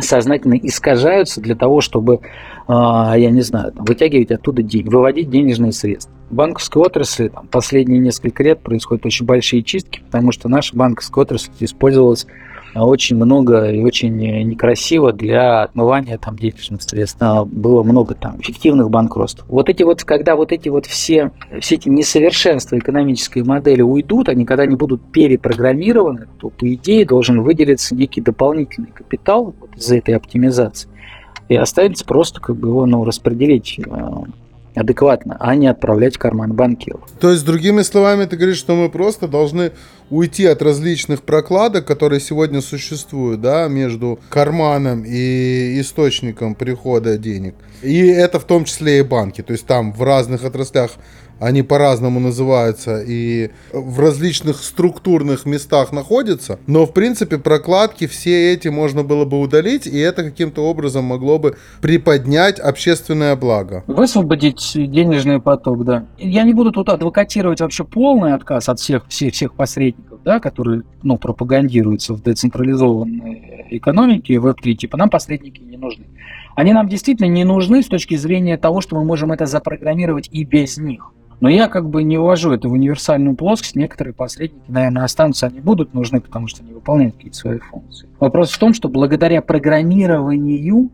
сознательно 0.00 0.54
искажаются 0.54 1.42
для 1.42 1.54
того, 1.54 1.82
чтобы, 1.82 2.20
а, 2.66 3.14
я 3.16 3.30
не 3.30 3.42
знаю, 3.42 3.72
вытягивать 3.74 4.30
оттуда 4.30 4.62
деньги, 4.62 4.88
выводить 4.88 5.28
денежные 5.28 5.72
средства. 5.72 6.14
В 6.30 6.34
банковской 6.34 6.82
отрасли 6.82 7.28
там, 7.28 7.46
последние 7.48 7.98
несколько 7.98 8.42
лет 8.42 8.62
происходят 8.62 9.04
очень 9.04 9.26
большие 9.26 9.62
чистки, 9.62 10.00
потому 10.06 10.32
что 10.32 10.48
наша 10.48 10.74
банковская 10.74 11.20
отрасль 11.20 11.50
использовалась 11.60 12.26
очень 12.74 13.16
много 13.16 13.70
и 13.70 13.82
очень 13.82 14.16
некрасиво 14.16 15.12
для 15.12 15.62
отмывания 15.62 16.18
там 16.18 16.36
денежных 16.36 16.82
средств. 16.82 17.18
А, 17.20 17.44
было 17.44 17.82
много 17.82 18.14
там 18.14 18.38
фиктивных 18.40 18.90
банкротств. 18.90 19.44
Вот 19.48 19.68
эти 19.68 19.82
вот, 19.82 20.04
когда 20.04 20.36
вот 20.36 20.52
эти 20.52 20.68
вот 20.68 20.86
все, 20.86 21.32
все 21.60 21.74
эти 21.74 21.88
несовершенства 21.88 22.78
экономической 22.78 23.42
модели 23.42 23.82
уйдут, 23.82 24.28
они 24.28 24.44
когда 24.44 24.62
они 24.64 24.76
будут 24.76 25.02
перепрограммированы, 25.12 26.28
то 26.38 26.50
по 26.50 26.72
идее 26.72 27.04
должен 27.04 27.42
выделиться 27.42 27.94
некий 27.94 28.20
дополнительный 28.20 28.90
капитал 28.90 29.54
вот 29.60 29.76
из-за 29.76 29.96
этой 29.96 30.16
оптимизации. 30.16 30.88
И 31.48 31.56
останется 31.56 32.04
просто 32.04 32.40
как 32.40 32.56
бы 32.56 32.68
его 32.68 32.86
ну, 32.86 33.04
распределить 33.04 33.78
а, 33.86 34.24
адекватно, 34.74 35.36
а 35.40 35.54
не 35.54 35.66
отправлять 35.66 36.16
в 36.16 36.18
карман 36.18 36.52
банкиров. 36.52 37.00
То 37.20 37.30
есть, 37.30 37.44
другими 37.44 37.82
словами, 37.82 38.24
ты 38.24 38.36
говоришь, 38.36 38.58
что 38.58 38.74
мы 38.74 38.88
просто 38.88 39.28
должны 39.28 39.72
уйти 40.10 40.46
от 40.46 40.62
различных 40.62 41.22
прокладок, 41.22 41.86
которые 41.86 42.20
сегодня 42.20 42.60
существуют, 42.60 43.40
да, 43.40 43.68
между 43.68 44.18
карманом 44.28 45.04
и 45.06 45.80
источником 45.80 46.54
прихода 46.54 47.18
денег. 47.18 47.54
И 47.82 48.06
это 48.06 48.38
в 48.38 48.44
том 48.44 48.64
числе 48.64 49.00
и 49.00 49.02
банки. 49.02 49.42
То 49.42 49.52
есть 49.52 49.66
там 49.66 49.92
в 49.92 50.02
разных 50.02 50.44
отраслях 50.44 50.92
они 51.42 51.64
по-разному 51.64 52.20
называются 52.20 53.02
и 53.02 53.50
в 53.72 53.98
различных 53.98 54.62
структурных 54.62 55.44
местах 55.44 55.92
находятся, 55.92 56.60
но 56.68 56.86
в 56.86 56.92
принципе 56.92 57.36
прокладки 57.36 58.06
все 58.06 58.52
эти 58.52 58.68
можно 58.68 59.02
было 59.02 59.24
бы 59.24 59.40
удалить, 59.40 59.88
и 59.88 59.98
это 59.98 60.22
каким-то 60.22 60.62
образом 60.62 61.04
могло 61.04 61.40
бы 61.40 61.56
приподнять 61.80 62.60
общественное 62.60 63.34
благо. 63.34 63.82
Высвободить 63.88 64.72
денежный 64.74 65.40
поток, 65.40 65.84
да. 65.84 66.06
Я 66.16 66.44
не 66.44 66.54
буду 66.54 66.70
тут 66.70 66.88
адвокатировать 66.88 67.60
вообще 67.60 67.82
полный 67.82 68.34
отказ 68.34 68.68
от 68.68 68.78
всех, 68.78 69.08
всех, 69.08 69.34
всех 69.34 69.54
посредников, 69.54 70.20
да, 70.24 70.38
которые 70.38 70.82
ну, 71.02 71.18
пропагандируются 71.18 72.14
в 72.14 72.22
децентрализованной 72.22 73.66
экономике, 73.70 74.38
в 74.38 74.46
Web3, 74.46 74.74
типа 74.74 74.96
нам 74.96 75.10
посредники 75.10 75.60
не 75.60 75.76
нужны. 75.76 76.04
Они 76.54 76.72
нам 76.72 76.88
действительно 76.88 77.26
не 77.26 77.44
нужны 77.44 77.82
с 77.82 77.86
точки 77.86 78.14
зрения 78.14 78.56
того, 78.58 78.80
что 78.80 78.94
мы 78.94 79.04
можем 79.04 79.32
это 79.32 79.46
запрограммировать 79.46 80.28
и 80.30 80.44
без 80.44 80.76
них. 80.76 81.10
Но 81.42 81.48
я 81.48 81.66
как 81.66 81.90
бы 81.90 82.04
не 82.04 82.18
увожу 82.18 82.52
это 82.52 82.68
в 82.68 82.72
универсальную 82.72 83.34
плоскость. 83.34 83.74
Некоторые 83.74 84.14
посредники, 84.14 84.62
наверное, 84.68 85.02
останутся, 85.02 85.48
они 85.48 85.58
будут 85.58 85.92
нужны, 85.92 86.20
потому 86.20 86.46
что 86.46 86.62
они 86.62 86.72
выполняют 86.72 87.16
какие-то 87.16 87.36
свои 87.36 87.58
функции. 87.58 88.08
Вопрос 88.20 88.52
в 88.52 88.58
том, 88.60 88.72
что 88.72 88.88
благодаря 88.88 89.42
программированию 89.42 90.90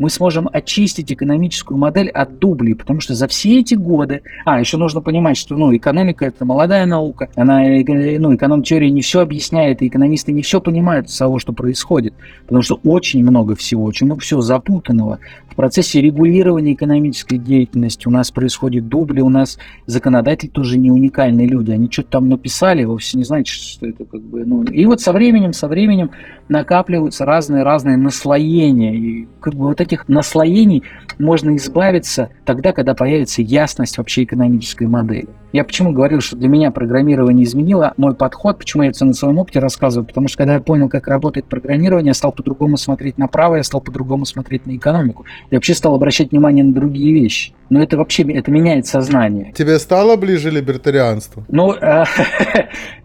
мы 0.00 0.10
сможем 0.10 0.48
очистить 0.52 1.12
экономическую 1.12 1.78
модель 1.78 2.08
от 2.08 2.40
дублей, 2.40 2.74
потому 2.74 2.98
что 2.98 3.14
за 3.14 3.28
все 3.28 3.60
эти 3.60 3.74
годы... 3.74 4.22
А, 4.44 4.58
еще 4.58 4.76
нужно 4.76 5.00
понимать, 5.00 5.36
что 5.36 5.56
ну, 5.56 5.74
экономика– 5.76 6.24
это 6.26 6.44
молодая 6.44 6.84
наука, 6.86 7.28
она, 7.36 7.60
ну, 7.60 8.34
эконом-теория 8.34 8.90
не 8.90 9.02
все 9.02 9.20
объясняет, 9.20 9.82
и 9.82 9.86
экономисты 9.86 10.32
не 10.32 10.42
все 10.42 10.60
понимают 10.60 11.08
из 11.08 11.16
того, 11.16 11.38
что 11.38 11.52
происходит, 11.52 12.14
потому 12.42 12.62
что 12.62 12.80
очень 12.82 13.22
много 13.22 13.54
всего, 13.54 13.84
очень 13.84 14.06
много 14.06 14.22
всего 14.22 14.40
запутанного. 14.40 15.20
В 15.52 15.54
процессе 15.54 16.00
регулирования 16.00 16.72
экономической 16.72 17.36
деятельности 17.36 18.08
у 18.08 18.10
нас 18.10 18.30
происходит 18.30 18.88
дубли, 18.88 19.20
у 19.20 19.28
нас 19.28 19.58
законодатели 19.84 20.48
тоже 20.48 20.78
не 20.78 20.90
уникальные 20.90 21.46
люди, 21.46 21.72
они 21.72 21.90
что-то 21.90 22.12
там 22.12 22.30
написали, 22.30 22.84
вовсе 22.84 23.18
не 23.18 23.24
знаете, 23.24 23.52
что 23.52 23.86
это 23.86 24.06
как 24.06 24.22
бы... 24.22 24.46
Ну, 24.46 24.62
и 24.62 24.86
вот 24.86 25.02
со 25.02 25.12
временем, 25.12 25.52
со 25.52 25.68
временем 25.68 26.10
накапливаются 26.48 27.26
разные-разные 27.26 27.98
наслоения, 27.98 28.94
и 28.94 29.28
как 29.40 29.54
бы 29.54 29.66
вот 29.66 29.82
этих 29.82 30.08
наслоений 30.08 30.84
можно 31.18 31.54
избавиться 31.56 32.30
тогда, 32.46 32.72
когда 32.72 32.94
появится 32.94 33.42
ясность 33.42 33.98
вообще 33.98 34.24
экономической 34.24 34.86
модели. 34.86 35.28
Я 35.52 35.64
почему 35.64 35.92
говорил, 35.92 36.22
что 36.22 36.34
для 36.34 36.48
меня 36.48 36.70
программирование 36.70 37.44
изменило 37.44 37.92
мой 37.98 38.14
подход, 38.14 38.58
почему 38.58 38.84
я 38.84 38.88
это 38.88 39.04
на 39.04 39.12
своем 39.12 39.36
опыте 39.36 39.58
рассказываю, 39.58 40.06
потому 40.06 40.28
что 40.28 40.38
когда 40.38 40.54
я 40.54 40.60
понял, 40.60 40.88
как 40.88 41.08
работает 41.08 41.44
программирование, 41.44 42.08
я 42.10 42.14
стал 42.14 42.32
по-другому 42.32 42.78
смотреть 42.78 43.18
на 43.18 43.28
право, 43.28 43.56
я 43.56 43.62
стал 43.62 43.82
по-другому 43.82 44.24
смотреть 44.24 44.64
на 44.64 44.74
экономику. 44.76 45.26
Я 45.50 45.56
вообще 45.56 45.74
стал 45.74 45.94
обращать 45.94 46.30
внимание 46.30 46.64
на 46.64 46.72
другие 46.72 47.12
вещи. 47.12 47.52
Но 47.70 47.82
это 47.82 47.96
вообще, 47.96 48.22
это 48.32 48.50
меняет 48.50 48.86
сознание. 48.86 49.52
Тебе 49.52 49.78
стало 49.78 50.16
ближе 50.16 50.50
либертарианство? 50.50 51.44
Ну, 51.48 51.74
э, 51.74 52.04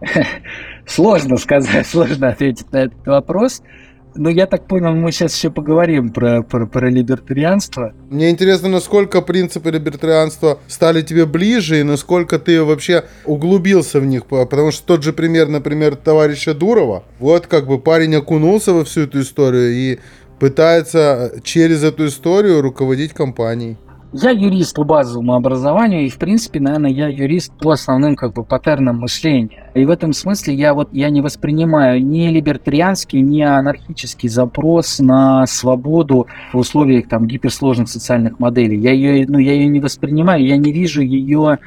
сложно 0.86 1.36
сказать, 1.36 1.86
сложно 1.90 2.28
ответить 2.28 2.70
на 2.72 2.84
этот 2.84 3.06
вопрос. 3.06 3.62
Ну, 4.14 4.30
я 4.30 4.46
так 4.46 4.66
понял, 4.66 4.94
мы 4.94 5.12
сейчас 5.12 5.36
еще 5.36 5.50
поговорим 5.50 6.10
про, 6.10 6.42
про, 6.42 6.66
про 6.66 6.90
либертарианство. 6.90 7.92
Мне 8.10 8.30
интересно, 8.30 8.68
насколько 8.68 9.22
принципы 9.22 9.70
либертарианства 9.70 10.58
стали 10.66 11.02
тебе 11.02 11.24
ближе, 11.24 11.80
и 11.80 11.82
насколько 11.84 12.38
ты 12.38 12.62
вообще 12.64 13.04
углубился 13.24 14.00
в 14.00 14.06
них. 14.06 14.26
Потому 14.26 14.72
что 14.72 14.84
тот 14.84 15.04
же 15.04 15.12
пример, 15.12 15.48
например, 15.48 15.94
товарища 15.94 16.52
Дурова. 16.52 17.04
Вот 17.20 17.46
как 17.46 17.68
бы 17.68 17.78
парень 17.78 18.16
окунулся 18.16 18.72
во 18.72 18.84
всю 18.84 19.02
эту 19.02 19.20
историю 19.20 19.72
и 19.72 19.98
пытается 20.38 21.32
через 21.42 21.84
эту 21.84 22.06
историю 22.06 22.62
руководить 22.62 23.12
компанией. 23.12 23.76
Я 24.12 24.30
юрист 24.30 24.74
по 24.74 24.84
базовому 24.84 25.34
образованию, 25.34 26.06
и, 26.06 26.08
в 26.08 26.16
принципе, 26.16 26.60
наверное, 26.60 26.90
я 26.90 27.08
юрист 27.08 27.52
по 27.58 27.72
основным 27.72 28.16
как 28.16 28.32
бы 28.32 28.42
паттернам 28.42 29.00
мышления. 29.00 29.70
И 29.74 29.84
в 29.84 29.90
этом 29.90 30.14
смысле 30.14 30.54
я 30.54 30.72
вот 30.72 30.88
я 30.92 31.10
не 31.10 31.20
воспринимаю 31.20 32.02
ни 32.02 32.26
либертарианский, 32.28 33.20
ни 33.20 33.42
анархический 33.42 34.30
запрос 34.30 34.98
на 34.98 35.46
свободу 35.46 36.26
в 36.54 36.58
условиях 36.58 37.06
там 37.06 37.26
гиперсложных 37.26 37.90
социальных 37.90 38.38
моделей. 38.38 38.78
Я 38.78 38.92
ее, 38.92 39.26
ну, 39.28 39.38
я 39.38 39.52
ее 39.52 39.66
не 39.66 39.80
воспринимаю, 39.80 40.42
я 40.42 40.56
не 40.56 40.72
вижу 40.72 41.02
ее 41.02 41.58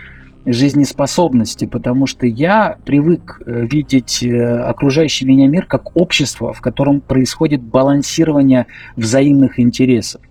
жизнеспособности, 0.46 1.66
потому 1.66 2.08
что 2.08 2.26
я 2.26 2.78
привык 2.86 3.42
э, 3.46 3.66
видеть 3.66 4.24
э, 4.24 4.60
окружающий 4.60 5.26
меня 5.26 5.48
мир 5.48 5.66
как 5.66 5.96
общество, 5.96 6.54
в 6.54 6.62
котором 6.62 7.02
происходит 7.02 7.62
балансирование 7.62 8.68
взаимных 8.96 9.60
интересов. 9.60 10.22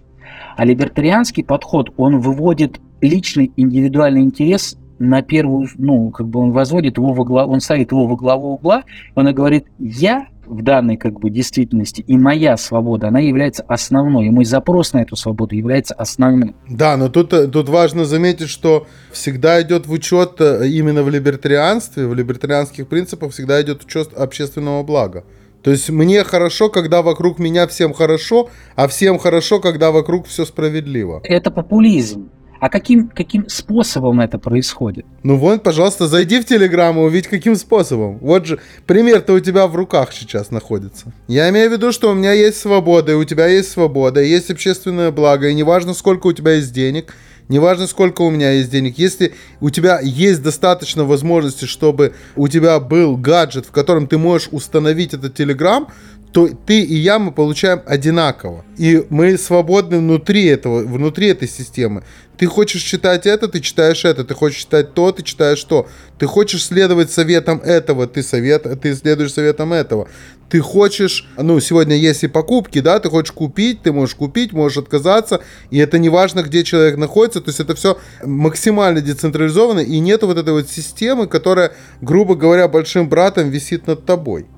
А 0.57 0.65
либертарианский 0.65 1.45
подход, 1.45 1.93
он 1.97 2.19
выводит 2.19 2.81
личный 3.01 3.53
индивидуальный 3.57 4.23
интерес 4.23 4.77
на 4.99 5.23
первую, 5.23 5.69
ну, 5.79 6.11
как 6.11 6.29
бы 6.29 6.41
он 6.41 6.53
возводит 6.53 6.99
его 6.99 7.15
во 7.15 7.25
главу, 7.25 7.53
он 7.53 7.61
ставит 7.61 7.91
его 7.93 8.07
во 8.07 8.17
главу 8.17 8.55
угла, 8.55 8.85
он 9.15 9.33
говорит, 9.33 9.67
я 9.79 10.27
в 10.51 10.63
данной 10.63 10.97
как 10.97 11.19
бы 11.21 11.31
действительности 11.31 12.03
и 12.07 12.19
моя 12.19 12.57
свобода, 12.57 13.09
она 13.09 13.21
является 13.21 13.63
основной, 13.63 14.27
и 14.27 14.31
мой 14.31 14.45
запрос 14.45 14.93
на 14.93 15.03
эту 15.03 15.17
свободу 15.17 15.55
является 15.55 15.95
основным. 15.95 16.55
Да, 16.69 16.97
но 16.97 17.09
тут, 17.09 17.31
тут 17.31 17.69
важно 17.69 18.05
заметить, 18.05 18.49
что 18.49 18.87
всегда 19.13 19.63
идет 19.63 19.87
в 19.87 19.93
учет 19.93 20.41
э, 20.41 20.69
именно 20.69 21.03
в 21.03 21.09
либертарианстве, 21.09 22.07
в 22.07 22.15
либертарианских 22.15 22.89
принципах 22.89 23.33
всегда 23.33 23.63
идет 23.63 23.85
учет 23.85 24.13
общественного 24.15 24.83
блага. 24.83 25.25
То 25.63 25.71
есть 25.71 25.91
мне 25.91 26.25
хорошо, 26.25 26.71
когда 26.71 27.03
вокруг 27.03 27.39
меня 27.39 27.67
всем 27.67 27.93
хорошо, 27.93 28.49
а 28.77 28.89
всем 28.89 29.19
хорошо, 29.19 29.61
когда 29.61 29.91
вокруг 29.91 30.27
все 30.27 30.45
справедливо. 30.47 31.21
Это 31.23 31.51
популизм. 31.51 32.31
А 32.61 32.69
каким, 32.69 33.09
каким 33.09 33.49
способом 33.49 34.21
это 34.21 34.39
происходит? 34.39 35.07
Ну 35.23 35.37
вот, 35.37 35.63
пожалуйста, 35.63 36.07
зайди 36.07 36.41
в 36.41 36.45
Телеграм 36.45 36.97
и 36.99 37.03
увидь, 37.03 37.27
каким 37.27 37.57
способом. 37.57 38.19
Вот 38.19 38.45
же, 38.47 38.61
пример-то 38.87 39.33
у 39.33 39.41
тебя 39.41 39.67
в 39.67 39.75
руках 39.75 40.13
сейчас 40.13 40.51
находится. 40.51 41.13
Я 41.27 41.49
имею 41.49 41.71
в 41.71 41.73
виду, 41.73 41.91
что 41.91 42.11
у 42.11 42.15
меня 42.15 42.33
есть 42.33 42.61
свобода, 42.61 43.13
и 43.13 43.15
у 43.15 43.25
тебя 43.25 43.47
есть 43.47 43.71
свобода, 43.71 44.23
и 44.23 44.29
есть 44.29 44.51
общественное 44.51 45.11
благо, 45.11 45.49
и 45.49 45.55
неважно, 45.55 45.95
сколько 45.95 46.27
у 46.27 46.33
тебя 46.35 46.53
есть 46.53 46.73
денег, 46.73 47.15
неважно, 47.49 47.87
сколько 47.87 48.23
у 48.23 48.31
меня 48.31 48.53
есть 48.53 48.71
денег, 48.71 48.99
если 48.99 49.33
у 49.61 49.71
тебя 49.71 49.99
есть 50.01 50.43
достаточно 50.43 51.05
возможности, 51.05 51.65
чтобы 51.65 52.15
у 52.37 52.49
тебя 52.49 52.79
был 52.79 53.17
гаджет, 53.17 53.67
в 53.67 53.71
котором 53.71 54.07
ты 54.07 54.19
можешь 54.19 54.49
установить 54.53 55.15
этот 55.15 55.39
Telegram, 55.39 55.89
то 56.33 56.49
ты 56.49 56.83
и 56.83 56.95
я 56.95 57.19
мы 57.19 57.33
получаем 57.33 57.83
одинаково. 57.87 58.65
И 58.77 59.05
мы 59.11 59.37
свободны 59.37 59.99
внутри 59.99 60.45
этого, 60.45 60.81
внутри 60.85 61.29
этой 61.29 61.49
системы. 61.49 62.05
Ты 62.37 62.47
хочешь 62.47 62.83
читать 62.83 63.27
это, 63.27 63.49
ты 63.49 63.61
читаешь 63.61 64.05
это. 64.05 64.25
Ты 64.25 64.35
хочешь 64.35 64.61
читать 64.61 64.95
то, 64.95 65.11
ты 65.13 65.23
читаешь 65.23 65.63
то. 65.65 65.89
Ты 66.19 66.27
хочешь 66.27 66.65
следовать 66.65 67.11
советам 67.11 67.59
этого, 67.59 68.07
ты, 68.07 68.23
совет, 68.23 68.67
ты 68.81 68.95
следуешь 68.95 69.33
советам 69.33 69.73
этого. 69.73 70.09
Ты 70.49 70.61
хочешь, 70.61 71.29
ну, 71.37 71.61
сегодня 71.61 71.97
есть 71.97 72.25
и 72.25 72.29
покупки, 72.29 72.81
да, 72.81 72.99
ты 72.99 73.09
хочешь 73.09 73.33
купить, 73.33 73.83
ты 73.83 73.93
можешь 73.93 74.17
купить, 74.17 74.53
можешь 74.53 74.79
отказаться, 74.79 75.41
и 75.71 75.79
это 75.79 75.99
не 75.99 76.09
важно, 76.09 76.43
где 76.43 76.65
человек 76.65 76.97
находится, 76.97 77.41
то 77.41 77.51
есть 77.51 77.61
это 77.61 77.77
все 77.77 77.99
максимально 78.25 79.01
децентрализовано, 79.01 79.79
и 79.79 80.01
нет 80.01 80.23
вот 80.23 80.39
этой 80.39 80.53
вот 80.53 80.69
системы, 80.69 81.29
которая, 81.29 81.73
грубо 82.01 82.35
говоря, 82.35 82.67
большим 82.67 83.09
братом 83.09 83.51
висит 83.51 83.87
над 83.87 84.05
тобой. 84.05 84.49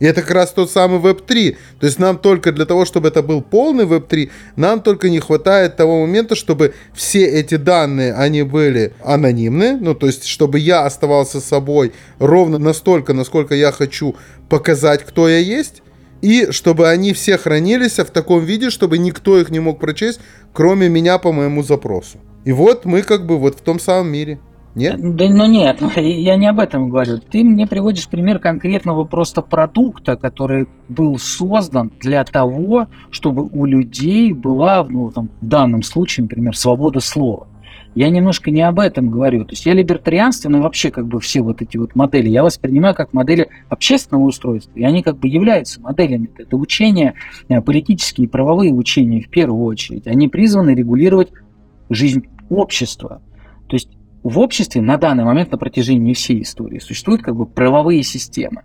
И 0.00 0.06
это 0.06 0.22
как 0.22 0.32
раз 0.32 0.50
тот 0.50 0.70
самый 0.70 0.98
Web3. 0.98 1.56
То 1.78 1.86
есть 1.86 1.98
нам 1.98 2.18
только 2.18 2.50
для 2.52 2.64
того, 2.64 2.84
чтобы 2.84 3.08
это 3.08 3.22
был 3.22 3.42
полный 3.42 3.84
Web3, 3.84 4.30
нам 4.56 4.82
только 4.82 5.10
не 5.10 5.20
хватает 5.20 5.76
того 5.76 6.00
момента, 6.00 6.34
чтобы 6.34 6.74
все 6.94 7.24
эти 7.24 7.56
данные, 7.56 8.14
они 8.14 8.42
были 8.42 8.94
анонимны. 9.04 9.78
Ну, 9.78 9.94
то 9.94 10.06
есть, 10.06 10.24
чтобы 10.24 10.58
я 10.58 10.84
оставался 10.84 11.40
собой 11.40 11.92
ровно 12.18 12.58
настолько, 12.58 13.12
насколько 13.12 13.54
я 13.54 13.70
хочу 13.72 14.16
показать, 14.48 15.04
кто 15.04 15.28
я 15.28 15.38
есть. 15.38 15.82
И 16.22 16.50
чтобы 16.50 16.88
они 16.88 17.12
все 17.12 17.38
хранились 17.38 17.98
в 17.98 18.04
таком 18.06 18.44
виде, 18.44 18.70
чтобы 18.70 18.98
никто 18.98 19.38
их 19.38 19.50
не 19.50 19.60
мог 19.60 19.80
прочесть, 19.80 20.20
кроме 20.52 20.88
меня 20.88 21.18
по 21.18 21.32
моему 21.32 21.62
запросу. 21.62 22.18
И 22.44 22.52
вот 22.52 22.84
мы 22.84 23.02
как 23.02 23.26
бы 23.26 23.38
вот 23.38 23.58
в 23.58 23.60
том 23.62 23.78
самом 23.78 24.12
мире. 24.12 24.38
Нет? 24.74 25.16
Да, 25.16 25.28
ну 25.28 25.46
нет, 25.46 25.80
я 25.96 26.36
не 26.36 26.46
об 26.46 26.60
этом 26.60 26.90
говорю. 26.90 27.18
Ты 27.18 27.42
мне 27.42 27.66
приводишь 27.66 28.08
пример 28.08 28.38
конкретного 28.38 29.04
просто 29.04 29.42
продукта, 29.42 30.16
который 30.16 30.68
был 30.88 31.18
создан 31.18 31.90
для 32.00 32.24
того, 32.24 32.86
чтобы 33.10 33.44
у 33.46 33.64
людей 33.64 34.32
была, 34.32 34.84
ну, 34.88 35.10
там, 35.10 35.30
в 35.40 35.46
данном 35.46 35.82
случае, 35.82 36.24
например, 36.24 36.56
свобода 36.56 37.00
слова. 37.00 37.48
Я 37.96 38.08
немножко 38.08 38.52
не 38.52 38.62
об 38.62 38.78
этом 38.78 39.10
говорю. 39.10 39.44
То 39.44 39.52
есть 39.52 39.66
я 39.66 39.74
либертарианство, 39.74 40.48
вообще 40.48 40.92
как 40.92 41.08
бы 41.08 41.18
все 41.18 41.40
вот 41.40 41.60
эти 41.60 41.76
вот 41.76 41.96
модели, 41.96 42.28
я 42.28 42.44
воспринимаю 42.44 42.94
как 42.94 43.12
модели 43.12 43.48
общественного 43.68 44.26
устройства, 44.26 44.70
и 44.76 44.84
они 44.84 45.02
как 45.02 45.18
бы 45.18 45.26
являются 45.26 45.80
моделями. 45.80 46.30
Это 46.38 46.56
учения, 46.56 47.14
э, 47.48 47.60
политические 47.60 48.28
и 48.28 48.30
правовые 48.30 48.72
учения 48.72 49.20
в 49.20 49.28
первую 49.28 49.64
очередь. 49.64 50.06
Они 50.06 50.28
призваны 50.28 50.70
регулировать 50.70 51.32
жизнь 51.88 52.26
общества. 52.48 53.20
То 53.66 53.74
есть 53.74 53.88
в 54.22 54.38
обществе 54.38 54.80
на 54.82 54.96
данный 54.96 55.24
момент 55.24 55.50
на 55.50 55.58
протяжении 55.58 56.12
всей 56.14 56.42
истории 56.42 56.78
существуют 56.78 57.22
как 57.22 57.36
бы 57.36 57.46
правовые 57.46 58.02
системы. 58.02 58.62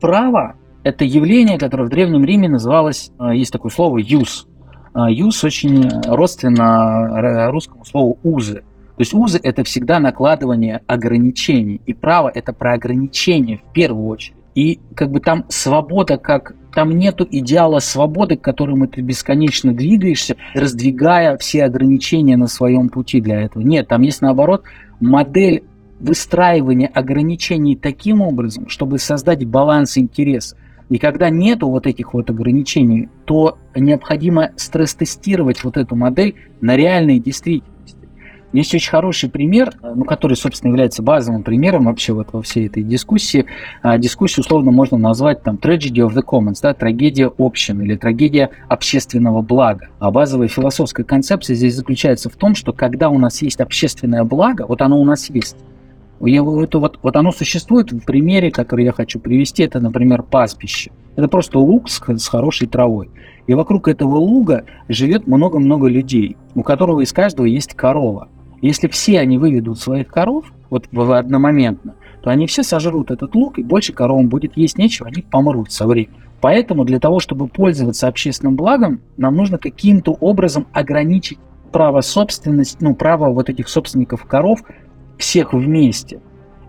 Право– 0.00 0.56
это 0.84 1.04
явление, 1.04 1.58
которое 1.58 1.84
в 1.84 1.88
Древнем 1.88 2.24
Риме 2.24 2.48
называлось, 2.48 3.10
э, 3.18 3.36
есть 3.36 3.52
такое 3.52 3.70
слово 3.70 3.98
«юс». 3.98 4.46
Э, 4.94 5.06
«Юс» 5.10 5.42
очень 5.44 5.88
родственно 6.04 7.50
русскому 7.50 7.84
слову 7.84 8.18
«узы». 8.22 8.62
То 8.96 9.00
есть 9.00 9.14
узы– 9.14 9.40
это 9.42 9.64
всегда 9.64 9.98
накладывание 9.98 10.82
ограничений, 10.86 11.80
и 11.86 11.94
право– 11.94 12.30
это 12.34 12.52
про 12.52 12.74
ограничения 12.74 13.58
в 13.58 13.72
первую 13.72 14.06
очередь. 14.06 14.36
И 14.54 14.80
как 14.94 15.10
бы 15.10 15.20
там 15.20 15.46
свобода 15.48 16.18
как 16.18 16.54
там 16.74 16.90
нету 16.98 17.26
идеала 17.30 17.78
свободы, 17.78 18.36
к 18.36 18.42
которому 18.42 18.86
ты 18.86 19.02
бесконечно 19.02 19.74
двигаешься, 19.74 20.36
раздвигая 20.54 21.36
все 21.38 21.64
ограничения 21.64 22.36
на 22.36 22.46
своем 22.46 22.88
пути 22.88 23.20
для 23.20 23.42
этого. 23.42 23.62
Нет, 23.62 23.88
там 23.88 24.02
есть 24.02 24.22
наоборот 24.22 24.64
модель 25.02 25.64
выстраивания 26.00 26.88
ограничений 26.88 27.76
таким 27.76 28.20
образом, 28.22 28.68
чтобы 28.68 28.98
создать 28.98 29.44
баланс 29.44 29.98
интересов. 29.98 30.58
И 30.88 30.98
когда 30.98 31.30
нету 31.30 31.68
вот 31.68 31.86
этих 31.86 32.14
вот 32.14 32.28
ограничений, 32.30 33.08
то 33.24 33.58
необходимо 33.74 34.50
стресс-тестировать 34.56 35.64
вот 35.64 35.76
эту 35.76 35.96
модель 35.96 36.34
на 36.60 36.76
реальной 36.76 37.18
действительности. 37.18 37.71
Есть 38.52 38.74
очень 38.74 38.90
хороший 38.90 39.30
пример, 39.30 39.72
ну, 39.82 40.04
который, 40.04 40.36
собственно, 40.36 40.70
является 40.70 41.02
базовым 41.02 41.42
примером 41.42 41.86
вообще 41.86 42.12
вот 42.12 42.28
во 42.32 42.42
всей 42.42 42.66
этой 42.66 42.82
дискуссии. 42.82 43.46
А, 43.82 43.96
дискуссию 43.96 44.44
условно 44.44 44.70
можно 44.70 44.98
назвать 44.98 45.42
там 45.42 45.56
tragedy 45.56 46.06
of 46.06 46.14
the 46.14 46.22
commons, 46.22 46.58
да, 46.60 46.74
трагедия 46.74 47.30
общин 47.38 47.80
или 47.80 47.96
трагедия 47.96 48.50
общественного 48.68 49.40
блага. 49.40 49.88
А 49.98 50.10
базовая 50.10 50.48
философская 50.48 51.04
концепция 51.04 51.56
здесь 51.56 51.74
заключается 51.74 52.28
в 52.28 52.36
том, 52.36 52.54
что 52.54 52.72
когда 52.72 53.08
у 53.08 53.18
нас 53.18 53.40
есть 53.40 53.60
общественное 53.60 54.24
благо, 54.24 54.66
вот 54.66 54.82
оно 54.82 55.00
у 55.00 55.04
нас 55.04 55.30
есть, 55.30 55.56
это 56.20 56.78
вот, 56.78 56.98
вот 57.02 57.16
оно 57.16 57.32
существует 57.32 57.90
в 57.90 58.04
примере, 58.04 58.50
который 58.50 58.84
я 58.84 58.92
хочу 58.92 59.18
привести, 59.18 59.62
это, 59.64 59.80
например, 59.80 60.22
пастбище. 60.22 60.92
Это 61.16 61.28
просто 61.28 61.58
луг 61.58 61.88
с, 61.88 62.00
с 62.00 62.28
хорошей 62.28 62.68
травой. 62.68 63.10
И 63.46 63.54
вокруг 63.54 63.88
этого 63.88 64.16
луга 64.16 64.64
живет 64.88 65.26
много-много 65.26 65.88
людей, 65.88 66.36
у 66.54 66.62
которого 66.62 67.00
из 67.00 67.12
каждого 67.12 67.46
есть 67.46 67.74
корова. 67.74 68.28
Если 68.62 68.86
все 68.88 69.18
они 69.18 69.38
выведут 69.38 69.78
своих 69.80 70.08
коров, 70.08 70.46
вот 70.70 70.86
одномоментно, 70.92 71.96
то 72.22 72.30
они 72.30 72.46
все 72.46 72.62
сожрут 72.62 73.10
этот 73.10 73.34
лук, 73.34 73.58
и 73.58 73.62
больше 73.62 73.92
коровам 73.92 74.28
будет 74.28 74.56
есть 74.56 74.78
нечего, 74.78 75.08
они 75.08 75.22
помрут 75.22 75.72
со 75.72 75.86
временем. 75.86 76.22
Поэтому 76.40 76.84
для 76.84 76.98
того, 76.98 77.20
чтобы 77.20 77.48
пользоваться 77.48 78.06
общественным 78.08 78.56
благом, 78.56 79.00
нам 79.16 79.36
нужно 79.36 79.58
каким-то 79.58 80.12
образом 80.12 80.66
ограничить 80.72 81.38
право 81.72 82.00
собственности, 82.02 82.76
ну, 82.80 82.94
право 82.94 83.30
вот 83.30 83.48
этих 83.50 83.68
собственников 83.68 84.24
коров 84.26 84.62
всех 85.18 85.52
вместе. 85.52 86.20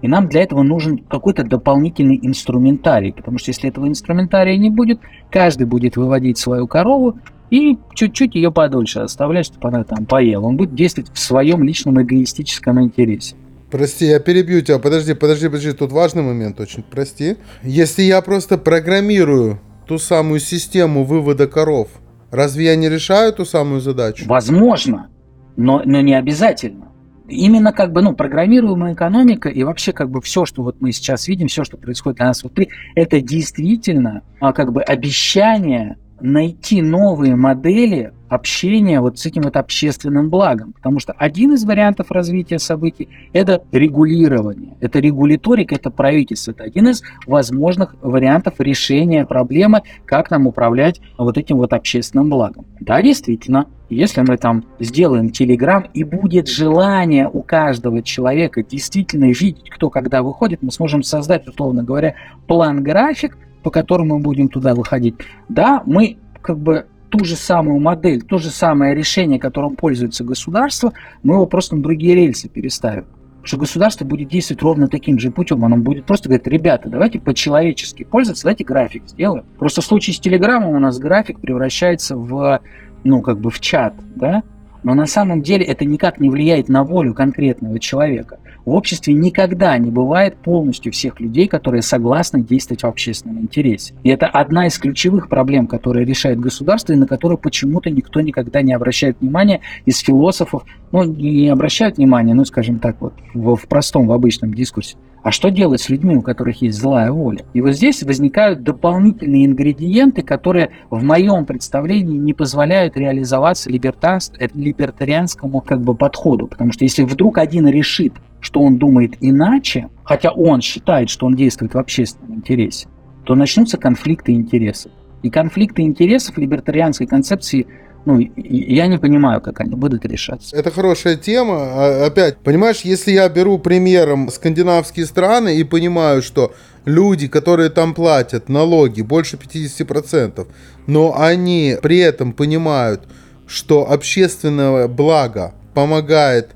И 0.01 0.07
нам 0.07 0.27
для 0.27 0.41
этого 0.41 0.63
нужен 0.63 0.97
какой-то 0.97 1.43
дополнительный 1.43 2.19
инструментарий, 2.21 3.13
потому 3.13 3.37
что 3.37 3.51
если 3.51 3.69
этого 3.69 3.87
инструментария 3.87 4.57
не 4.57 4.69
будет, 4.69 4.99
каждый 5.31 5.65
будет 5.65 5.95
выводить 5.95 6.37
свою 6.37 6.67
корову, 6.67 7.19
и 7.49 7.77
чуть-чуть 7.93 8.35
ее 8.35 8.51
подольше 8.51 8.99
оставлять, 8.99 9.45
чтобы 9.45 9.67
она 9.69 9.83
там 9.83 10.05
поела. 10.05 10.45
Он 10.45 10.57
будет 10.57 10.75
действовать 10.75 11.11
в 11.13 11.19
своем 11.19 11.63
личном 11.63 12.01
эгоистическом 12.01 12.81
интересе. 12.81 13.35
Прости, 13.73 14.05
я 14.05 14.19
перебью 14.19 14.61
тебя. 14.61 14.77
Подожди, 14.77 15.15
подожди, 15.15 15.47
подожди. 15.47 15.71
Тут 15.71 15.91
важный 15.91 16.21
момент 16.21 16.59
очень. 16.59 16.83
Прости. 16.83 17.37
Если 17.63 18.03
я 18.03 18.21
просто 18.21 18.59
программирую 18.59 19.59
ту 19.87 19.97
самую 19.97 20.39
систему 20.39 21.03
вывода 21.03 21.47
коров, 21.47 21.89
разве 22.29 22.65
я 22.65 22.75
не 22.75 22.87
решаю 22.87 23.33
ту 23.33 23.45
самую 23.45 23.81
задачу? 23.81 24.25
Возможно, 24.27 25.09
но, 25.55 25.81
но 25.85 26.01
не 26.01 26.13
обязательно. 26.13 26.89
Именно 27.27 27.71
как 27.71 27.93
бы, 27.93 28.01
ну, 28.01 28.13
программируемая 28.13 28.93
экономика 28.93 29.49
и 29.49 29.63
вообще 29.63 29.91
как 29.91 30.09
бы 30.09 30.21
все, 30.21 30.45
что 30.45 30.61
вот 30.61 30.81
мы 30.81 30.91
сейчас 30.91 31.27
видим, 31.27 31.47
все, 31.47 31.63
что 31.63 31.77
происходит 31.77 32.17
для 32.17 32.27
нас 32.27 32.43
внутри, 32.43 32.69
это 32.95 33.21
действительно 33.21 34.21
а, 34.39 34.53
как 34.53 34.73
бы 34.73 34.83
обещание 34.83 35.97
найти 36.21 36.81
новые 36.81 37.35
модели 37.35 38.13
общения 38.29 38.99
вот 38.99 39.19
с 39.19 39.25
этим 39.25 39.43
вот 39.43 39.55
общественным 39.55 40.29
благом. 40.29 40.73
Потому 40.73 40.99
что 40.99 41.13
один 41.13 41.53
из 41.53 41.63
вариантов 41.65 42.11
развития 42.11 42.59
событий– 42.59 43.09
это 43.33 43.63
регулирование. 43.71 44.75
Это 44.79 44.99
регуляторика, 44.99 45.75
это 45.75 45.91
правительство. 45.91 46.51
Это 46.51 46.63
один 46.63 46.89
из 46.89 47.03
возможных 47.27 47.95
вариантов 48.01 48.55
решения 48.59 49.25
проблемы, 49.25 49.83
как 50.05 50.31
нам 50.31 50.47
управлять 50.47 50.99
вот 51.17 51.37
этим 51.37 51.57
вот 51.57 51.73
общественным 51.73 52.29
благом. 52.29 52.65
Да, 52.79 53.01
действительно, 53.01 53.67
если 53.89 54.21
мы 54.21 54.37
там 54.37 54.63
сделаем 54.79 55.29
Телеграм 55.29 55.85
и 55.93 56.03
будет 56.03 56.47
желание 56.47 57.29
у 57.31 57.43
каждого 57.43 58.01
человека 58.01 58.63
действительно 58.63 59.25
видеть, 59.25 59.69
кто 59.69 59.89
когда 59.89 60.23
выходит, 60.23 60.63
мы 60.63 60.71
сможем 60.71 61.03
создать, 61.03 61.47
условно 61.47 61.83
говоря, 61.83 62.15
план-график, 62.47 63.37
по 63.63 63.71
которому 63.71 64.17
мы 64.17 64.21
будем 64.21 64.49
туда 64.49 64.75
выходить, 64.75 65.15
да, 65.49 65.81
мы 65.85 66.17
как 66.41 66.59
бы 66.59 66.85
ту 67.09 67.23
же 67.23 67.35
самую 67.35 67.79
модель, 67.79 68.21
то 68.21 68.37
же 68.37 68.49
самое 68.49 68.95
решение, 68.95 69.39
которым 69.39 69.75
пользуется 69.75 70.23
государство, 70.23 70.93
мы 71.21 71.35
его 71.35 71.45
просто 71.45 71.75
на 71.75 71.83
другие 71.83 72.15
рельсы 72.15 72.49
переставим. 72.49 73.05
Потому 73.43 73.47
что 73.47 73.57
государство 73.57 74.05
будет 74.05 74.29
действовать 74.29 74.63
ровно 74.63 74.87
таким 74.87 75.19
же 75.19 75.29
путем. 75.29 75.65
Оно 75.65 75.75
будет 75.75 76.05
просто 76.05 76.29
говорить, 76.29 76.47
ребята, 76.47 76.89
давайте 76.89 77.19
по-человечески 77.19 78.03
пользоваться, 78.03 78.45
давайте 78.45 78.63
график 78.63 79.03
сделаем. 79.05 79.43
Просто 79.59 79.81
в 79.81 79.85
случае 79.85 80.13
с 80.13 80.19
Телеграмом 80.19 80.75
у 80.75 80.79
нас 80.79 80.97
график 80.97 81.39
превращается 81.39 82.15
в, 82.15 82.61
ну, 83.03 83.21
как 83.21 83.39
бы 83.39 83.49
в 83.49 83.59
чат, 83.59 83.95
да? 84.15 84.43
Но 84.83 84.93
на 84.93 85.05
самом 85.05 85.41
деле 85.41 85.65
это 85.65 85.85
никак 85.85 86.19
не 86.19 86.29
влияет 86.29 86.69
на 86.69 86.83
волю 86.83 87.13
конкретного 87.13 87.79
человека. 87.79 88.39
В 88.65 88.71
обществе 88.71 89.13
никогда 89.13 89.77
не 89.77 89.91
бывает 89.91 90.37
полностью 90.37 90.91
всех 90.93 91.19
людей, 91.19 91.47
которые 91.47 91.81
согласны 91.81 92.41
действовать 92.41 92.83
в 92.83 92.87
общественном 92.87 93.41
интересе. 93.41 93.93
И 94.03 94.09
это 94.09 94.27
одна 94.27 94.67
из 94.67 94.77
ключевых 94.77 95.27
проблем, 95.27 95.67
которые 95.67 96.05
решает 96.05 96.39
государство, 96.39 96.93
и 96.93 96.95
на 96.95 97.05
которую 97.05 97.37
почему-то 97.37 97.89
никто 97.89 98.21
никогда 98.21 98.61
не 98.61 98.73
обращает 98.73 99.17
внимания 99.19 99.61
из 99.85 99.99
философов, 99.99 100.63
ну, 100.91 101.03
не 101.03 101.49
обращают 101.49 101.97
внимания, 101.97 102.33
ну, 102.33 102.45
скажем 102.45 102.79
так, 102.79 103.01
вот 103.01 103.13
в 103.33 103.67
простом, 103.67 104.07
в 104.07 104.11
обычном 104.13 104.53
дискурсе. 104.53 104.95
А 105.23 105.31
что 105.31 105.49
делать 105.49 105.81
с 105.81 105.87
людьми, 105.89 106.17
у 106.17 106.21
которых 106.21 106.61
есть 106.61 106.77
злая 106.77 107.09
воля? 107.11 107.45
И 107.53 107.61
вот 107.61 107.71
здесь 107.71 108.03
возникают 108.03 108.61
дополнительные 108.63 109.45
ингредиенты, 109.45 110.21
которые 110.21 110.71
в 110.89 111.01
моем 111.01 111.45
представлении 111.45 112.17
не 112.17 112.33
позволяют 112.33 112.97
реализоваться 112.97 113.69
либертарианскому 113.69 115.61
как 115.61 115.79
бы 115.81 115.95
подходу. 115.95 116.47
Потому 116.47 116.73
что 116.73 116.83
если 116.83 117.03
вдруг 117.03 117.37
один 117.37 117.69
решит, 117.69 118.13
что 118.41 118.59
он 118.59 118.77
думает 118.77 119.13
иначе, 119.21 119.87
хотя 120.03 120.31
он 120.31 120.59
считает, 120.59 121.09
что 121.09 121.25
он 121.25 121.35
действует 121.35 121.73
в 121.73 121.77
общественном 121.77 122.35
интересе, 122.35 122.89
то 123.23 123.35
начнутся 123.35 123.77
конфликты 123.77 124.33
интересов. 124.33 124.91
И 125.21 125.29
конфликты 125.29 125.83
интересов 125.83 126.37
либертарианской 126.37 127.07
концепции 127.07 127.65
ну, 128.05 128.19
я 128.35 128.87
не 128.87 128.97
понимаю, 128.97 129.41
как 129.41 129.61
они 129.61 129.75
будут 129.75 130.05
решаться. 130.05 130.55
Это 130.55 130.71
хорошая 130.71 131.15
тема. 131.15 131.55
А, 131.57 132.05
опять, 132.07 132.37
понимаешь, 132.37 132.81
если 132.81 133.11
я 133.11 133.29
беру 133.29 133.57
примером 133.57 134.29
скандинавские 134.29 135.05
страны 135.05 135.57
и 135.57 135.63
понимаю, 135.63 136.21
что 136.21 136.53
люди, 136.85 137.27
которые 137.27 137.69
там 137.69 137.93
платят 137.93 138.49
налоги 138.49 139.01
больше 139.01 139.37
50%, 139.37 140.47
но 140.87 141.17
они 141.17 141.77
при 141.81 141.99
этом 141.99 142.33
понимают, 142.33 143.07
что 143.47 143.89
общественное 143.89 144.87
благо 144.87 145.53
помогает 145.73 146.51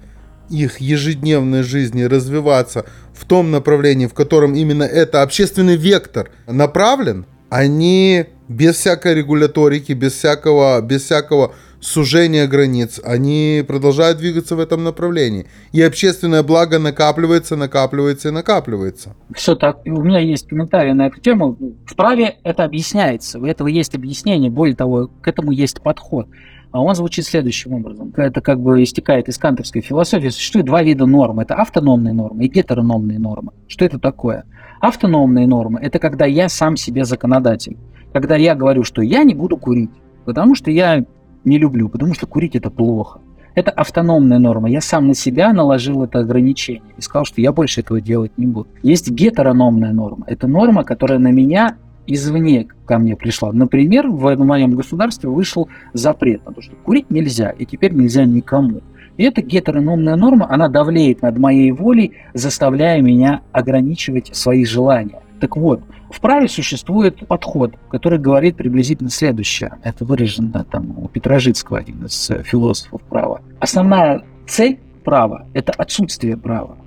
их 0.49 0.79
ежедневной 0.79 1.63
жизни 1.63 2.03
развиваться 2.03 2.85
в 3.13 3.25
том 3.25 3.51
направлении, 3.51 4.07
в 4.07 4.13
котором 4.13 4.53
именно 4.53 4.83
это 4.83 5.21
общественный 5.21 5.75
вектор 5.75 6.29
направлен, 6.45 7.25
они 7.49 8.25
без 8.47 8.75
всякой 8.75 9.15
регуляторики, 9.15 9.93
без 9.93 10.13
всякого, 10.13 10.81
без 10.81 11.03
всякого 11.03 11.53
сужения 11.79 12.47
границ, 12.47 12.99
они 13.03 13.63
продолжают 13.67 14.17
двигаться 14.17 14.55
в 14.55 14.59
этом 14.59 14.83
направлении. 14.83 15.45
И 15.71 15.81
общественное 15.81 16.43
благо 16.43 16.79
накапливается, 16.79 17.55
накапливается 17.55 18.29
и 18.29 18.31
накапливается. 18.31 19.15
Все 19.35 19.55
так. 19.55 19.85
У 19.85 20.01
меня 20.01 20.19
есть 20.19 20.47
комментарий 20.47 20.93
на 20.93 21.07
эту 21.07 21.21
тему. 21.21 21.57
В 21.85 21.95
праве 21.95 22.37
это 22.43 22.63
объясняется. 22.63 23.39
У 23.39 23.45
этого 23.45 23.67
есть 23.67 23.95
объяснение. 23.95 24.49
Более 24.49 24.75
того, 24.75 25.09
к 25.21 25.27
этому 25.27 25.51
есть 25.51 25.81
подход. 25.81 26.27
А 26.71 26.81
он 26.81 26.95
звучит 26.95 27.25
следующим 27.25 27.73
образом. 27.73 28.13
Это 28.17 28.41
как 28.41 28.59
бы 28.59 28.83
истекает 28.83 29.29
из 29.29 29.37
кантовской 29.37 29.81
философии. 29.81 30.29
Существует 30.29 30.65
два 30.65 30.83
вида 30.83 31.05
норм. 31.05 31.39
Это 31.39 31.55
автономные 31.55 32.13
нормы 32.13 32.45
и 32.45 32.49
гетерономные 32.49 33.19
нормы. 33.19 33.51
Что 33.67 33.85
это 33.85 33.99
такое? 33.99 34.43
Автономные 34.81 35.47
нормы– 35.47 35.79
это 35.81 35.97
когда 35.97 36.25
я 36.25 36.49
сам 36.49 36.75
себе 36.75 37.05
законодатель. 37.05 37.77
Когда 38.13 38.35
я 38.35 38.55
говорю, 38.55 38.83
что 38.83 39.01
я 39.01 39.23
не 39.23 39.33
буду 39.33 39.57
курить, 39.57 39.91
потому 40.25 40.55
что 40.55 40.71
я 40.71 41.05
не 41.43 41.57
люблю, 41.57 41.89
потому 41.89 42.13
что 42.13 42.27
курить 42.27 42.55
это 42.55 42.69
плохо. 42.69 43.19
Это 43.55 43.71
автономная 43.71 44.37
норма. 44.37 44.69
Я 44.69 44.81
сам 44.81 45.07
на 45.07 45.15
себя 45.15 45.51
наложил 45.51 46.03
это 46.03 46.19
ограничение 46.19 46.83
и 46.95 47.01
сказал, 47.01 47.25
что 47.25 47.41
я 47.41 47.51
больше 47.51 47.81
этого 47.81 47.99
делать 47.99 48.31
не 48.37 48.45
буду. 48.45 48.67
Есть 48.83 49.09
гетерономная 49.09 49.93
норма. 49.93 50.25
Это 50.27 50.47
норма, 50.47 50.83
которая 50.83 51.17
на 51.17 51.31
меня 51.31 51.75
извне 52.05 52.67
ко 52.85 52.99
мне 52.99 53.15
пришла. 53.15 53.51
Например, 53.51 54.07
в 54.07 54.35
моем 54.37 54.75
государстве 54.75 55.29
вышел 55.29 55.69
запрет 55.93 56.45
на 56.45 56.53
то, 56.53 56.61
что 56.61 56.75
курить 56.75 57.09
нельзя, 57.09 57.49
и 57.49 57.65
теперь 57.65 57.93
нельзя 57.93 58.25
никому. 58.25 58.81
И 59.17 59.23
эта 59.23 59.41
гетерономная 59.41 60.15
норма, 60.15 60.47
она 60.49 60.69
давлеет 60.69 61.21
над 61.23 61.37
моей 61.39 61.71
волей, 61.71 62.13
заставляя 62.33 63.01
меня 63.01 63.41
ограничивать 63.51 64.35
свои 64.35 64.65
желания. 64.65 65.19
Так 65.39 65.57
вот, 65.57 65.81
в 66.09 66.21
праве 66.21 66.47
существует 66.47 67.27
подход, 67.27 67.73
который 67.89 68.19
говорит 68.19 68.55
приблизительно 68.55 69.09
следующее. 69.09 69.77
Это 69.83 70.05
выражено 70.05 70.63
там 70.63 70.97
у 70.97 71.07
Петрожицкого, 71.07 71.79
один 71.79 72.05
из 72.05 72.31
философов 72.45 73.01
права. 73.03 73.41
Основная 73.59 74.23
цель 74.47 74.79
права– 75.03 75.45
это 75.53 75.73
отсутствие 75.73 76.37
права. 76.37 76.77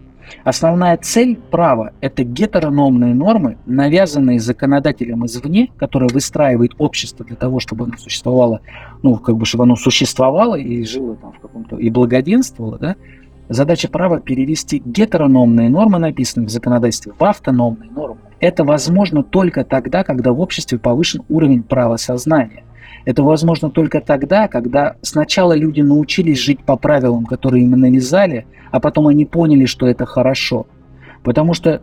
Основная 0.45 0.97
цель 0.97 1.37
права– 1.37 1.93
это 2.01 2.23
гетерономные 2.23 3.15
нормы, 3.15 3.59
навязанные 3.67 4.39
законодателем 4.39 5.27
извне, 5.27 5.71
которые 5.77 6.09
выстраивает 6.09 6.73
общество 6.79 7.25
для 7.25 7.37
того, 7.37 7.61
чтобы 7.61 7.85
оно 7.85 7.97
существовало, 7.99 8.61
ну, 9.03 9.17
как 9.17 9.37
бы, 9.37 9.45
чтобы 9.45 9.65
оно 9.65 9.77
существовало 9.77 10.55
и 10.55 10.85
жило 10.85 11.17
там 11.17 11.33
в 11.33 11.41
каком-то, 11.41 11.77
и 11.77 11.91
благоденствовало, 11.91 12.79
да, 12.79 12.97
Задача 13.51 13.89
права 13.89 14.21
перевести 14.21 14.81
гетерономные 14.85 15.69
нормы, 15.71 15.99
написанные 15.99 16.47
в 16.47 16.51
законодательстве, 16.51 17.13
в 17.19 17.25
автономные 17.25 17.91
нормы. 17.91 18.21
Это 18.39 18.63
возможно 18.63 19.25
только 19.25 19.65
тогда, 19.65 20.05
когда 20.05 20.33
в 20.33 20.39
обществе 20.39 20.79
повышен 20.79 21.23
уровень 21.29 21.65
правосознания. 21.65 22.63
Это 23.05 23.25
возможно 23.25 23.69
только 23.69 24.01
тогда, 24.01 24.47
когда 24.47 24.95
сначала 25.03 25.53
люди 25.57 25.81
научились 25.81 26.39
жить 26.39 26.63
по 26.63 26.77
правилам, 26.77 27.27
которые 27.27 27.65
им 27.65 27.73
навязали, 27.73 28.47
а 28.71 28.79
потом 28.79 29.09
они 29.09 29.25
поняли, 29.27 29.65
что 29.65 29.89
это 29.89 30.07
хорошо. 30.07 30.69
Потому 31.25 31.53
что 31.53 31.83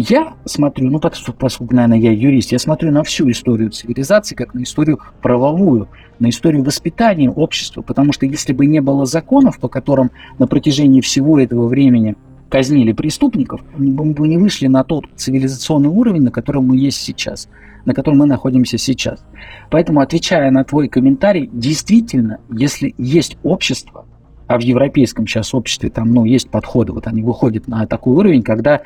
я 0.00 0.34
смотрю, 0.44 0.90
ну, 0.90 1.00
поскольку, 1.00 1.74
наверное, 1.74 1.98
я 1.98 2.12
юрист, 2.12 2.52
я 2.52 2.60
смотрю 2.60 2.92
на 2.92 3.02
всю 3.02 3.28
историю 3.32 3.70
цивилизации, 3.70 4.36
как 4.36 4.54
на 4.54 4.62
историю 4.62 5.00
правовую, 5.20 5.88
на 6.20 6.28
историю 6.28 6.62
воспитания 6.62 7.28
общества, 7.28 7.82
потому 7.82 8.12
что 8.12 8.24
если 8.24 8.52
бы 8.52 8.66
не 8.66 8.80
было 8.80 9.06
законов, 9.06 9.58
по 9.58 9.68
которым 9.68 10.12
на 10.38 10.46
протяжении 10.46 11.00
всего 11.00 11.40
этого 11.40 11.66
времени 11.66 12.14
казнили 12.48 12.92
преступников, 12.92 13.60
мы 13.76 14.12
бы 14.12 14.28
не 14.28 14.38
вышли 14.38 14.68
на 14.68 14.84
тот 14.84 15.06
цивилизационный 15.16 15.88
уровень, 15.88 16.22
на 16.22 16.30
котором 16.30 16.68
мы 16.68 16.76
есть 16.76 17.00
сейчас, 17.00 17.48
на 17.84 17.92
котором 17.92 18.18
мы 18.18 18.26
находимся 18.26 18.78
сейчас. 18.78 19.24
Поэтому, 19.68 19.98
отвечая 19.98 20.52
на 20.52 20.62
твой 20.62 20.86
комментарий, 20.86 21.50
действительно, 21.52 22.38
если 22.52 22.94
есть 22.98 23.36
общество, 23.42 24.06
а 24.46 24.58
в 24.58 24.62
европейском 24.62 25.26
сейчас 25.26 25.52
обществе 25.52 25.90
там, 25.90 26.14
ну, 26.14 26.24
есть 26.24 26.50
подходы, 26.50 26.92
вот 26.92 27.06
они 27.06 27.22
выходят 27.22 27.68
на 27.68 27.86
такой 27.86 28.14
уровень, 28.14 28.42
когда 28.42 28.80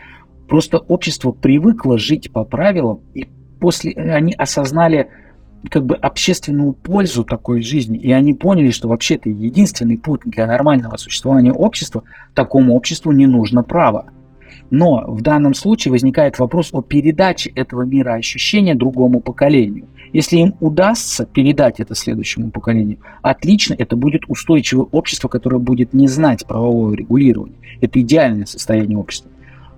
Просто 0.49 0.79
общество 0.79 1.33
привыкло 1.33 1.99
жить 1.99 2.31
по 2.33 2.45
правилам, 2.45 3.01
и 3.15 3.29
после 3.61 3.93
они 3.93 4.35
осознали 4.35 5.09
как 5.71 5.87
бы 5.87 5.95
общественную 5.95 6.73
пользу 6.73 7.25
такой 7.25 7.63
жизни, 7.63 7.99
и 7.99 8.11
они 8.13 8.35
поняли, 8.35 8.71
что 8.71 8.89
вообще 8.89 9.15
это 9.15 9.29
единственный 9.29 9.97
путь 9.97 10.23
для 10.25 10.47
нормального 10.47 10.97
существования 10.97 11.53
общества, 11.53 12.03
такому 12.35 12.75
обществу 12.75 13.13
не 13.13 13.27
нужно 13.27 13.63
право. 13.63 14.07
Но 14.71 15.05
в 15.07 15.23
данном 15.23 15.55
случае 15.55 15.93
возникает 15.93 16.39
вопрос 16.39 16.71
о 16.73 16.83
передаче 16.83 17.51
этого 17.51 17.83
мира 17.83 18.15
ощущения 18.15 18.75
другому 18.75 19.21
поколению. 19.21 19.87
Если 20.13 20.39
им 20.39 20.55
удастся 20.61 21.25
передать 21.25 21.81
это 21.81 21.95
следующему 21.95 22.51
поколению, 22.51 22.99
отлично, 23.23 23.75
это 23.79 23.97
будет 23.97 24.23
устойчивое 24.29 24.87
общество, 24.91 25.29
которое 25.29 25.59
будет 25.59 25.95
не 25.95 26.07
знать 26.09 26.47
правового 26.47 26.95
регулирования. 26.95 27.57
Это 27.81 28.01
идеальное 28.01 28.47
состояние 28.47 28.99
общества. 28.99 29.31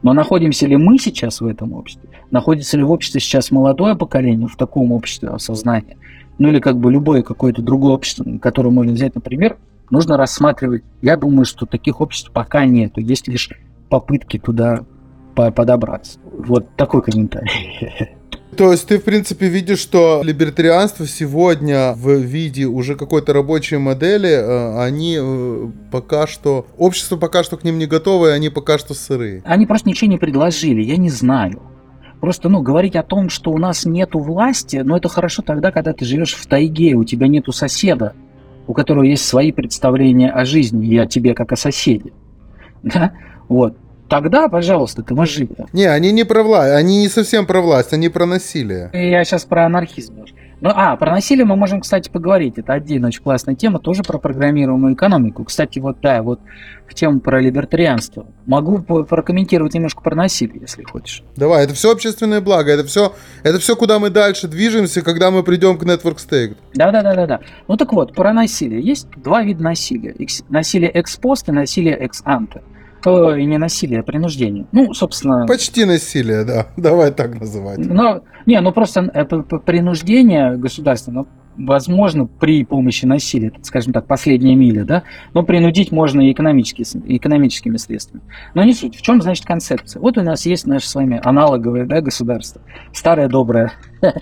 Но 0.05 0.13
находимся 0.13 0.67
ли 0.67 0.77
мы 0.77 0.99
сейчас 0.99 1.41
в 1.41 1.47
этом 1.47 1.73
обществе? 1.73 2.11
Находится 2.31 2.77
ли 2.77 2.83
в 2.83 2.91
обществе 2.91 3.23
сейчас 3.23 3.51
молодое 3.51 3.97
поколение 3.97 4.47
в 4.47 4.55
таком 4.55 4.93
обществе 4.93 5.31
осознания? 5.31 5.97
Ну 6.37 6.49
или 6.49 6.61
как 6.61 6.77
бы 6.77 6.93
любое 6.93 7.23
какое-то 7.23 7.63
другое 7.63 7.95
общество, 7.95 8.23
которое 8.37 8.69
можно 8.69 8.93
взять, 8.93 9.15
например, 9.15 9.57
нужно 9.89 10.19
рассматривать. 10.19 10.85
Я 11.01 11.17
думаю, 11.17 11.47
что 11.47 11.65
таких 11.65 12.03
обществ 12.03 12.31
пока 12.33 12.67
нету. 12.67 13.01
Есть 13.01 13.29
лишь 13.29 13.49
попытки 13.89 14.39
туда 14.39 14.85
подобраться. 15.35 16.19
Вот 16.23 16.77
такой 16.77 17.01
комментарий. 17.01 18.11
То 18.57 18.73
есть 18.73 18.87
ты, 18.87 18.99
в 18.99 19.05
принципе, 19.05 19.49
видишь, 19.49 19.79
что 19.79 20.23
либертарианство 20.25 21.07
сегодня 21.07 21.93
в 21.95 22.11
виде 22.17 22.67
уже 22.67 22.95
какой-то 22.97 23.33
рабочей 23.33 23.79
модели, 23.79 24.29
э, 24.29 24.83
они 24.83 25.19
э, 25.21 25.69
пока 25.91 26.27
что... 26.27 26.67
Общество 26.79 27.17
пока 27.17 27.43
что 27.43 27.57
к 27.57 27.65
ним 27.65 27.79
не 27.79 27.87
готово, 27.87 28.29
и 28.29 28.31
они 28.33 28.51
пока 28.51 28.79
что 28.79 28.95
сырые. 28.95 29.43
Они 29.45 29.67
просто 29.67 29.89
ничего 29.89 30.11
не 30.11 30.19
предложили, 30.19 30.83
я 30.83 30.97
не 30.97 31.11
знаю. 31.11 31.63
Просто, 32.21 32.49
ну, 32.49 32.63
говорить 32.63 32.97
о 32.97 33.03
том, 33.03 33.29
что 33.29 33.51
у 33.51 33.59
нас 33.59 33.85
нету 33.85 34.19
власти, 34.19 34.77
ну, 34.85 34.97
это 34.97 35.09
хорошо 35.09 35.43
тогда, 35.43 35.71
когда 35.71 35.93
ты 35.93 36.05
живешь 36.05 36.35
в 36.35 36.47
тайге, 36.47 36.95
у 36.95 37.05
тебя 37.05 37.29
нету 37.29 37.53
соседа, 37.53 38.15
у 38.67 38.73
которого 38.73 39.05
есть 39.05 39.27
свои 39.27 39.53
представления 39.53 40.31
о 40.31 40.45
жизни 40.45 40.87
и 40.87 40.97
о 40.97 41.07
тебе 41.07 41.35
как 41.35 41.53
о 41.53 41.57
соседе. 41.57 42.13
Да? 42.83 43.13
Вот. 43.49 43.77
Тогда, 44.15 44.49
пожалуйста, 44.49 45.03
ты 45.03 45.13
можешь 45.13 45.35
жить. 45.35 45.51
Не, 45.73 45.87
они 45.87 46.13
не 46.13 46.23
про 46.23 46.45
власть, 46.45 46.73
они 46.73 46.99
не 46.99 47.09
совсем 47.09 47.47
про 47.47 47.61
власть, 47.61 47.93
они 47.93 48.09
про 48.09 48.27
насилие. 48.27 48.91
Я 48.93 49.25
сейчас 49.25 49.45
про 49.45 49.67
анархизм. 49.67 50.15
Ну, 50.61 50.71
а, 50.73 50.95
про 50.95 51.11
насилие 51.11 51.45
мы 51.45 51.57
можем, 51.57 51.81
кстати, 51.81 52.09
поговорить. 52.09 52.57
Это 52.57 52.75
отдельно 52.75 53.09
очень 53.09 53.25
классная 53.25 53.57
тема, 53.57 53.81
тоже 53.81 54.05
про 54.05 54.19
программируемую 54.19 54.95
экономику. 54.95 55.43
Кстати, 55.43 55.81
вот 55.81 55.99
да, 56.01 56.23
вот 56.23 56.39
в 56.87 56.95
тему 56.95 57.19
про 57.19 57.41
либертарианство. 57.41 58.27
Могу 58.47 58.79
прокомментировать 58.79 59.75
немножко 59.75 60.01
про 60.01 60.15
насилие, 60.15 60.61
если 60.61 60.85
хочешь. 60.85 61.25
Давай, 61.35 61.65
это 61.65 61.75
все 61.75 61.91
общественное 61.91 62.41
благо, 62.41 62.71
это 62.71 62.85
все, 62.85 63.15
это 63.43 63.59
все, 63.59 63.75
куда 63.75 63.99
мы 63.99 64.11
дальше 64.11 64.47
движемся, 64.47 65.03
когда 65.03 65.33
мы 65.33 65.43
придем 65.43 65.77
к 65.77 65.83
Network 65.83 66.19
State. 66.19 66.57
Да, 66.73 66.93
да, 66.93 67.03
да, 67.03 67.17
да, 67.17 67.27
да. 67.27 67.41
Ну 67.67 67.77
так 67.77 67.93
вот, 67.93 68.15
про 68.15 68.33
насилие. 68.33 68.81
Есть 68.81 69.09
два 69.17 69.43
вида 69.43 69.65
насилия. 69.65 70.15
Насилие 70.51 70.91
экс-пост 70.91 71.49
и 71.49 71.53
насилие 71.53 71.97
экс-анте 71.97 72.63
то 73.05 73.37
и 73.37 73.45
не 73.45 73.59
насилие, 73.59 74.01
а 74.01 74.03
принуждение. 74.03 74.67
Ну, 74.73 74.95
собственно... 74.95 75.47
Почти 75.47 75.85
насилие, 75.85 76.45
да. 76.45 76.69
Давай 76.79 77.13
так 77.13 77.39
называть. 77.39 77.79
Но, 77.79 78.23
не, 78.47 78.59
ну 78.63 78.73
просто 78.73 79.11
это 79.13 79.43
принуждение 79.43 80.57
государственного 80.57 81.27
возможно 81.57 82.27
при 82.27 82.65
помощи 82.65 83.05
насилия, 83.05 83.53
скажем 83.63 83.93
так, 83.93 84.07
последняя 84.07 84.55
миля, 84.55 84.85
да, 84.85 85.03
но 85.33 85.43
принудить 85.43 85.93
можно 85.93 86.21
и 86.21 86.33
экономически, 86.33 86.85
экономическими 87.07 87.77
средствами. 87.77 88.23
Но 88.55 88.65
не 88.65 88.75
суть. 88.75 88.97
В 88.97 89.03
чем, 89.03 89.21
значит, 89.23 89.45
концепция? 89.45 90.01
Вот 90.01 90.19
у 90.19 90.23
нас 90.23 90.47
есть 90.47 90.67
наше 90.67 90.89
с 90.89 90.95
вами 90.95 91.21
аналоговое 91.23 91.87
да, 91.87 92.01
государство, 92.01 92.61
старое 92.93 93.29
доброе 93.29 93.73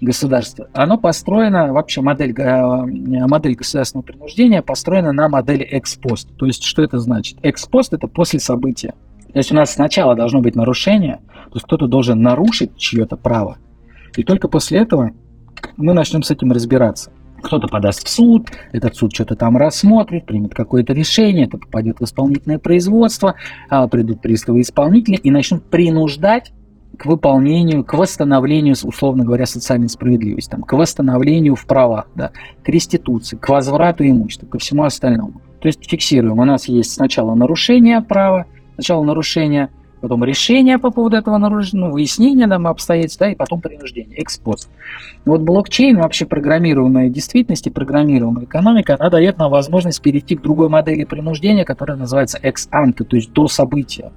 государство. 0.00 0.68
Оно 0.72 0.98
построено, 0.98 1.72
вообще 1.72 2.00
модель, 2.00 2.34
э, 2.38 3.26
модель 3.26 3.54
государственного 3.54 4.04
принуждения 4.04 4.62
построена 4.62 5.12
на 5.12 5.28
модели 5.28 5.66
экспост. 5.70 6.28
То 6.36 6.46
есть, 6.46 6.64
что 6.64 6.82
это 6.82 6.98
значит? 6.98 7.38
Экспост– 7.42 7.92
это 7.94 8.06
после 8.06 8.40
события. 8.40 8.94
То 9.32 9.38
есть 9.38 9.50
у 9.50 9.54
нас 9.54 9.72
сначала 9.72 10.14
должно 10.14 10.40
быть 10.40 10.54
нарушение, 10.54 11.20
то 11.26 11.54
есть 11.54 11.64
кто-то 11.64 11.86
должен 11.86 12.20
нарушить 12.20 12.76
чье-то 12.76 13.16
право, 13.16 13.56
и 14.14 14.24
только 14.24 14.48
после 14.48 14.80
этого 14.80 15.12
мы 15.76 15.94
начнем 15.94 16.22
с 16.22 16.30
этим 16.30 16.52
разбираться. 16.52 17.12
Кто-то 17.42 17.66
подаст 17.66 18.06
в 18.06 18.08
суд, 18.08 18.50
этот 18.72 18.94
суд 18.94 19.12
что-то 19.12 19.34
там 19.34 19.56
рассмотрит, 19.56 20.26
примет 20.26 20.54
какое-то 20.54 20.92
решение, 20.92 21.46
это 21.46 21.58
попадет 21.58 21.98
в 21.98 22.04
исполнительное 22.04 22.58
производство, 22.58 23.34
а, 23.68 23.88
придут 23.88 24.22
приставы 24.22 24.60
исполнителя 24.60 25.16
и 25.16 25.30
начнут 25.30 25.64
принуждать 25.64 26.52
к 26.98 27.06
выполнению, 27.06 27.84
к 27.84 27.94
восстановлению, 27.94 28.76
условно 28.84 29.24
говоря, 29.24 29.46
социальной 29.46 29.88
справедливости, 29.88 30.50
там, 30.50 30.62
к 30.62 30.72
восстановлению 30.72 31.56
в 31.56 31.66
правах, 31.66 32.06
да, 32.14 32.30
к 32.62 32.68
реституции, 32.68 33.36
к 33.36 33.48
возврату 33.48 34.04
имущества, 34.04 34.46
ко 34.46 34.58
всему 34.58 34.84
остальному. 34.84 35.40
То 35.60 35.68
есть 35.68 35.88
фиксируем, 35.88 36.38
у 36.38 36.44
нас 36.44 36.68
есть 36.68 36.92
сначала 36.92 37.34
нарушение 37.34 38.02
права, 38.02 38.46
сначала 38.74 39.02
нарушение, 39.04 39.70
потом 40.02 40.24
решение 40.24 40.78
по 40.78 40.90
поводу 40.90 41.16
этого 41.16 41.38
нарушения, 41.38 41.86
ну, 41.86 41.92
выяснение 41.92 42.46
нам 42.46 42.66
обстоятельств, 42.66 43.20
да, 43.20 43.30
и 43.30 43.36
потом 43.36 43.60
принуждение, 43.60 44.20
экспост. 44.20 44.68
Вот 45.24 45.40
блокчейн, 45.42 45.96
вообще 45.96 46.26
программируемая 46.26 47.08
действительность 47.08 47.68
и 47.68 47.70
программируемая 47.70 48.44
экономика, 48.44 48.96
она 48.98 49.10
дает 49.10 49.38
нам 49.38 49.50
возможность 49.50 50.02
перейти 50.02 50.34
к 50.36 50.42
другой 50.42 50.68
модели 50.68 51.04
принуждения, 51.04 51.64
которая 51.64 51.96
называется 51.96 52.38
ex-ante, 52.42 53.04
то 53.04 53.16
есть 53.16 53.32
до 53.32 53.46
события. 53.46 54.10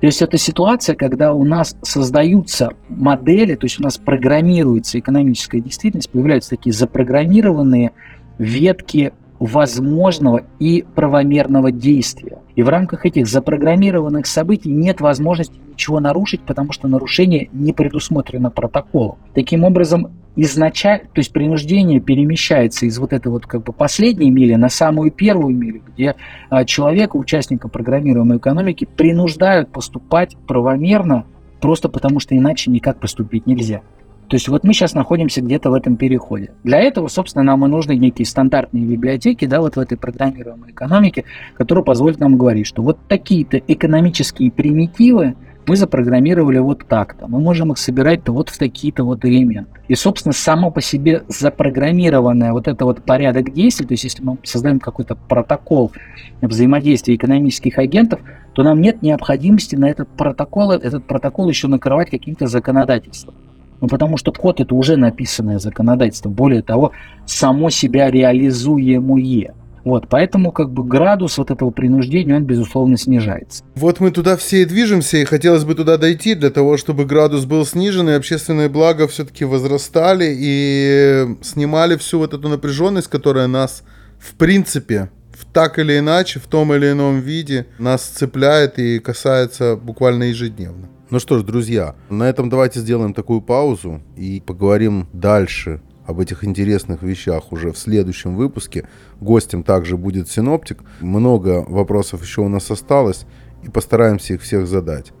То 0.00 0.06
есть 0.06 0.20
это 0.22 0.36
ситуация, 0.36 0.94
когда 0.94 1.32
у 1.32 1.42
нас 1.42 1.74
создаются 1.82 2.74
модели, 2.88 3.54
то 3.56 3.64
есть 3.64 3.80
у 3.80 3.82
нас 3.82 3.96
программируется 3.96 4.98
экономическая 4.98 5.60
действительность, 5.60 6.10
появляются 6.10 6.50
такие 6.50 6.72
запрограммированные 6.72 7.92
ветки 8.38 9.12
возможного 9.38 10.42
и 10.58 10.84
правомерного 10.94 11.70
действия. 11.70 12.38
И 12.56 12.62
в 12.62 12.68
рамках 12.68 13.06
этих 13.06 13.26
запрограммированных 13.26 14.26
событий 14.26 14.70
нет 14.70 15.00
возможности 15.00 15.58
ничего 15.68 16.00
нарушить, 16.00 16.40
потому 16.42 16.72
что 16.72 16.88
нарушение 16.88 17.48
не 17.52 17.72
предусмотрено 17.72 18.50
протоколом. 18.50 19.18
Таким 19.34 19.62
образом, 19.62 20.10
изначально, 20.34 21.04
то 21.04 21.20
есть 21.20 21.32
принуждение 21.32 22.00
перемещается 22.00 22.86
из 22.86 22.98
вот 22.98 23.12
этой 23.12 23.28
вот 23.28 23.46
как 23.46 23.62
бы 23.62 23.72
последней 23.72 24.30
мили 24.30 24.54
на 24.54 24.68
самую 24.68 25.12
первую 25.12 25.54
милю, 25.54 25.82
где 25.94 26.16
а, 26.50 26.64
человека, 26.64 27.16
участника 27.16 27.68
программируемой 27.68 28.38
экономики, 28.38 28.88
принуждают 28.96 29.70
поступать 29.70 30.36
правомерно, 30.48 31.26
просто 31.60 31.88
потому 31.88 32.18
что 32.18 32.36
иначе 32.36 32.70
никак 32.70 32.98
поступить 32.98 33.46
нельзя. 33.46 33.82
То 34.28 34.36
есть 34.36 34.48
вот 34.48 34.62
мы 34.62 34.74
сейчас 34.74 34.94
находимся 34.94 35.40
где-то 35.40 35.70
в 35.70 35.74
этом 35.74 35.96
переходе. 35.96 36.52
Для 36.62 36.80
этого, 36.80 37.08
собственно, 37.08 37.42
нам 37.44 37.64
и 37.64 37.68
нужны 37.68 37.96
некие 37.96 38.26
стандартные 38.26 38.84
библиотеки, 38.84 39.46
да, 39.46 39.60
вот 39.60 39.76
в 39.76 39.80
этой 39.80 39.96
программируемой 39.96 40.72
экономике, 40.72 41.24
которые 41.56 41.82
позволят 41.84 42.20
нам 42.20 42.36
говорить, 42.36 42.66
что 42.66 42.82
вот 42.82 42.98
такие-то 43.08 43.56
экономические 43.56 44.50
примитивы 44.50 45.34
мы 45.66 45.76
запрограммировали 45.76 46.58
вот 46.58 46.86
так-то. 46.88 47.26
Мы 47.26 47.40
можем 47.40 47.72
их 47.72 47.78
собирать-то 47.78 48.32
вот 48.32 48.48
в 48.48 48.56
такие-то 48.56 49.04
вот 49.04 49.24
элементы. 49.24 49.70
И, 49.88 49.94
собственно, 49.94 50.32
само 50.32 50.70
по 50.70 50.80
себе 50.80 51.24
запрограммированное 51.28 52.52
вот 52.52 52.68
это 52.68 52.86
вот 52.86 53.02
порядок 53.02 53.52
действий, 53.52 53.86
то 53.86 53.92
есть 53.92 54.04
если 54.04 54.22
мы 54.22 54.38
создаем 54.44 54.80
какой-то 54.80 55.14
протокол 55.14 55.92
взаимодействия 56.40 57.16
экономических 57.16 57.78
агентов, 57.78 58.20
то 58.54 58.62
нам 58.62 58.80
нет 58.80 59.02
необходимости 59.02 59.76
на 59.76 59.90
этот 59.90 60.08
протокол, 60.08 60.72
этот 60.72 61.04
протокол 61.04 61.48
еще 61.50 61.68
накрывать 61.68 62.10
каким-то 62.10 62.46
законодательством. 62.46 63.34
Ну, 63.80 63.88
потому 63.88 64.16
что 64.16 64.32
код 64.32 64.60
это 64.60 64.74
уже 64.74 64.96
написанное 64.96 65.58
законодательство. 65.58 66.28
Более 66.28 66.62
того, 66.62 66.92
само 67.26 67.70
себя 67.70 68.10
реализуемое. 68.10 69.54
Вот, 69.84 70.08
поэтому 70.08 70.52
как 70.52 70.70
бы 70.70 70.84
градус 70.84 71.38
вот 71.38 71.50
этого 71.50 71.70
принуждения, 71.70 72.36
он, 72.36 72.44
безусловно, 72.44 72.98
снижается. 72.98 73.64
Вот 73.74 74.00
мы 74.00 74.10
туда 74.10 74.36
все 74.36 74.62
и 74.62 74.64
движемся, 74.64 75.16
и 75.16 75.24
хотелось 75.24 75.64
бы 75.64 75.74
туда 75.74 75.96
дойти 75.96 76.34
для 76.34 76.50
того, 76.50 76.76
чтобы 76.76 77.06
градус 77.06 77.46
был 77.46 77.64
снижен, 77.64 78.08
и 78.10 78.12
общественные 78.12 78.68
блага 78.68 79.08
все-таки 79.08 79.46
возрастали 79.46 80.34
и 80.36 81.36
снимали 81.40 81.96
всю 81.96 82.18
вот 82.18 82.34
эту 82.34 82.48
напряженность, 82.48 83.08
которая 83.08 83.46
нас, 83.46 83.82
в 84.18 84.34
принципе, 84.34 85.10
в 85.32 85.46
так 85.46 85.78
или 85.78 85.98
иначе, 85.98 86.40
в 86.40 86.48
том 86.48 86.74
или 86.74 86.90
ином 86.90 87.20
виде, 87.20 87.66
нас 87.78 88.02
цепляет 88.02 88.78
и 88.78 88.98
касается 88.98 89.76
буквально 89.76 90.24
ежедневно. 90.24 90.88
Ну 91.10 91.18
что 91.20 91.38
ж, 91.38 91.42
друзья, 91.42 91.94
на 92.10 92.24
этом 92.24 92.50
давайте 92.50 92.80
сделаем 92.80 93.14
такую 93.14 93.40
паузу 93.40 94.02
и 94.14 94.42
поговорим 94.44 95.08
дальше 95.14 95.80
об 96.06 96.20
этих 96.20 96.44
интересных 96.44 97.02
вещах 97.02 97.50
уже 97.50 97.72
в 97.72 97.78
следующем 97.78 98.36
выпуске. 98.36 98.86
Гостем 99.18 99.62
также 99.62 99.96
будет 99.96 100.28
синоптик. 100.28 100.80
Много 101.00 101.64
вопросов 101.66 102.22
еще 102.22 102.42
у 102.42 102.48
нас 102.48 102.70
осталось, 102.70 103.24
и 103.62 103.70
постараемся 103.70 104.34
их 104.34 104.42
всех 104.42 104.66
задать. 104.66 105.12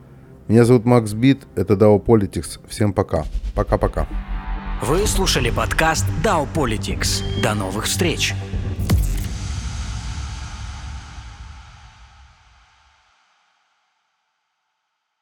Меня 0.46 0.66
зовут 0.66 0.84
Макс 0.84 1.14
Бит, 1.14 1.46
это 1.56 1.72
DAO 1.74 2.04
Politics. 2.04 2.60
Всем 2.68 2.92
пока. 2.92 3.24
Пока-пока. 3.54 4.06
Вы 4.82 5.06
слушали 5.06 5.50
подкаст 5.50 6.04
DAO 6.22 6.46
Politics. 6.54 7.22
До 7.42 7.54
новых 7.54 7.86
встреч! 7.86 8.34